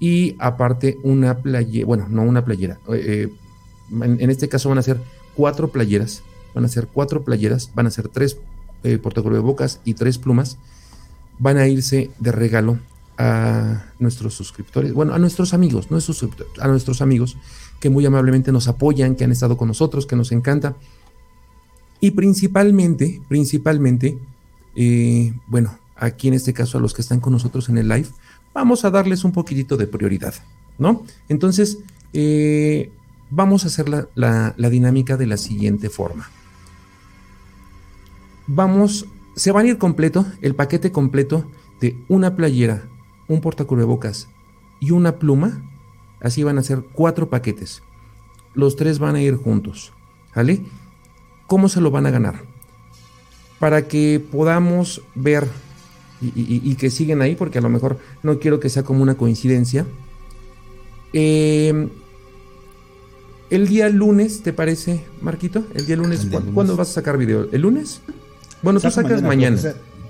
[0.00, 3.28] y aparte una playera, bueno, no una playera, eh,
[3.92, 4.98] en, en, este caso van a ser
[5.36, 8.36] cuatro playeras, van a ser cuatro playeras, van a ser tres
[8.92, 10.58] eh, bocas y tres plumas,
[11.38, 12.78] van a irse de regalo
[13.18, 15.98] a nuestros suscriptores, bueno, a nuestros amigos, no
[16.60, 17.36] a nuestros amigos
[17.80, 20.76] que muy amablemente nos apoyan, que han estado con nosotros, que nos encanta.
[22.00, 24.18] Y principalmente, principalmente,
[24.74, 28.08] eh, bueno, aquí en este caso a los que están con nosotros en el live,
[28.52, 30.34] vamos a darles un poquitito de prioridad,
[30.78, 31.04] ¿no?
[31.28, 31.78] Entonces,
[32.12, 32.90] eh,
[33.30, 34.08] vamos a hacer la,
[34.56, 36.28] la dinámica de la siguiente forma.
[38.46, 41.44] Vamos, se van a ir completo, el paquete completo
[41.80, 42.88] de una playera,
[43.28, 44.28] un portacubrebocas
[44.80, 45.62] y una pluma.
[46.20, 47.82] Así van a ser cuatro paquetes.
[48.54, 49.92] Los tres van a ir juntos.
[50.34, 50.62] ¿Vale?
[51.46, 52.42] ¿Cómo se lo van a ganar?
[53.58, 55.48] Para que podamos ver
[56.20, 59.86] y, que siguen ahí, porque a lo mejor no quiero que sea como una coincidencia.
[61.12, 61.88] Em,
[63.50, 65.64] el día lunes, ¿te parece, Marquito?
[65.74, 67.48] El día lunes, ¿cuándo, vas a sacar video?
[67.52, 68.02] ¿El lunes?
[68.62, 69.58] Bueno, tú sacas mañana.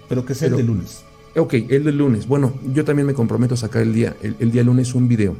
[0.08, 1.04] Pero que sea, el de lunes.
[1.36, 2.26] Ok, el de lunes.
[2.26, 5.36] Bueno, yo también me comprometo a sacar el día, el, día lunes un video.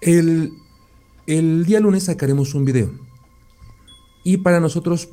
[0.00, 0.52] El,
[1.26, 2.90] el día lunes sacaremos un video.
[4.22, 5.10] Y para nosotros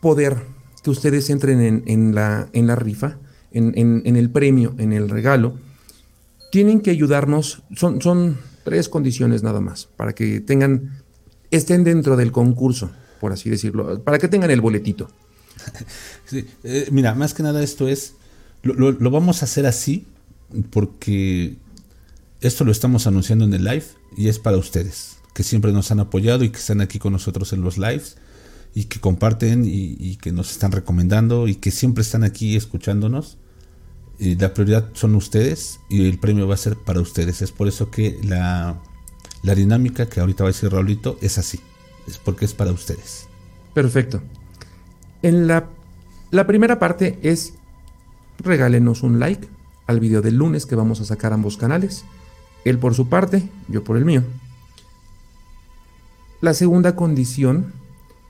[0.00, 0.42] poder
[0.82, 3.18] que ustedes entren en, la, en la, rifa,
[3.52, 5.58] en, el premio, en el regalo,
[6.50, 7.62] tienen que ayudarnos.
[7.74, 11.02] Son, son tres condiciones nada más para que tengan,
[11.50, 12.90] estén dentro del concurso,
[13.20, 15.08] por así decirlo, para que tengan el boletito.
[16.62, 18.14] Eh, mira, más que nada esto es,
[18.62, 20.06] lo, lo, vamos a hacer así
[20.70, 21.56] porque
[22.40, 23.84] esto lo estamos anunciando en el live
[24.16, 27.52] y es para ustedes, que siempre nos han apoyado y que están aquí con nosotros
[27.52, 28.16] en los lives
[28.74, 33.36] y que comparten y, que nos están recomendando y que siempre están aquí escuchándonos.
[34.18, 37.42] Y la prioridad son ustedes y el premio va a ser para ustedes.
[37.42, 38.80] Es por eso que la,
[39.42, 41.58] la dinámica que ahorita va a decir Raulito es así.
[42.06, 43.28] Es porque es para ustedes.
[43.74, 44.20] Perfecto.
[45.22, 45.66] En la,
[46.30, 47.54] la primera parte es
[48.38, 49.48] regálenos un like
[49.86, 52.04] al video del lunes que vamos a sacar ambos canales.
[52.64, 54.22] Él por su parte, yo por el mío.
[56.40, 57.72] La segunda condición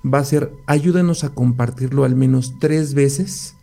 [0.05, 3.55] va a ser ayúdenos a compartirlo al menos tres veces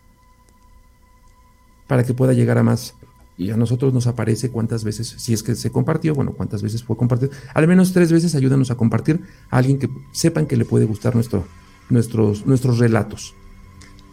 [1.88, 2.94] para que pueda llegar a más.
[3.38, 6.84] Y a nosotros nos aparece cuántas veces, si es que se compartió, bueno, cuántas veces
[6.84, 7.32] fue compartido.
[7.54, 11.14] Al menos tres veces ayúdenos a compartir a alguien que sepan que le puede gustar
[11.14, 11.46] nuestro,
[11.90, 13.36] nuestros, nuestros relatos.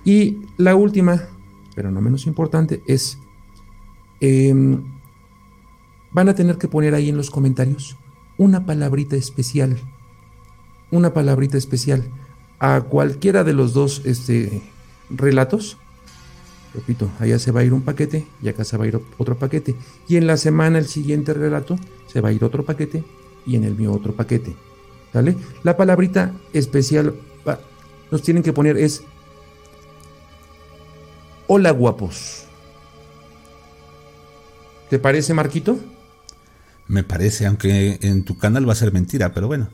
[0.05, 1.23] Y la última,
[1.75, 3.19] pero no menos importante, es,
[4.21, 4.85] em,
[6.13, 7.97] van a tener que poner ahí en los comentarios
[8.37, 9.79] una palabrita especial,
[10.91, 12.05] una palabrita especial
[12.59, 14.63] a cualquiera de los dos este,
[15.11, 15.79] relatos.
[16.75, 19.39] Repito, allá se va a ir un paquete y acá se va a ir otro
[19.39, 19.77] paquete.
[20.09, 23.05] Y en la semana el siguiente relato se va a ir otro paquete
[23.47, 24.57] y en el mío otro paquete.
[25.13, 25.37] ¿Sale?
[25.63, 27.15] La palabrita especial
[28.11, 29.05] nos tienen que poner es
[31.47, 32.47] Hola guapos.
[34.91, 35.79] ¿Te parece, Marquito?
[36.89, 39.69] Me parece, aunque en tu canal va a ser mentira, pero bueno.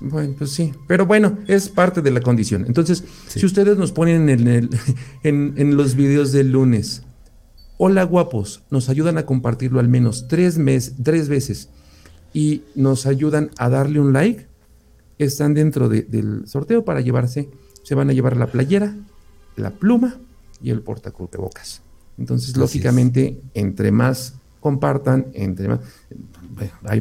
[0.00, 2.64] Bueno, pues sí, pero bueno, es parte de la condición.
[2.66, 4.70] Entonces, si ustedes nos ponen en, el,
[5.22, 7.02] en, los videos del lunes,
[7.78, 11.68] hola guapos, nos ayudan a compartirlo al menos tres, mes, tres veces
[12.32, 14.46] y nos ayudan a darle un like,
[15.18, 17.48] están dentro del sorteo para llevarse,
[17.82, 18.96] se van a llevar la playera,
[19.56, 20.18] la pluma
[20.62, 21.82] y el bocas.
[22.18, 25.80] Entonces, lógicamente, entre más compartan, entre más,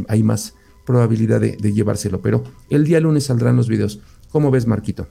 [0.07, 0.55] hay, más
[0.91, 2.21] probabilidad de, llevárselo.
[2.21, 3.99] Pero el día lunes saldrán los videos.
[4.29, 5.07] ¿Cómo ves, Marquito?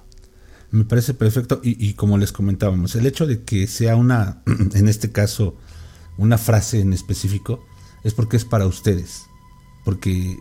[0.71, 4.43] Me parece perfecto y, y, como les comentábamos, el hecho de que sea una,
[4.75, 5.57] en este caso,
[6.17, 7.65] una frase en específico,
[8.05, 9.25] es porque es para ustedes,
[9.85, 10.39] porque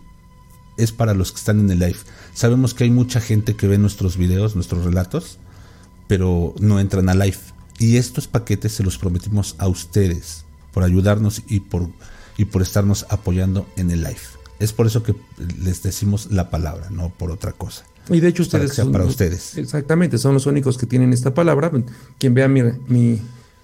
[0.76, 1.98] es para los que están en el live.
[2.34, 5.38] Sabemos que hay mucha gente que ve nuestros videos, nuestros relatos,
[6.06, 7.38] pero no entran a live.
[7.78, 11.88] Y estos paquetes se los prometimos a ustedes por ayudarnos y por,
[12.36, 14.39] y por estarnos apoyando en el live.
[14.60, 15.14] Es por eso que
[15.58, 17.84] les decimos la palabra, no por otra cosa.
[18.10, 18.76] Y de hecho ustedes...
[18.76, 19.56] Para, para ustedes.
[19.56, 21.72] Exactamente, son los únicos que tienen esta palabra.
[22.18, 22.62] Quien vea mi,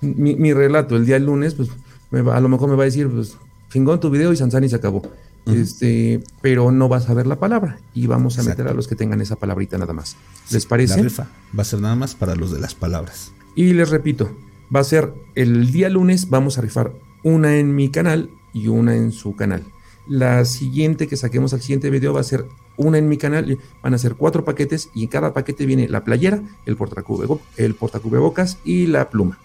[0.00, 1.68] mi, relato el día lunes, pues
[2.12, 3.36] a lo mejor me va a decir, pues
[3.70, 5.02] chingón tu video y Sansani se acabó.
[5.46, 8.96] este, pero no vas a ver la palabra y vamos a meter a los que
[8.96, 10.16] tengan esa palabrita nada más.
[10.50, 10.96] ¿Les parece?
[10.96, 13.32] La rifa va a ser nada más para los de las palabras.
[13.54, 14.36] Y les repito,
[14.74, 16.92] va a ser el día lunes, vamos a rifar
[17.22, 19.64] una en mi canal y una en su canal.
[20.08, 22.46] La siguiente que saquemos al siguiente video va a ser
[22.76, 26.04] una en mi canal, van a ser cuatro paquetes y en cada paquete viene la
[26.04, 27.26] playera, el portacube,
[27.56, 29.38] el bocas y la pluma.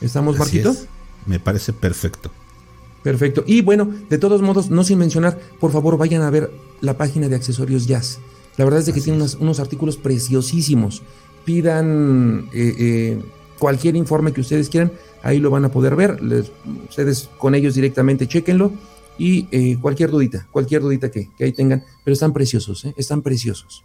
[0.00, 0.74] ¿Estamos, Marquito?
[1.26, 2.30] Me parece perfecto.
[3.02, 3.44] Perfecto.
[3.46, 6.50] Y bueno, de todos modos, no sin mencionar, por favor vayan a ver
[6.80, 8.18] la página de accesorios Jazz.
[8.56, 11.02] La verdad es de que tiene unos, unos, artículos preciosísimos.
[11.44, 13.22] Pidan eh, eh,
[13.58, 14.92] cualquier informe que ustedes quieran,
[15.22, 16.18] ahí lo van a poder ver.
[16.88, 18.72] ustedes con ellos directamente, chequenlo.
[19.18, 22.94] Y eh, cualquier dudita, cualquier dudita que, ahí tengan, pero están preciosos, ¿eh?
[22.96, 23.82] están preciosos.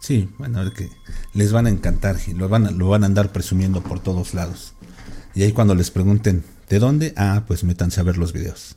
[0.00, 0.88] Sí, bueno, que
[1.34, 4.74] les van a encantar lo van a, lo van a andar presumiendo por todos lados.
[5.34, 7.12] Y ahí cuando les pregunten, ¿de dónde?
[7.16, 8.76] Ah, pues métanse a ver los videos.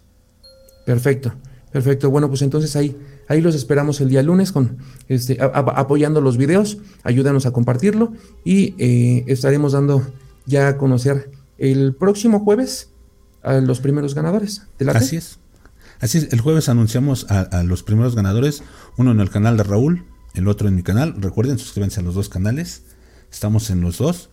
[0.86, 1.34] Perfecto,
[1.72, 2.10] perfecto.
[2.10, 2.98] Bueno, pues entonces ahí,
[3.28, 4.78] ahí los esperamos el día lunes con
[5.08, 6.78] este, apoyando los videos.
[7.04, 10.06] Ayúdanos a compartirlo y eh, estaremos dando
[10.46, 12.90] ya a conocer el próximo jueves
[13.42, 15.40] a los primeros ganadores de la Así es.
[15.99, 18.64] Así es, el jueves anunciamos a, los primeros ganadores,
[18.98, 21.15] uno en el canal de Raúl, el otro en mi canal.
[21.18, 22.84] Recuerden, suscríbanse a los dos canales.
[23.32, 24.30] Estamos en los dos.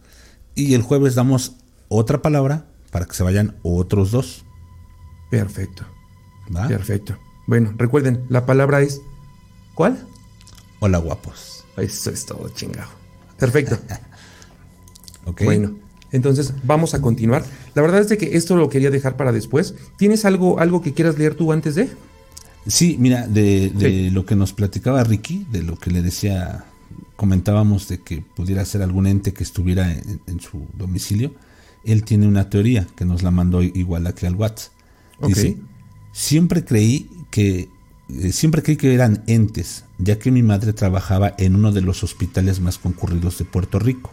[0.55, 1.57] Y el jueves damos
[1.89, 4.45] otra palabra para que se vayan otros dos.
[5.31, 5.85] Perfecto.
[6.69, 7.17] Perfecto.
[7.47, 9.01] Bueno, recuerden, la palabra es
[9.75, 10.05] ¿cuál?
[10.81, 11.65] Hola guapos.
[11.77, 12.91] Eso es todo chingado.
[13.39, 13.79] Perfecto.
[15.25, 15.43] ok.
[15.45, 15.79] Bueno,
[16.13, 17.45] entonces vamos a continuar.
[17.75, 19.75] La verdad es de que esto lo quería dejar para después.
[19.97, 21.89] ¿Tienes algo, algo que quieras leer tú antes de?
[22.67, 26.65] Sí, mira, de, lo que nos platicaba Ricky, de lo que le decía,
[27.17, 31.33] comentábamos de que pudiera ser algún ente que estuviera en, su domicilio.
[31.85, 34.73] Él tiene una teoría que nos la mandó igual aquí al WhatsApp.
[35.27, 35.57] Dice,
[36.13, 37.69] siempre creí que
[38.09, 42.03] eh, siempre creí que eran entes, ya que mi madre trabajaba en uno de los
[42.03, 44.11] hospitales más concurridos de Puerto Rico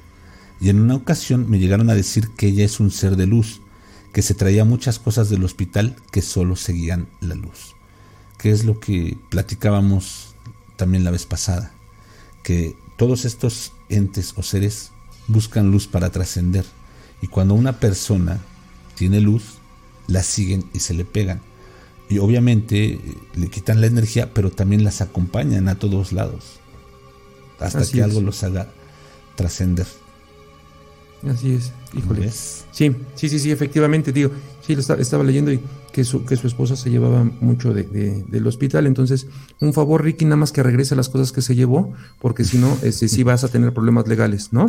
[0.60, 3.62] y en una ocasión me llegaron a decir que ella es un ser de luz,
[4.14, 7.76] que se traía muchas cosas del hospital que solo seguían la luz.
[8.38, 10.36] Que es lo que platicábamos
[10.76, 11.72] también la vez pasada,
[12.44, 14.92] que todos estos entes o seres
[15.28, 16.66] buscan luz para trascender
[17.22, 18.40] y cuando una persona
[18.96, 19.44] tiene luz,
[20.08, 21.42] la siguen y se le pegan.
[22.10, 23.00] Y obviamente eh,
[23.36, 26.60] le quitan la energía, pero también las acompañan a todos lados,
[27.60, 28.70] hasta que algo los haga
[29.36, 29.88] trascender.
[31.23, 32.30] Así es, híjole.
[32.31, 34.31] Sí, sí, sí, sí, efectivamente, digo,
[34.65, 35.60] sí, lo estaba, leyendo y
[35.91, 39.26] que su, que su esposa se llevaba mucho de, del hospital, entonces,
[39.60, 42.77] un favor, Ricky, nada más que regrese las cosas que se llevó, porque si no,
[42.84, 44.68] este, sí vas a tener problemas legales, ¿no?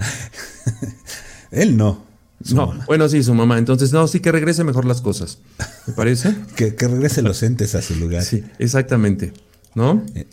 [1.52, 2.04] Él no.
[2.52, 3.58] No, bueno, sí, su mamá.
[3.58, 5.38] Entonces, no, sí que regrese mejor las cosas.
[5.86, 6.36] ¿Me parece?
[6.56, 8.22] que, que regrese los entes a su lugar.
[8.22, 9.32] Sí, exactamente.
[9.76, 10.02] ¿No?
[10.14, 10.26] Eh,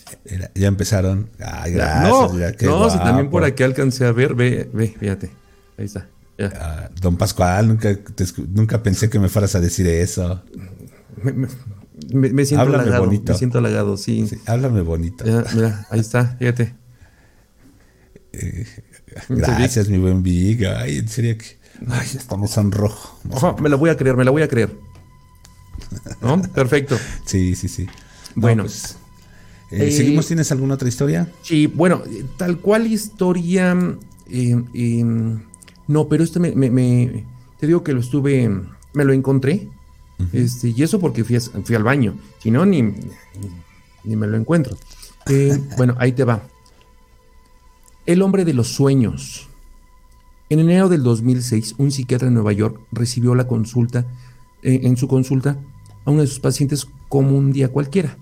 [0.56, 1.30] ya empezaron.
[1.38, 2.64] Ay, gracias.
[2.64, 5.32] No, no si también por aquí alcancé a ver, ve, ve, fíjate.
[5.78, 6.08] Ahí está.
[6.40, 7.96] Ah, don Pascual, nunca,
[8.50, 10.42] nunca pensé que me fueras a decir eso.
[12.12, 13.06] Me, siento halagado.
[13.06, 13.34] Bonito.
[13.34, 14.28] Me siento halagado, sí.
[14.46, 15.26] háblame bonito.
[15.54, 16.76] mira, ahí está, fíjate.
[18.32, 18.66] Eh,
[19.28, 20.66] gracias, mi buen Big.
[20.66, 21.58] Ay, en serio que.
[21.90, 23.20] Ay, estamos en rojo.
[23.60, 24.74] me la voy a creer, me la voy a creer.
[26.22, 26.42] ¿No?
[26.42, 26.98] Perfecto.
[27.26, 27.88] Sí, sí, sí.
[28.36, 28.64] bueno.
[28.64, 28.98] Pues,
[29.74, 30.28] eh, ¿Seguimos?
[30.28, 31.32] ¿Tienes alguna otra historia?
[31.42, 32.04] Sí, bueno,
[32.38, 33.76] tal cual historia.
[34.30, 35.40] Eh, em,
[35.88, 36.52] no, pero esto me,
[37.60, 38.50] Te digo que lo estuve.
[38.94, 39.68] Me lo encontré.
[40.32, 42.16] este, y eso porque fui, fui al baño.
[42.40, 42.84] Si no, ni,
[44.04, 44.78] ni, me lo encuentro.
[45.28, 46.44] Eh, bueno, ahí te va.
[48.06, 49.50] El hombre de los sueños.
[50.50, 54.06] En enero del 2006, un psiquiatra en Nueva York recibió la consulta,
[54.62, 55.58] en su consulta,
[56.06, 58.18] a uno de sus pacientes como un día cualquiera.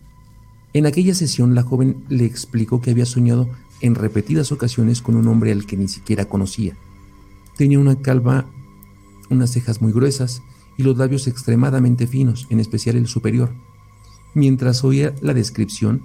[0.74, 3.50] En aquella sesión la joven le explicó que había soñado
[3.82, 6.78] en repetidas ocasiones con un hombre al que ni siquiera conocía.
[7.58, 8.46] Tenía una calva,
[9.30, 10.42] unas cejas muy gruesas
[10.78, 13.52] y los labios extremadamente finos, en especial el superior.
[14.34, 16.04] Mientras oía la descripción,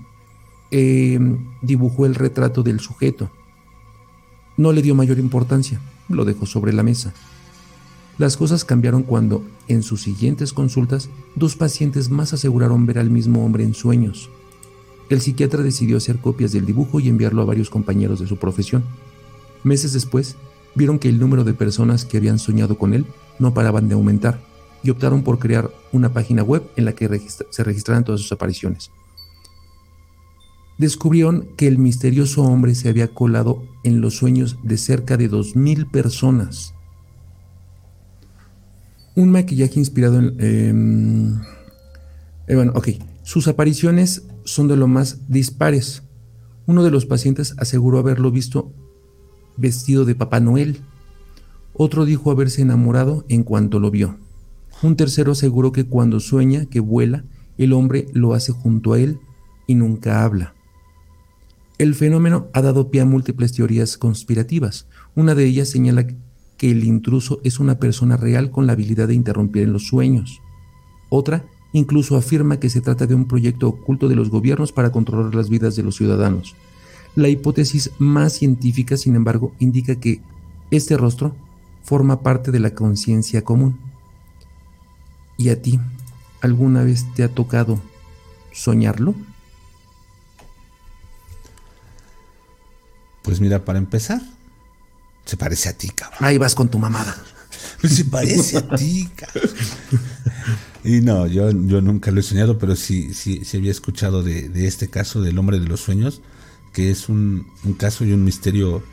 [0.70, 1.18] eh,
[1.62, 3.30] dibujó el retrato del sujeto.
[4.56, 7.14] No le dio mayor importancia, lo dejó sobre la mesa.
[8.18, 13.44] Las cosas cambiaron cuando, en sus siguientes consultas, dos pacientes más aseguraron ver al mismo
[13.44, 14.30] hombre en sueños.
[15.08, 18.84] El psiquiatra decidió hacer copias del dibujo y enviarlo a varios compañeros de su profesión.
[19.62, 20.36] Meses después,
[20.74, 23.06] vieron que el número de personas que habían soñado con él
[23.38, 24.40] no paraban de aumentar
[24.82, 27.08] y optaron por crear una página web en la que
[27.50, 28.90] se registraran todas sus apariciones.
[30.78, 35.90] Descubrieron que el misterioso hombre se había colado en los sueños de cerca de 2.000
[35.90, 36.74] personas.
[39.14, 41.40] Un maquillaje inspirado en...
[42.46, 42.88] Eh, bueno, ok.
[43.22, 46.02] Sus apariciones son de lo más dispares.
[46.66, 48.72] Uno de los pacientes aseguró haberlo visto
[49.56, 50.80] vestido de Papá Noel.
[51.74, 54.16] Otro dijo haberse enamorado en cuanto lo vio.
[54.82, 57.24] Un tercero aseguró que cuando sueña que vuela,
[57.58, 59.18] el hombre lo hace junto a él
[59.66, 60.54] y nunca habla.
[61.78, 64.86] El fenómeno ha dado pie a múltiples teorías conspirativas.
[65.14, 66.06] Una de ellas señala
[66.56, 70.40] que el intruso es una persona real con la habilidad de interrumpir en los sueños.
[71.10, 75.34] Otra Incluso afirma que se trata de un proyecto oculto de los gobiernos para controlar
[75.34, 76.54] las vidas de los ciudadanos.
[77.14, 80.20] La hipótesis más científica, sin embargo, indica que
[80.70, 81.34] este rostro
[81.82, 83.78] forma parte de la conciencia común.
[85.36, 85.80] ¿Y a ti
[86.40, 87.80] alguna vez te ha tocado
[88.52, 89.14] soñarlo?
[93.22, 94.20] Pues mira, para empezar,
[95.24, 96.18] se parece a ti, cabrón.
[96.20, 97.16] Ahí vas con tu mamada.
[97.80, 99.50] Pues se parece a ti, cabrón.
[100.86, 104.68] Y no, yo, yo nunca lo he soñado, pero sí, sí, sí había escuchado de,
[104.68, 106.22] este caso del hombre de los sueños,
[106.72, 107.44] que es un,
[107.76, 108.84] caso y un misterio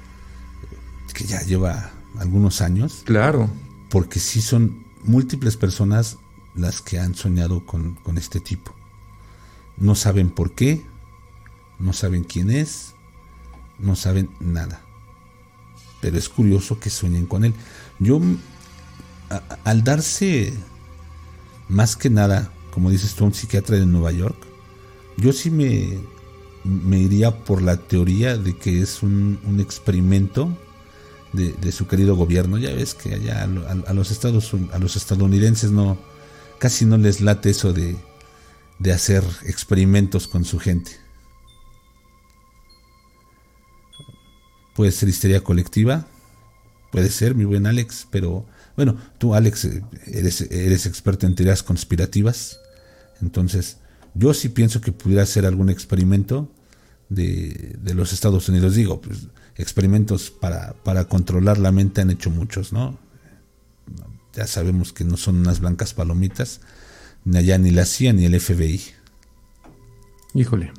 [1.13, 3.03] que ya lleva algunos años.
[3.05, 3.47] Claro.
[3.91, 6.17] Porque sí son múltiples personas
[6.55, 8.73] las que han soñado con, con este tipo.
[9.77, 10.83] No saben por qué,
[11.77, 12.95] no saben quién es,
[13.77, 14.81] no saben nada.
[16.01, 17.53] Pero es curioso que sueñen con él.
[17.99, 18.19] Yo,
[19.63, 20.53] al darse
[21.73, 24.37] más que nada, como dices tú, un psiquiatra de Nueva York,
[25.17, 25.99] yo sí me,
[26.97, 30.55] iría por la teoría de que es un, experimento
[31.33, 32.57] de, su querido gobierno.
[32.57, 35.97] Ya ves que allá a, los Estados a los estadounidenses no
[36.59, 37.97] casi no les late eso de,
[38.79, 40.91] de hacer experimentos con su gente.
[44.75, 46.07] Puede ser histeria colectiva,
[46.91, 48.45] puede ser, mi buen Alex, pero
[48.75, 49.69] bueno, tú Alex
[50.07, 52.59] eres, eres experto en teorías conspirativas,
[53.21, 53.77] entonces
[54.13, 56.49] yo sí pienso que pudiera ser algún experimento
[57.09, 58.75] de, los Estados Unidos.
[58.75, 62.97] Digo, pues, experimentos para, para controlar la mente han hecho muchos, ¿no?
[64.33, 66.61] Ya sabemos que no son unas blancas palomitas,
[67.25, 68.81] ni allá ni la CIA ni el FBI.
[70.33, 70.73] Híjole.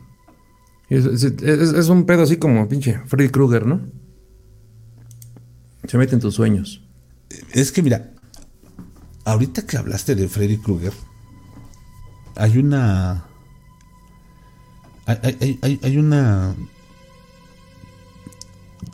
[0.89, 3.81] Es, un pedo así como pinche Freddy Krueger, ¿no?
[5.87, 6.84] Se mete en tus sueños.
[7.53, 8.13] Es que mira,
[9.25, 10.93] ahorita que hablaste de Freddy Krueger,
[12.37, 13.25] hay una.
[15.07, 16.55] Hay, hay, una.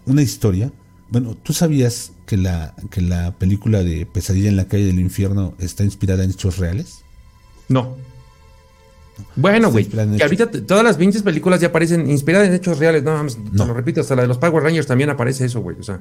[0.07, 0.73] Una historia.
[1.09, 5.55] Bueno, ¿tú sabías que la, que la película de Pesadilla en la calle del infierno
[5.59, 7.01] está inspirada en hechos reales?
[7.69, 7.97] No.
[9.37, 13.03] Bueno, güey, que ahorita todas las 20 películas ya aparecen inspiradas en hechos reales.
[13.03, 13.67] No, no.
[13.67, 15.77] lo repito, hasta la de los Power Rangers también aparece eso, güey.
[15.79, 16.01] O sea.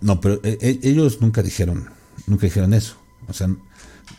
[0.00, 1.88] No, pero eh, eh, ellos nunca dijeron,
[2.26, 2.96] nunca dijeron eso.
[3.28, 3.48] O sea,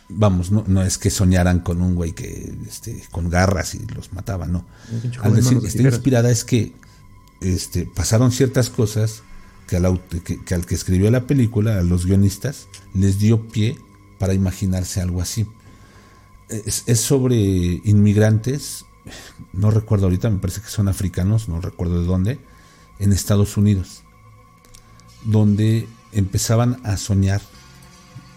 [0.08, 4.12] vamos, no, no es que soñaran con un güey que, este, con garras y los
[4.12, 4.66] mataban, no.
[5.22, 6.72] Al decir, está inspirada es que
[7.40, 9.22] este, pasaron ciertas cosas
[9.66, 10.00] que al,
[10.46, 13.78] que al que escribió la película, a los guionistas, les dio pie
[14.18, 15.46] para imaginarse algo así
[16.48, 17.36] es, sobre
[17.84, 18.84] inmigrantes,
[19.52, 22.38] no recuerdo ahorita, me parece que son africanos, no recuerdo de dónde,
[22.98, 24.02] en Estados Unidos,
[25.24, 27.40] donde empezaban a soñar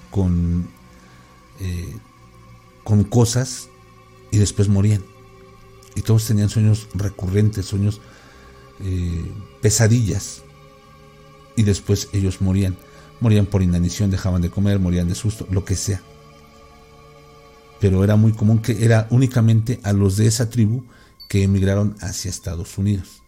[0.09, 0.67] con,
[1.59, 1.95] eh,
[2.83, 3.69] con cosas
[4.31, 5.03] y después morían.
[5.95, 8.01] Y todos tenían sueños recurrentes, sueños
[8.79, 9.31] eh,
[9.61, 10.43] pesadillas.
[11.55, 12.77] Y después ellos morían.
[13.19, 16.01] Morían por inanición, dejaban de comer, morían de susto, lo que sea
[17.81, 20.83] pero era muy común que era únicamente a los de esa tribu
[21.27, 23.23] que emigraron hacia Estados Unidos.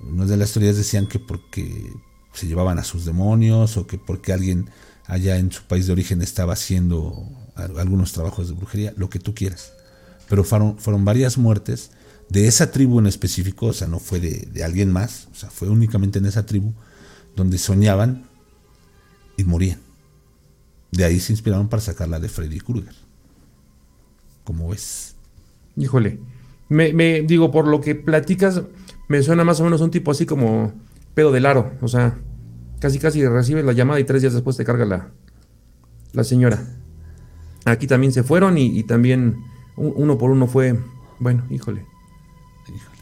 [0.00, 1.92] Unas de las teorías decían que porque
[2.34, 4.68] se llevaban a sus demonios o que porque alguien
[5.06, 9.34] allá en su país de origen estaba haciendo algunos trabajos de brujería, lo que tú
[9.34, 9.72] quieras.
[10.28, 11.90] Pero fueron, fueron varias muertes
[12.28, 15.50] de esa tribu en específico, o sea, no fue de, de alguien más, o sea,
[15.50, 16.72] fue únicamente en esa tribu
[17.36, 18.26] donde soñaban
[19.36, 19.80] y morían.
[20.90, 22.94] De ahí se inspiraron para sacarla de Freddy Krueger.
[24.44, 25.16] ¿Cómo ves?
[25.76, 26.20] Híjole.
[26.68, 28.62] Me, digo, por lo que platicas,
[29.08, 30.72] me suena más o menos un tipo así como
[31.14, 31.72] pedo del aro.
[31.80, 32.18] O sea,
[32.80, 35.10] casi casi recibes la llamada y tres días después te carga la,
[36.12, 36.62] la señora.
[37.64, 39.36] Aquí también se fueron y, también
[39.76, 40.78] uno por uno fue.
[41.18, 41.86] Bueno, híjole.
[42.66, 42.98] Híjole.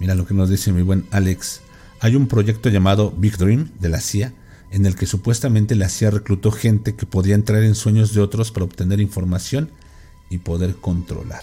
[0.00, 1.60] Mira lo que nos dice mi buen Alex.
[2.00, 4.32] Hay un proyecto llamado Big Dream de la CIA
[4.72, 8.50] en el que supuestamente la CIA reclutó gente que podía entrar en sueños de otros
[8.50, 9.70] para obtener información
[10.30, 11.42] y poder controlar.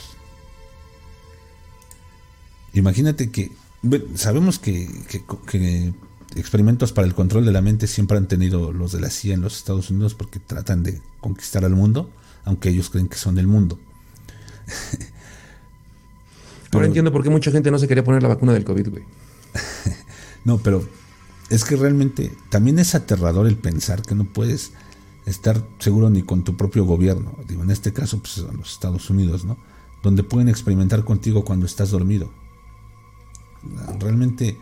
[2.74, 3.52] Imagínate que
[4.16, 4.88] sabemos que,
[6.36, 9.42] experimentos para el control de la mente siempre han tenido los de la CIA en
[9.42, 12.10] los Estados Unidos porque tratan de conquistar al mundo,
[12.46, 13.80] aunque ellos creen que son del mundo.
[16.72, 19.04] Ahora entiendo por qué mucha gente no se quería poner la vacuna del COVID, güey.
[20.46, 20.88] no, pero
[21.50, 24.72] es que realmente también es aterrador el pensar que no puedes
[25.26, 29.10] estar seguro ni con tu propio gobierno, digo, en este caso pues en los Estados
[29.10, 29.58] Unidos, ¿no?
[30.04, 32.32] Donde pueden experimentar contigo cuando estás dormido.
[34.00, 34.58] Realmente,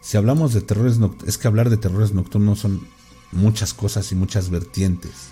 [0.00, 2.80] si hablamos de terrores nocturnos, es que hablar de terrores nocturnos son
[3.32, 5.28] muchas cosas y muchas vertientes.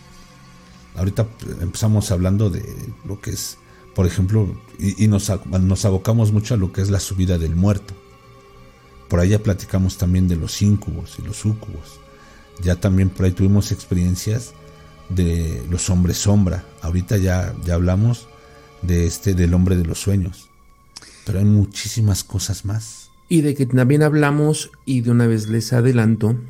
[0.96, 2.64] Ahorita pues, empezamos hablando de
[3.04, 3.58] lo que es,
[3.94, 7.94] por ejemplo, y, nos, nos abocamos mucho a lo que es la subida del muerto.
[9.08, 12.00] Por ahí ya platicamos también de los íncubos y los súcubos
[12.60, 14.52] ya también por ahí tuvimos experiencias
[15.08, 16.64] de los hombres sombra.
[16.82, 18.28] Ahorita ya, ya hablamos
[18.82, 20.48] de este del hombre de los sueños.
[21.24, 23.07] Pero hay muchísimas cosas más.
[23.28, 26.40] Y de que también hablamos, y de una vez les adelanto,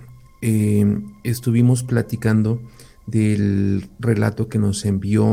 [0.43, 2.63] eh, estuvimos platicando
[3.07, 5.27] del relato que nos envió,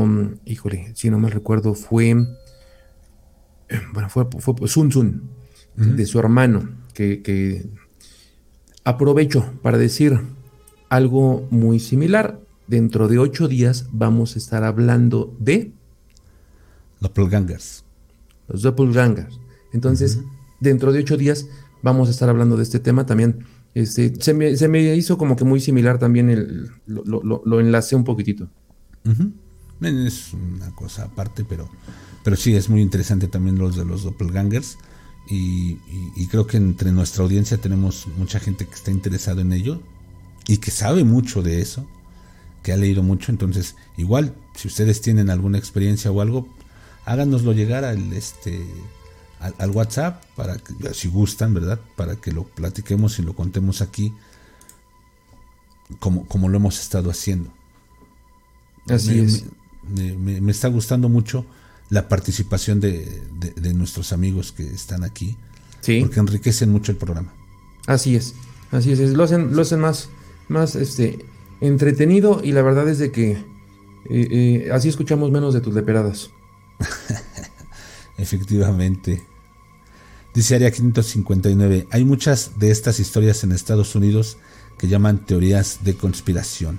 [0.44, 2.14] híjole, si no me recuerdo, fue,
[3.92, 5.30] bueno, fue, fue Sun Sun,
[5.76, 7.68] de su hermano, que, que
[8.82, 10.18] aprovecho para decir
[10.88, 12.40] algo muy similar.
[12.66, 15.72] Dentro de ocho días vamos a estar hablando de...
[17.00, 17.84] Doppelgangers.
[18.48, 19.38] Los doppelgangers.
[19.72, 20.20] Entonces,
[20.60, 21.46] dentro de ocho días
[21.82, 23.44] vamos a estar hablando de este tema también
[23.76, 28.48] este, se, me, hizo como que muy similar también, el, lo, enlacé un poquitito.
[29.82, 31.68] Es una cosa aparte, pero,
[32.24, 34.78] pero sí, es muy interesante también los de los doppelgangers.
[35.28, 35.76] Y,
[36.16, 39.82] y, creo que entre nuestra audiencia tenemos mucha gente que está interesada en ello
[40.46, 41.86] y que sabe mucho de eso,
[42.62, 43.30] que ha leído mucho.
[43.30, 46.48] Entonces, igual, si ustedes tienen alguna experiencia o algo,
[47.04, 48.64] háganoslo llegar al este
[49.40, 51.80] al, WhatsApp, para que, si gustan, ¿verdad?
[51.96, 54.12] Para que lo platiquemos y lo contemos aquí
[55.98, 57.50] como, como lo hemos estado haciendo.
[58.88, 59.44] Así es.
[59.88, 61.44] Me, está gustando mucho
[61.90, 63.22] la participación de,
[63.74, 65.36] nuestros amigos que están aquí.
[65.80, 66.00] Sí.
[66.00, 67.32] Porque enriquecen mucho el programa.
[67.86, 68.34] Así es.
[68.72, 69.00] Así es.
[69.00, 70.08] Lo hacen, lo hacen más,
[70.48, 71.24] más este,
[71.60, 73.38] entretenido y la verdad es de que eh,
[74.10, 76.30] eh, así escuchamos menos de tus leperadas.
[78.18, 79.22] Efectivamente.
[80.34, 84.36] Dice Área 559, hay muchas de estas historias en Estados Unidos
[84.76, 86.78] que llaman teorías de conspiración.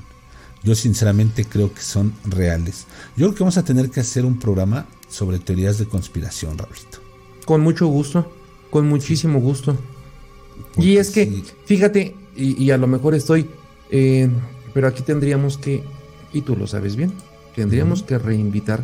[0.64, 2.86] Yo sinceramente creo que son reales.
[3.16, 7.00] Yo creo que vamos a tener que hacer un programa sobre teorías de conspiración, Raulito.
[7.46, 8.32] Con mucho gusto,
[8.70, 9.78] con muchísimo gusto.
[10.78, 13.50] y es que, fíjate, y, a lo mejor estoy,
[13.90, 14.30] eh,
[14.74, 15.84] pero aquí tendríamos que,
[16.34, 17.12] y tú lo sabes bien,
[17.56, 18.84] tendríamos que reinvitar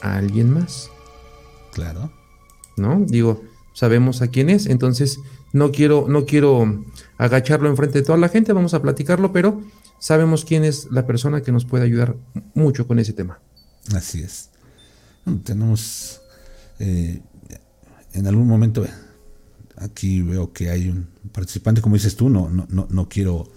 [0.00, 0.90] a alguien más.
[1.78, 2.12] Claro.
[2.76, 3.04] ¿No?
[3.06, 3.42] Digo,
[3.72, 5.20] sabemos a quién es, entonces
[5.52, 6.84] no quiero, no quiero
[7.18, 9.62] agacharlo enfrente de toda la gente, vamos a platicarlo, pero
[10.00, 12.16] sabemos quién es la persona que nos puede ayudar
[12.54, 13.40] mucho con ese tema.
[13.94, 14.50] Así es.
[15.44, 16.20] Tenemos
[16.80, 17.22] eh,
[18.12, 18.84] en algún momento
[19.76, 23.48] aquí veo que hay un participante, como dices tú, no, no, no, no quiero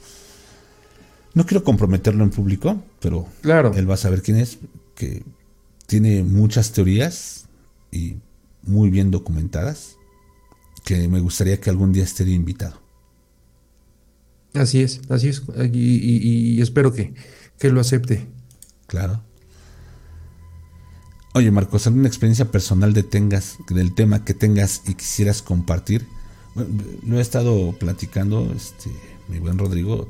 [1.33, 3.71] no quiero comprometerlo en público, pero claro.
[3.73, 4.59] él va a saber quién es,
[4.93, 5.23] que
[5.87, 7.45] tiene muchas teorías
[7.91, 8.17] y
[8.63, 9.97] muy bien documentadas
[10.83, 12.81] que me gustaría que algún día esté invitado.
[14.53, 17.13] Así es, así es, y, espero que,
[17.57, 18.27] que, lo acepte.
[18.87, 19.23] Claro.
[21.33, 26.05] Oye, Marcos, ¿alguna experiencia personal de tengas, del tema que tengas y quisieras compartir?
[27.07, 28.89] lo he estado platicando, este,
[29.29, 30.07] mi buen Rodrigo,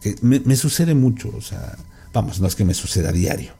[0.00, 1.78] que me, me, sucede mucho, o sea,
[2.12, 3.52] vamos, no es que me suceda a diario,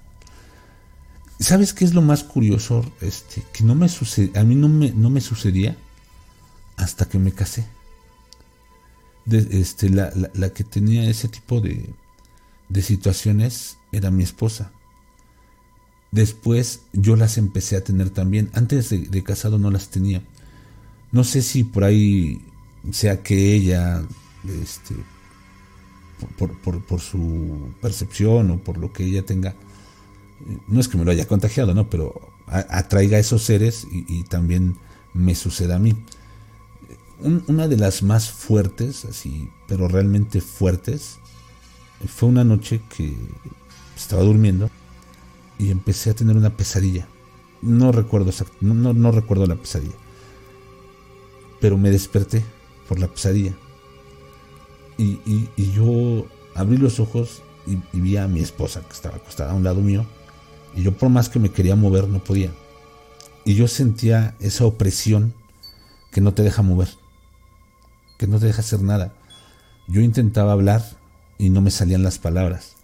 [1.41, 2.85] ¿Sabes qué es lo más curioso?
[3.01, 5.77] Este, que no me sucede, a mí no me, no me sucedía
[6.77, 7.67] hasta que me casé.
[9.31, 11.91] este, la, que tenía ese tipo de,
[12.69, 14.73] de situaciones era mi esposa.
[16.11, 18.51] Después yo las empecé a tener también.
[18.55, 20.23] Antes de, casado no las tenía.
[21.13, 22.41] No sé si por ahí
[22.93, 24.03] sea que ella,
[24.63, 24.95] este,
[26.39, 29.55] por, por, por, su percepción o por lo que ella tenga,
[30.67, 31.89] no es que me lo haya contagiado, ¿no?
[31.91, 34.77] Pero atraiga a esos seres y, también
[35.15, 35.95] me suceda a mí.
[37.21, 41.19] una de las más fuertes, así, pero realmente fuertes,
[42.07, 43.17] fue una noche que
[43.97, 44.71] estaba durmiendo
[45.59, 47.09] y empecé a tener una pesadilla.
[47.61, 49.97] No recuerdo no, no, recuerdo la pesadilla.
[51.61, 52.45] Pero me desperté
[52.89, 53.53] por la pesadilla.
[54.97, 59.55] Y, yo abrí los ojos y, y, vi a mi esposa que estaba acostada a
[59.55, 60.07] un lado mío
[60.75, 62.53] y yo por más que me quería mover no podía.
[63.45, 65.35] Y yo sentía esa opresión
[66.13, 66.89] que no te deja mover,
[68.19, 69.15] que no te deja hacer nada.
[69.89, 70.85] Yo intentaba hablar
[71.39, 72.75] y no me salían las palabras.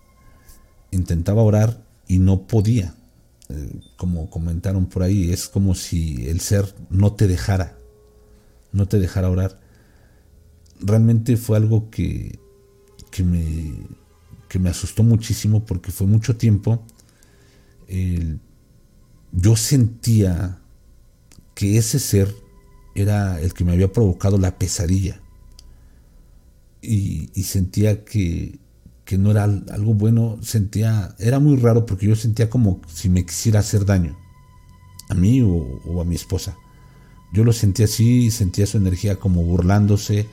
[0.90, 2.94] Intentaba orar y no podía.
[3.50, 7.76] Eh, como comentaron por ahí, es como si el ser no te dejara,
[8.72, 9.60] no te dejara orar.
[10.80, 12.38] Realmente fue algo que,
[13.10, 13.86] que, me,
[14.48, 16.86] que me asustó muchísimo porque fue mucho tiempo
[19.32, 20.58] yo sentía
[21.54, 22.34] que ese ser
[22.94, 25.20] era el que me había provocado la pesadilla.
[26.80, 28.58] Y, sentía que,
[29.18, 33.60] no era algo bueno, sentía, era muy raro porque yo sentía como si me quisiera
[33.60, 34.16] hacer daño,
[35.08, 36.56] a mí o, a mi esposa.
[37.32, 40.28] Yo lo sentía así, sentía su energía como burlándose.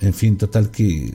[0.00, 1.12] En fin, total que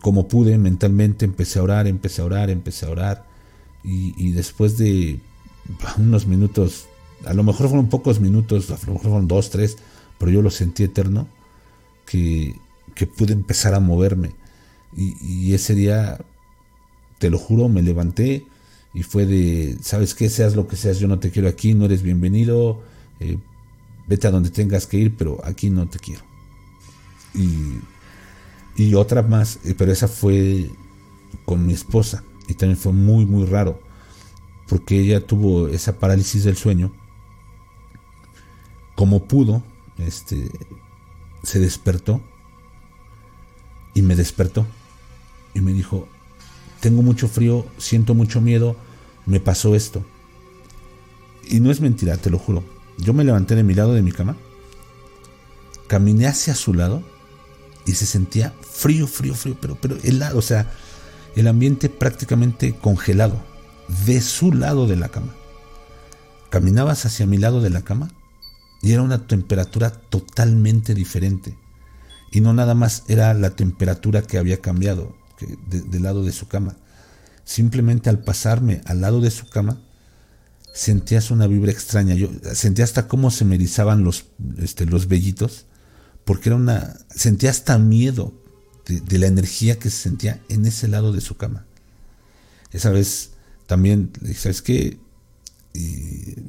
[0.00, 3.27] como pude mentalmente, empecé a orar, empecé a orar, empecé a orar.
[3.90, 5.18] Y, después de
[5.96, 6.86] unos minutos,
[7.24, 9.78] a lo mejor fueron pocos minutos, a lo mejor fueron dos, tres,
[10.18, 11.26] pero yo lo sentí eterno,
[12.04, 12.54] que,
[13.16, 14.32] pude empezar a moverme.
[14.94, 16.18] Y, ese día,
[17.18, 18.44] te lo juro, me levanté
[18.92, 20.28] y fue de, ¿sabes qué?
[20.28, 22.82] Seas lo que seas, yo no te quiero aquí, no eres bienvenido,
[23.20, 23.38] eh,
[24.06, 26.22] vete a donde tengas que ir, pero aquí no te quiero.
[27.34, 27.78] Y
[28.78, 30.70] y otra más, eh, pero esa fue
[31.44, 33.80] con mi esposa y también fue muy muy raro
[34.68, 36.92] porque ella tuvo esa parálisis del sueño.
[38.96, 39.62] Como pudo
[39.98, 40.50] este
[41.42, 42.20] se despertó
[43.94, 44.66] y me despertó
[45.54, 46.08] y me dijo
[46.80, 48.76] tengo mucho frío siento mucho miedo
[49.26, 50.04] me pasó esto
[51.44, 52.64] y no es mentira te lo juro.
[52.98, 54.36] Yo me levanté de mi lado de mi cama
[55.86, 57.02] caminé hacia su lado
[57.86, 60.70] y se sentía frío, frío, frío, pero, pero helado, o sea,
[61.40, 63.40] el ambiente prácticamente congelado
[64.06, 65.34] de su lado de la cama.
[66.50, 68.10] Caminabas hacia mi lado de la cama
[68.82, 71.56] y era una temperatura totalmente diferente.
[72.32, 75.16] Y no nada más era la temperatura que había cambiado
[75.68, 76.76] del lado de su cama.
[77.44, 79.80] Simplemente al pasarme al lado de su cama,
[80.74, 82.14] sentías una vibra extraña.
[82.14, 84.26] Yo sentía hasta cómo se me erizaban los,
[84.58, 85.66] este, los vellitos
[86.24, 88.34] porque era una, sentía hasta miedo
[88.88, 91.66] de, la energía que se sentía en ese lado de su cama.
[92.72, 93.30] Esa vez
[93.66, 94.98] también, ¿sabes qué?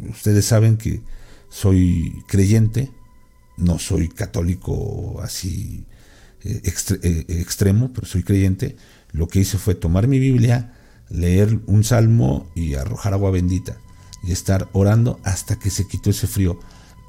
[0.09, 1.01] ustedes saben que
[1.49, 2.91] soy creyente,
[3.57, 5.85] no soy católico así
[6.43, 8.75] eh, eh, extremo, pero soy creyente.
[9.11, 10.73] Lo que hice fue tomar mi Biblia,
[11.09, 13.77] leer un salmo y arrojar agua bendita
[14.23, 16.59] y estar orando hasta que se quitó ese frío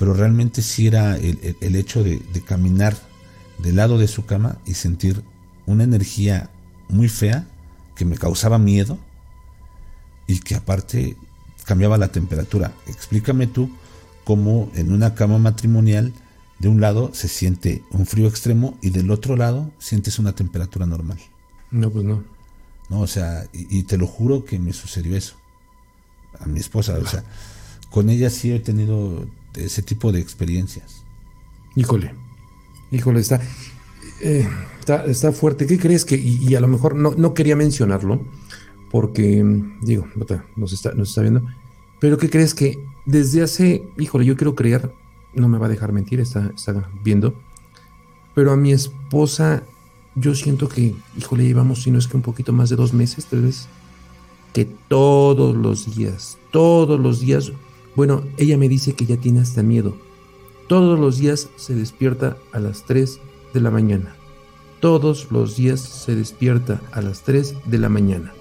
[0.01, 2.97] pero realmente sí era el, hecho de, caminar
[3.62, 5.23] del lado de su cama y sentir
[5.66, 6.51] una energía
[6.89, 7.47] muy fea
[7.95, 8.99] que me causaba miedo
[10.27, 11.16] y que aparte
[11.65, 12.73] cambiaba la temperatura.
[12.87, 13.70] Explícame tú
[14.24, 16.12] cómo en una cama matrimonial
[16.59, 20.87] de un lado se siente un frío extremo y del otro lado sientes una temperatura
[20.87, 21.19] normal.
[21.70, 22.23] No, pues no.
[22.89, 25.37] No, o sea, y, te lo juro que me sucedió eso.
[26.41, 27.24] A mi esposa, o sea,
[27.91, 31.05] con ella sí he tenido ese tipo de experiencias.
[31.77, 32.15] Híjole,
[32.90, 33.40] híjole, está,
[34.20, 34.48] eh,
[35.06, 35.66] está, fuerte.
[35.66, 38.20] ¿Qué crees que, y, a lo mejor no, no, quería mencionarlo,
[38.90, 39.44] porque,
[39.82, 40.06] digo,
[40.56, 41.42] nos está, nos está viendo,
[42.00, 44.90] pero ¿qué crees que desde hace, híjole, yo quiero creer,
[45.34, 47.34] no me va a dejar mentir, está, está viendo,
[48.34, 49.62] pero a mi esposa,
[50.14, 53.26] yo siento que, híjole, llevamos, si no es que un poquito más de dos meses,
[53.26, 53.68] tal vez,
[54.52, 57.52] que todos los días, todos los días,
[57.94, 59.96] bueno, ella me dice que ya tiene hasta miedo.
[60.70, 63.18] Todos los días se despierta a las 3
[63.52, 64.14] de la mañana.
[64.78, 68.32] Todos los días se despierta a las 3 de la mañana.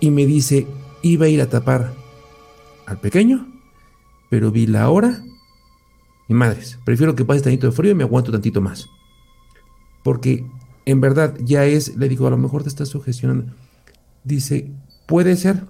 [0.00, 0.66] Y me dice,
[1.02, 1.92] iba a ir a tapar
[2.86, 3.46] al pequeño,
[4.30, 5.22] pero vi la hora.
[6.28, 8.88] Y madres, prefiero que pase tantito de frío y me aguanto tantito más.
[10.02, 10.46] Porque
[10.86, 13.52] en verdad ya es, le digo, a lo mejor te estás sugestionando.
[14.24, 14.72] Dice,
[15.06, 15.66] puede ser,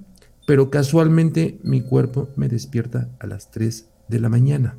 [0.47, 4.77] pero casualmente mi cuerpo me despierta a las 3 de la mañana.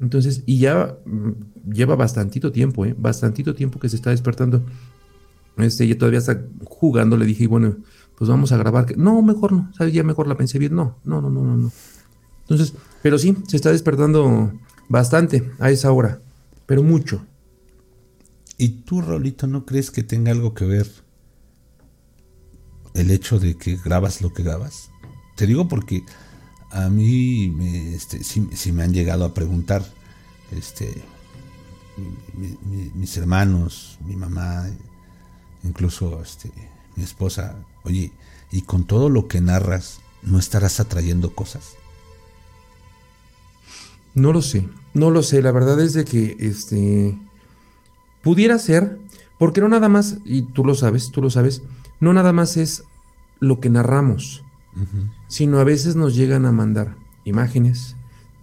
[0.00, 2.94] Entonces, y ya mm, lleva bastantito tiempo, ¿eh?
[2.96, 4.62] Bastantito tiempo que se está despertando.
[5.56, 7.76] Este, ya todavía está jugando, le dije, bueno,
[8.16, 8.96] pues vamos a grabar.
[8.96, 9.92] No, mejor no, ¿sabes?
[9.92, 10.74] Ya mejor la pensé bien.
[10.74, 11.72] No, no, no, no, no, no.
[12.42, 14.52] Entonces, pero sí, se está despertando
[14.88, 16.20] bastante a esa hora,
[16.66, 17.24] pero mucho.
[18.56, 20.88] ¿Y tú, Rolito, no crees que tenga algo que ver
[22.94, 24.90] el hecho de que grabas lo que grabas?
[25.36, 26.02] Te digo porque
[26.70, 29.84] a mí me, este, sí, me han llegado a preguntar,
[30.50, 31.02] este,
[32.94, 34.66] mis hermanos, mi mamá,
[35.64, 36.50] incluso este,
[36.96, 38.12] mi esposa, oye,
[38.50, 41.74] y con todo lo que narras, ¿no estarás atrayendo cosas?
[44.14, 45.42] No lo sé, no lo sé.
[45.42, 47.16] La verdad es de que este
[48.22, 48.98] pudiera ser,
[49.38, 51.62] porque no nada más, y tú lo sabes, tú lo sabes,
[52.00, 52.84] no nada más es
[53.38, 54.42] lo que narramos,
[55.26, 57.96] sino a veces nos llegan a mandar imágenes,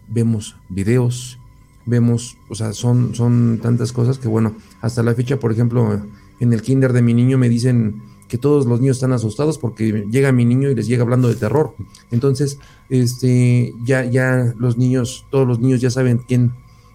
[0.08, 1.40] vemos videos,
[1.86, 6.02] vemos, o sea, son, son tantas cosas que bueno, hasta la fecha, por ejemplo,
[6.40, 10.06] en el kinder de mi niño me dicen que todos los niños están asustados porque
[10.10, 11.76] llega mi niño y les llega hablando de terror.
[12.12, 16.54] Entonces, este, ya, ya los niños, todos los niños ya saben quién,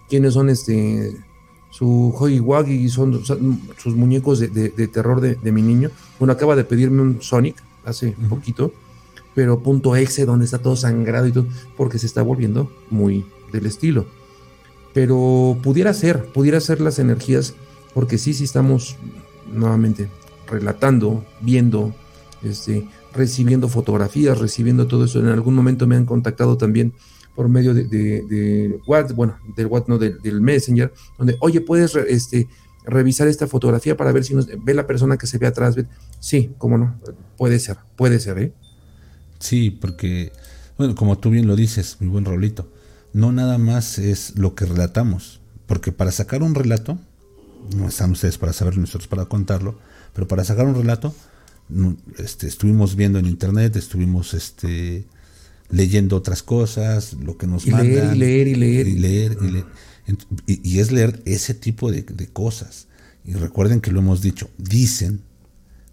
[0.08, 1.16] quiénes son este
[1.70, 5.90] su Huggy Wuggy, son sus muñecos de, terror de, mi niño.
[6.18, 8.72] Bueno, acaba de pedirme un Sonic hace un poquito,
[9.34, 11.46] pero punto exe donde está todo sangrado y todo,
[11.76, 14.06] porque se está volviendo muy del estilo.
[14.92, 17.54] Pero pudiera ser, pudiera ser las energías
[17.94, 18.96] porque sí, sí estamos
[19.52, 20.08] nuevamente
[20.48, 21.94] relatando, viendo,
[22.42, 25.20] este, recibiendo fotografías, recibiendo todo eso.
[25.20, 26.92] En algún momento me han contactado también
[27.34, 32.48] por medio de, de, WhatsApp, bueno, del WhatsApp, no, del, Messenger, donde, oye, puedes este,
[32.84, 35.76] revisar esta fotografía para ver si nos, ve la persona que se ve atrás.
[36.18, 37.00] Sí, cómo no,
[37.36, 38.52] puede ser, puede ser, ¿eh?
[39.40, 40.32] Sí, porque,
[40.78, 42.70] bueno, como tú bien lo dices, mi buen Rolito,
[43.12, 46.98] no nada más es lo que relatamos, porque para sacar un relato,
[47.74, 49.78] no están ustedes para saberlo, nosotros para contarlo,
[50.14, 51.14] pero para sacar un relato,
[52.18, 55.06] este, estuvimos viendo en internet, estuvimos este,
[55.70, 58.18] leyendo otras cosas, lo que nos mandan.
[58.18, 59.36] Leer y leer y leer.
[59.40, 59.66] Y, leer,
[60.46, 62.88] y, es leer ese tipo de, cosas.
[63.24, 65.22] Y recuerden que lo hemos dicho, dicen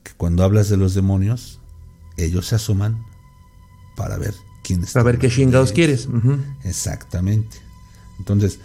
[0.03, 1.59] que cuando hablas de los demonios,
[2.17, 3.03] ellos se asoman
[3.97, 5.01] para ver quién está.
[5.01, 6.07] Para ver qué chingados quieres.
[6.63, 7.57] Exactamente.
[8.19, 8.59] Entonces,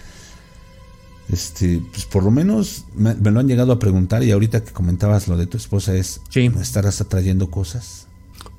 [1.32, 5.26] este, pues por lo menos me, lo han llegado a preguntar y ahorita que comentabas
[5.26, 8.06] lo de tu esposa es, ¿no estarás atrayendo cosas?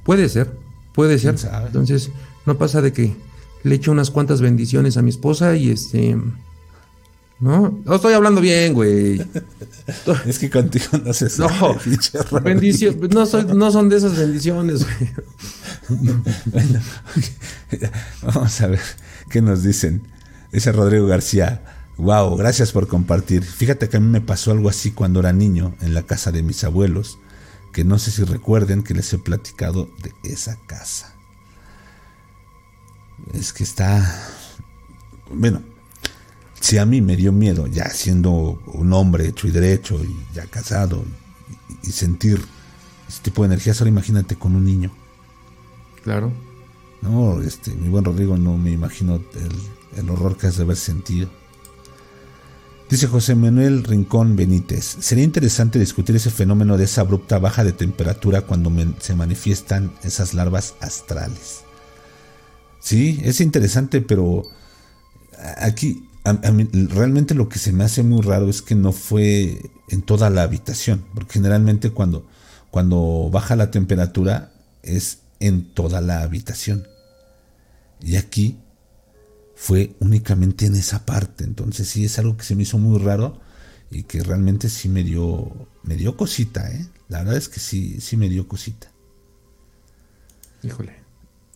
[0.04, 0.58] Puede ser,
[0.94, 1.36] puede ser.
[1.68, 2.10] Entonces,
[2.46, 3.16] no pasa de que
[3.64, 6.18] le echo unas cuantas bendiciones a mi esposa y este...
[7.40, 9.22] No, no estoy hablando bien, güey.
[10.26, 11.50] es que contigo no se No,
[13.10, 15.12] no, no son de esas bendiciones, güey.
[18.22, 18.80] Vamos a ver
[19.30, 20.04] qué nos dicen.
[20.52, 21.64] Ese Rodrigo García.
[21.98, 23.44] Wow, gracias por compartir.
[23.44, 26.44] Fíjate que a mí me pasó algo así cuando era niño en la casa de
[26.44, 27.20] mis abuelos,
[27.72, 31.14] que no sé si recuerden que les he platicado de esa casa.
[33.34, 34.04] Es que está...
[35.32, 35.62] Bueno,
[36.64, 38.32] si a mí me dio miedo, ya siendo
[38.68, 41.04] un hombre hecho y derecho y ya casado,
[41.84, 42.42] y, sentir
[43.06, 44.90] ese tipo de energías, ahora imagínate con un niño.
[46.06, 46.32] Claro.
[47.02, 50.78] No, este, mi buen Rodrigo, no me imagino el, el horror que has de haber
[50.78, 51.30] sentido.
[52.90, 57.74] Dice José Manuel Rincón Benítez, sería interesante discutir ese fenómeno de esa abrupta baja de
[57.74, 61.66] temperatura cuando se manifiestan esas larvas astrales.
[62.80, 64.44] Sí, es interesante, pero
[65.58, 70.30] aquí realmente lo que se me hace muy raro es que no fue en toda
[70.30, 72.28] la habitación, porque generalmente cuando,
[72.72, 76.88] cuando baja la temperatura es en toda la habitación.
[78.02, 78.58] Y aquí
[79.56, 81.44] fue únicamente en esa parte.
[81.44, 83.40] Entonces sí es algo que se me hizo muy raro
[83.92, 86.88] y que realmente sí me dio, me dio cosita, ¿eh?
[87.10, 88.92] La verdad es que sí, sí me dio cosita.
[90.64, 91.03] Híjole.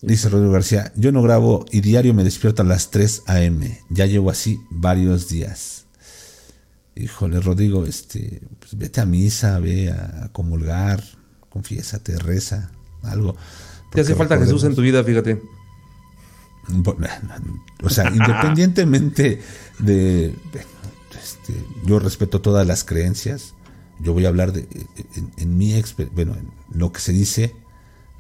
[0.02, 3.82] Dice Rodrigo García, yo no grabo y diario me despierto a las 3 a.m.
[3.90, 5.86] Ya llevo así varios días.
[6.96, 11.04] Híjole, Rodrigo, este, pues vete a misa, ve a comulgar,
[11.50, 12.72] confiésate, reza,
[13.04, 13.36] algo.
[13.92, 15.42] Te hace falta Jesús en tu vida, fíjate.
[17.84, 19.42] O sea, independientemente
[19.80, 20.36] de...
[21.24, 21.54] Este,
[21.86, 23.54] yo respeto todas las creencias.
[24.00, 24.68] Yo voy a hablar de,
[25.38, 25.74] en, mi
[26.14, 27.56] bueno, en lo que se dice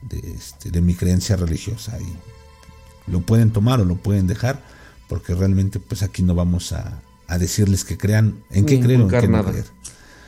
[0.01, 1.97] de, este, de mi creencia religiosa.
[1.99, 4.61] Y lo pueden tomar o lo pueden dejar,
[5.07, 7.01] porque realmente pues aquí no vamos a,
[7.39, 9.65] decirles que crean en qué creen o en qué no creer.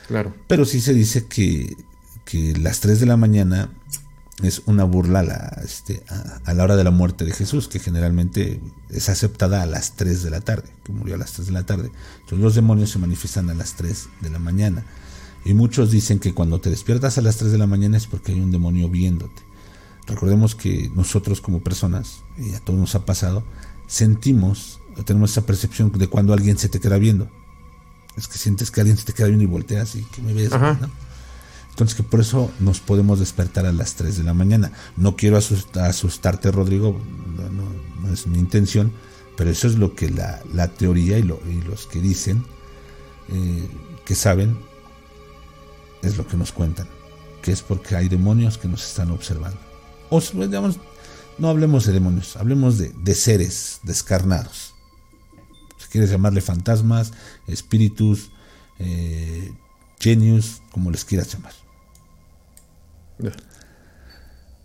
[0.06, 0.34] Claro.
[0.46, 1.74] Pero sí se dice que,
[2.26, 3.70] que las 3 de la mañana
[4.42, 6.02] es una burla a la, este,
[6.44, 10.22] a, la hora de la muerte de Jesús, que generalmente es aceptada a las 3
[10.22, 11.90] de la tarde, que murió a las 3 de la tarde.
[12.20, 14.84] Entonces los demonios se manifiestan a las 3 de la mañana.
[15.44, 18.32] Y muchos dicen que cuando te despiertas a las 3 de la mañana es porque
[18.32, 19.42] hay un demonio viéndote.
[20.10, 23.44] Recordemos que nosotros como personas, y a todos nos ha pasado,
[23.86, 27.28] sentimos, tenemos esa percepción de cuando alguien se te queda viendo.
[28.16, 30.50] Es que sientes que alguien se te queda viendo y volteas y que me ves,
[30.50, 30.76] ¿no?
[31.70, 34.72] Entonces que por eso nos podemos despertar a las 3 de la mañana.
[34.96, 37.00] No quiero asustarte, Rodrigo,
[38.02, 38.92] no, es mi intención,
[39.36, 42.44] pero eso es lo que la, teoría y, los que dicen
[43.28, 43.68] eh,
[44.04, 44.58] que saben
[46.02, 46.88] es lo que nos cuentan,
[47.42, 49.69] que es porque hay demonios que nos están observando.
[50.10, 50.78] O digamos,
[51.38, 54.74] no hablemos de demonios, hablemos de, seres descarnados.
[55.78, 57.12] Si quieres llamarle fantasmas,
[57.46, 58.30] espíritus,
[58.78, 59.50] eh,
[59.98, 61.52] genius, como les quieras llamar.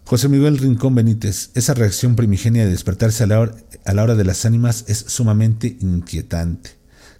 [0.05, 4.85] José Miguel Rincón Benítez, esa reacción primigenia de despertarse a la, hora, de las ánimas
[4.87, 6.71] es sumamente inquietante,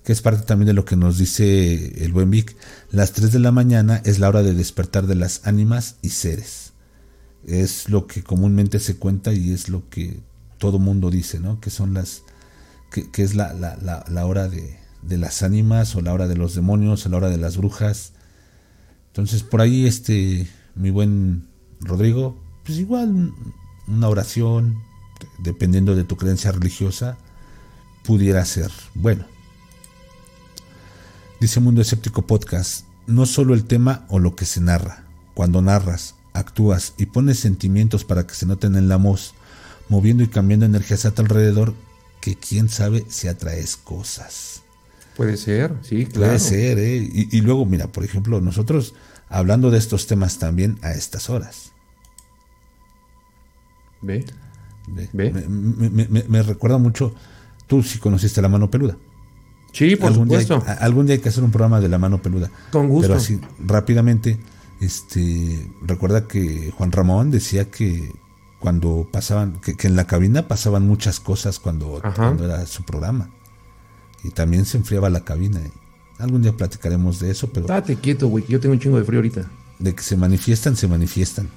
[0.04, 2.56] que es parte también de lo que nos dice el buen Vic.
[2.92, 6.65] Las 3 de la mañana es la hora de despertar de las ánimas y seres.
[7.46, 10.20] Es lo que comúnmente se cuenta y es lo que
[10.58, 11.60] todo mundo dice, ¿no?
[11.62, 12.24] Que son las,
[12.92, 17.06] que, es la, la, hora de, de, las ánimas o la hora de los demonios
[17.06, 18.14] o la hora de las brujas.
[19.08, 21.48] Entonces por ahí este mi buen
[21.82, 23.34] Rodrigo, pues igual
[23.88, 24.82] una oración,
[25.40, 27.18] dependiendo de tu creencia religiosa,
[28.04, 29.26] pudiera ser bueno.
[31.40, 35.06] Dice Mundo Escéptico Podcast, no solo el tema o lo que se narra.
[35.34, 39.34] Cuando narras, actúas y pones sentimientos para que se noten en la voz,
[39.90, 41.74] moviendo y cambiando energías a tu alrededor,
[42.22, 44.62] que quién sabe si atraes cosas.
[45.16, 46.34] Puede ser, sí, claro.
[46.34, 46.98] Puede ser, ¿eh?
[46.98, 48.94] Y, luego, mira, por ejemplo, nosotros
[49.30, 51.72] hablando de estos temas también a estas horas.
[54.02, 54.26] ¿Ve?
[55.14, 55.32] ¿Ve?
[56.28, 57.16] Me, recuerda mucho,
[57.68, 58.98] tú sí conociste la mano peluda.
[59.72, 60.60] Sí, por algún supuesto.
[60.60, 62.52] Día algún día hay que hacer un programa de la mano peluda.
[62.72, 63.08] Con gusto.
[63.08, 64.38] Pero así, rápidamente,
[64.82, 68.14] este, recuerda que Juan Ramón decía que
[68.60, 73.30] cuando pasaban, que, en la cabina pasaban muchas cosas cuando, cuando, era su programa.
[74.24, 75.62] Y también se enfriaba la cabina.
[76.18, 77.68] Algún día platicaremos de eso, pero...
[77.68, 79.50] Date quieto, güey, yo tengo un chingo de frío ahorita.
[79.80, 81.50] De que se manifiestan, se manifiestan.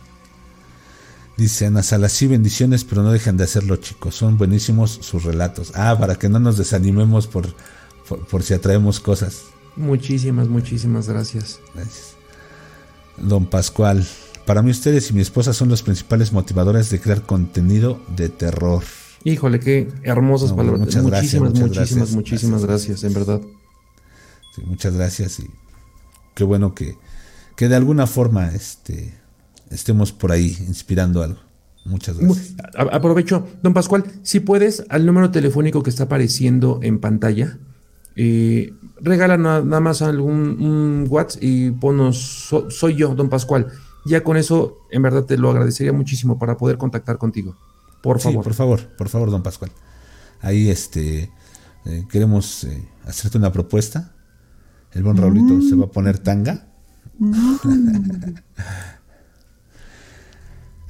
[1.38, 4.16] Dice Ana Salas, sí, bendiciones, pero no dejan de hacerlo, chicos.
[4.16, 5.72] Son buenísimos sus relatos.
[5.76, 7.54] Ah, para que no nos desanimemos por,
[8.28, 9.44] por, si atraemos cosas.
[9.76, 11.60] Muchísimas, muchísimas gracias.
[11.74, 12.17] Gracias.
[13.22, 14.06] Don Pascual,
[14.46, 18.82] para mí ustedes y mi esposa son los principales motivadores de crear contenido de terror.
[19.24, 20.80] Híjole, qué hermosas palabras.
[20.80, 23.40] Muchas muchísimas, gracias, muchísimas, muchísimas gracias, en verdad.
[24.54, 25.50] Sí, muchas gracias y
[26.34, 26.96] qué bueno que,
[27.56, 29.14] que de alguna forma este,
[29.70, 31.40] estemos por ahí inspirando algo.
[31.84, 32.54] Muchas gracias.
[32.74, 37.58] Aprovecho, don Pascual, si puedes, al número telefónico que está apareciendo en pantalla,
[38.14, 43.68] eh, regala nada más algún un WhatsApp y ponos, soy yo, don Pascual.
[44.04, 47.56] Ya con eso, en verdad te lo agradecería muchísimo para poder contactar contigo.
[48.02, 48.44] Por favor.
[48.44, 49.70] por favor, por favor, don Pascual.
[50.40, 51.30] Ahí este
[51.84, 54.12] eh, queremos eh, hacerte una propuesta.
[54.92, 56.66] El buen Raulito se va a poner tanga.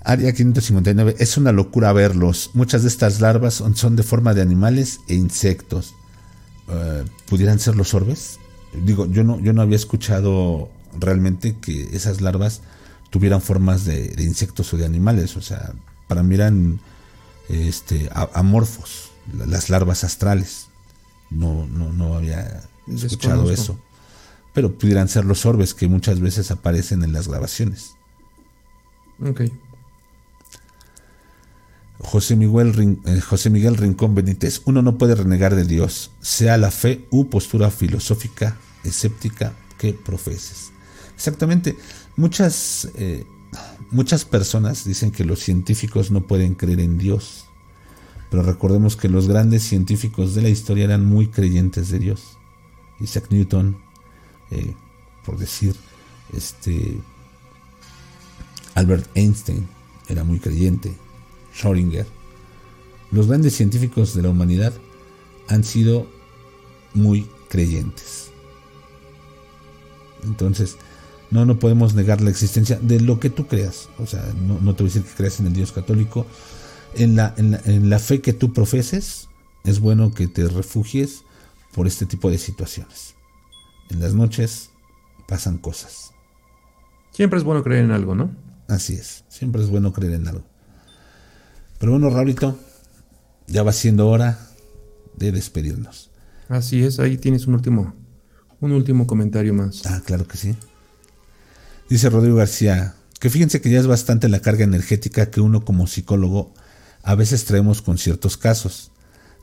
[0.05, 2.51] Área 559, es una locura verlos.
[2.55, 5.95] Muchas de estas larvas son, de forma de animales e insectos.
[6.69, 8.39] Eh, ¿Pudieran ser los orbes?
[8.73, 10.69] Digo, yo no, yo no había escuchado
[10.99, 12.61] realmente que esas larvas
[13.11, 15.37] tuvieran formas de, insectos o de animales.
[15.37, 15.73] O sea,
[16.07, 16.81] para mí eran
[17.49, 19.11] este, amorfos,
[19.47, 20.67] las larvas astrales.
[21.31, 23.79] No, no, no había escuchado eso.
[24.55, 27.93] Pero pudieran ser los orbes que muchas veces aparecen en las grabaciones.
[29.25, 29.43] Ok.
[32.01, 36.71] José Miguel, eh, José Miguel Rincón Benítez, uno no puede renegar de Dios, sea la
[36.71, 40.71] fe u postura filosófica, escéptica que profeses.
[41.15, 41.77] Exactamente,
[42.17, 43.27] muchas, eh,
[43.91, 47.47] muchas personas dicen que los científicos no pueden creer en Dios,
[48.31, 52.39] pero recordemos que los grandes científicos de la historia eran muy creyentes de Dios.
[53.01, 53.77] Isaac Newton,
[54.51, 54.75] eh,
[55.25, 55.75] por decir,
[56.37, 57.01] este,
[58.75, 59.67] Albert Einstein
[60.09, 60.95] era muy creyente,
[61.59, 62.07] Schrödinger,
[63.11, 64.73] los grandes científicos de la humanidad
[65.49, 66.07] han sido
[66.95, 68.31] muy creyentes.
[70.25, 70.77] Entonces,
[71.31, 73.89] no, no podemos negar la existencia de lo que tú creas.
[73.99, 76.27] O sea, no, no te voy a decir que creas en el Dios católico.
[76.95, 79.29] En la, en, la, fe que tú profeses,
[79.65, 81.23] es bueno que te refugies
[81.75, 83.15] por este tipo de situaciones.
[83.91, 84.71] En las noches
[85.27, 86.13] pasan cosas.
[87.11, 88.31] Siempre es bueno creer en algo, ¿no?
[88.69, 90.45] Así es, siempre es bueno creer en algo.
[91.79, 92.59] Pero bueno, Raulito,
[93.47, 94.39] ya va siendo hora
[95.17, 96.11] de despedirnos.
[96.49, 97.95] Así es, ahí tienes un último,
[98.61, 99.87] un último comentario más.
[99.87, 100.57] Ah, claro que sí.
[101.89, 105.87] Dice Rodrigo García, que fíjense que ya es bastante la carga energética que uno como
[105.87, 106.53] psicólogo
[107.03, 108.91] a veces traemos con ciertos casos.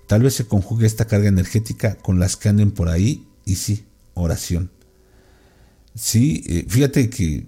[0.08, 3.86] Tal vez se conjugue esta carga energética con las que anden por ahí y sí,
[4.14, 4.72] oración.
[5.96, 7.46] Sí, eh, fíjate que, eh,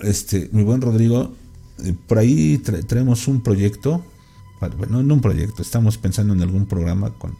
[0.00, 1.36] este, mi buen Rodrigo,
[2.06, 4.02] por ahí traemos un proyecto,
[4.76, 7.36] bueno, no un proyecto, estamos pensando en algún programa con,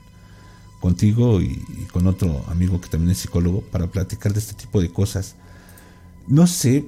[0.81, 1.57] contigo y,
[1.93, 5.35] con otro amigo que también es psicólogo para platicar de este tipo de cosas.
[6.27, 6.85] No sé,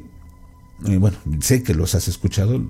[0.87, 2.63] eh, bueno, sé que los has escuchado,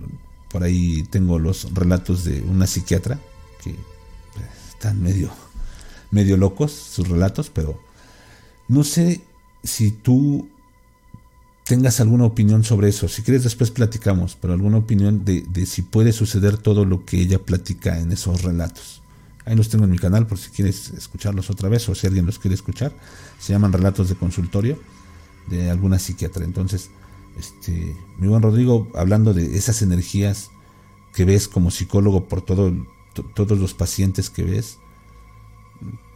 [0.51, 3.19] por ahí tengo los relatos de una psiquiatra
[3.63, 3.75] que
[4.35, 5.31] pues, están medio,
[6.11, 7.79] medio locos sus relatos, pero
[8.69, 9.21] no sé
[9.63, 10.49] si tú
[11.71, 13.07] tengas alguna opinión sobre eso.
[13.07, 17.39] Si quieres después platicamos, pero alguna opinión de, si puede suceder todo lo que ella
[17.39, 19.03] platica en esos relatos.
[19.45, 22.27] Ahí los tengo en mi canal por si quieres escucharlos otra vez o si alguien
[22.27, 22.93] los quiere escuchar.
[23.39, 24.81] Se llaman relatos de consultorio
[25.47, 26.45] de alguna psiquiatra.
[26.45, 26.91] Entonces,
[27.39, 30.51] este, mi buen Rodrigo, hablando de esas energías
[31.15, 32.75] que ves como psicólogo por todo,
[33.37, 34.79] todos los pacientes que ves,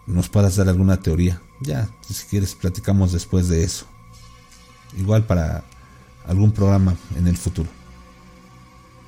[0.08, 1.40] nos puedas dar alguna teoría.
[1.60, 3.86] Ya, si quieres, platicamos después de eso
[4.98, 5.64] igual para
[6.26, 7.68] algún programa en el futuro.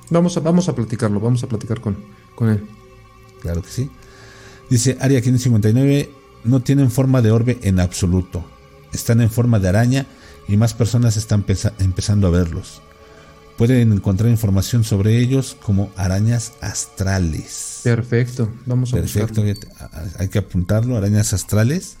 [0.09, 1.97] Vamos a, vamos a platicarlo, vamos a platicar con,
[2.35, 2.65] con él.
[3.41, 3.89] Claro que sí.
[4.69, 6.09] Dice Aria 559,
[6.43, 8.43] no tienen forma de orbe en absoluto.
[8.93, 10.05] Están en forma de araña
[10.47, 11.45] y más personas están
[11.79, 12.81] empezando a verlos.
[13.57, 17.81] Pueden encontrar información sobre ellos como arañas astrales.
[17.83, 19.43] Perfecto, vamos a Perfecto,
[20.19, 21.97] hay que apuntarlo, arañas astrales,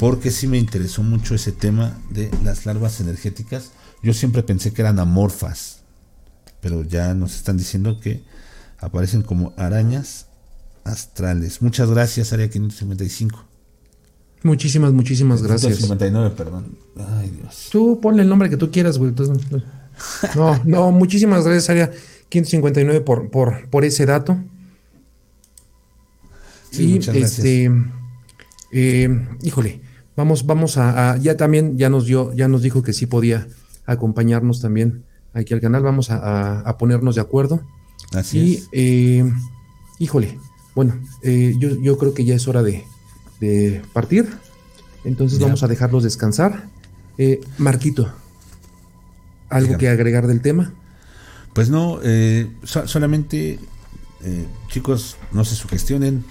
[0.00, 3.72] porque sí me interesó mucho ese tema de las larvas energéticas.
[4.02, 5.82] Yo siempre pensé que eran amorfas,
[6.62, 8.22] pero ya nos están diciendo que
[8.78, 10.26] aparecen como arañas
[10.84, 11.60] astrales.
[11.60, 13.44] Muchas gracias, Área 555.
[14.42, 15.76] Muchísimas, muchísimas gracias.
[15.76, 16.78] 559, perdón.
[16.96, 17.68] Ay, Dios.
[17.70, 19.12] Tú ponle el nombre que tú quieras, güey.
[20.34, 21.90] No, no, muchísimas gracias, Área
[22.30, 24.38] 559, por, por, por ese dato.
[26.70, 27.70] Sí, y este,
[28.72, 29.89] eh, híjole,
[30.20, 33.48] vamos, vamos a, ya también, ya nos dio, ya nos dijo que sí podía
[33.86, 35.82] acompañarnos también aquí al canal.
[35.82, 37.60] Vamos a, ponernos de acuerdo.
[38.12, 38.68] Así y, es.
[38.72, 39.32] Eh,
[39.98, 40.38] híjole,
[40.74, 42.84] bueno, eh, yo, yo, creo que ya es hora de,
[43.40, 44.28] de partir.
[45.04, 46.68] Entonces vamos a dejarlos descansar.
[47.58, 48.10] Marquito,
[49.50, 50.72] ¿Algo que agregar del tema?
[51.52, 53.58] Pues no, eh, solamente
[54.22, 56.24] eh, chicos, no se sugestionen.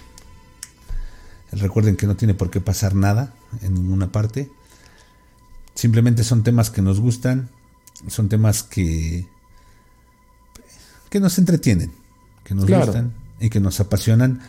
[1.52, 4.50] Recuerden que no tiene por qué pasar nada en ninguna parte.
[5.76, 7.50] Simplemente son temas que nos gustan,
[8.08, 9.28] son temas que,
[11.10, 11.92] que nos entretienen,
[12.44, 14.42] que nos gustan y que nos apasionan.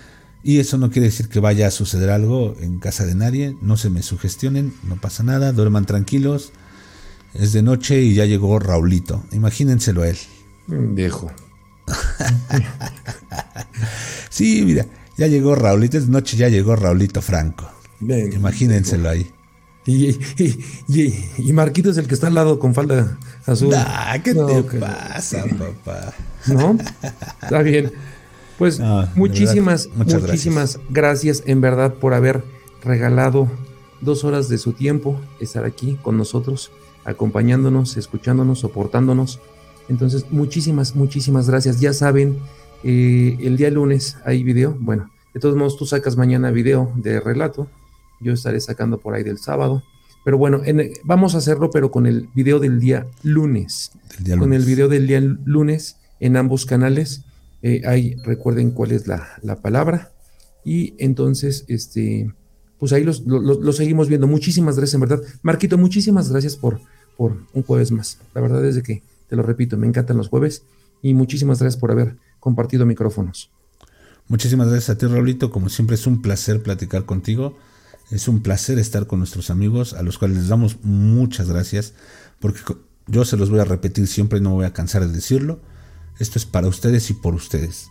[0.42, 3.56] Y eso no quiere decir que vaya a suceder algo en casa de nadie.
[3.60, 6.52] No se me sugestionen, no pasa nada, duerman tranquilos
[7.34, 9.24] es de noche y ya llegó Raulito.
[9.32, 10.18] Imagínenselo a él.
[10.66, 11.30] Viejo.
[14.30, 14.86] sí, mira,
[15.20, 15.98] ya llegó Raulito.
[15.98, 17.70] Es noche ya llegó Raulito Franco.
[18.00, 19.30] Imagínenselo ahí.
[19.86, 20.18] Y,
[20.88, 23.74] y, Marquito es el que está al lado con falda azul.
[24.24, 26.14] ¿Qué te pasa, papá?
[26.46, 26.78] ¿No?
[27.42, 27.92] Está bien.
[28.56, 28.80] Pues
[29.14, 32.42] muchísimas, muchísimas gracias en verdad por haber
[32.82, 33.50] regalado
[34.00, 36.70] dos horas de su tiempo, estar aquí con nosotros
[37.04, 39.40] acompañándonos, escuchándonos, soportándonos.
[39.88, 41.80] Entonces, muchísimas, muchísimas gracias.
[41.80, 42.38] Ya saben,
[42.82, 44.76] eh, el día lunes hay video.
[44.78, 47.68] Bueno, de todos modos, tú sacas mañana video de relato.
[48.20, 49.82] Yo estaré sacando por ahí del sábado.
[50.24, 50.60] Pero bueno,
[51.04, 53.92] vamos a hacerlo, pero con el video del día lunes.
[54.38, 57.24] Con el video del día lunes en ambos canales.
[57.62, 60.12] Eh, ahí recuerden cuál es la, la palabra.
[60.64, 62.32] Y entonces, este,
[62.78, 63.22] pues ahí los,
[63.76, 64.26] seguimos viendo.
[64.26, 65.20] Muchísimas gracias, en verdad.
[65.42, 66.80] Marquito, muchísimas gracias por,
[67.16, 68.18] por un jueves más.
[68.34, 70.64] La verdad es de que, te lo repito, me encantan los jueves
[71.02, 73.50] y muchísimas gracias por haber compartido micrófonos.
[74.28, 75.50] Muchísimas gracias a ti, Raulito.
[75.50, 77.56] Como siempre, es un placer platicar contigo.
[78.10, 81.94] Es un placer estar con nuestros amigos, a los cuales les damos muchas gracias,
[82.40, 82.60] porque
[83.06, 85.60] yo se los voy a repetir siempre y no me voy a cansar de decirlo.
[86.18, 87.86] Esto es para ustedes y por ustedes.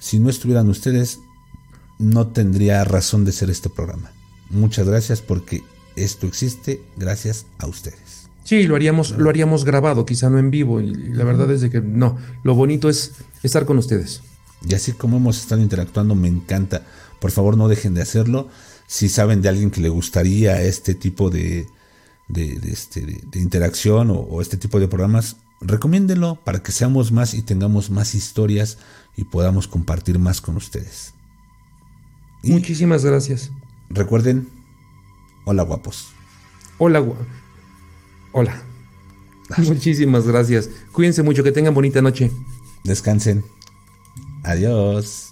[0.00, 1.18] Si no estuvieran ustedes,
[1.98, 4.10] no tendría razón de ser este programa.
[4.50, 5.62] Muchas gracias porque
[5.96, 8.07] esto existe gracias a ustedes.
[8.48, 10.80] Sí, lo haríamos, lo haríamos grabado, quizá no en vivo.
[10.80, 12.16] Y la verdad es de que no.
[12.44, 13.12] Lo bonito es
[13.42, 14.22] estar con ustedes.
[14.66, 16.86] Y así como hemos estado interactuando, me encanta.
[17.20, 18.48] Por favor, no dejen de hacerlo.
[18.86, 21.66] Si saben de alguien que le gustaría este tipo de,
[22.28, 27.42] de, este, de, interacción o, este tipo de programas, recomiéndenlo para que seamos más y
[27.42, 28.78] tengamos más historias
[29.14, 31.12] y podamos compartir más con ustedes.
[32.42, 33.50] Muchísimas gracias.
[33.90, 34.48] Recuerden,
[35.44, 36.14] hola guapos.
[36.78, 37.04] Hola,
[38.38, 38.62] hola.
[39.58, 40.70] Muchísimas gracias.
[40.92, 42.30] Cuídense mucho, que tengan bonita noche.
[42.84, 43.44] Descansen.
[44.42, 45.27] Adiós.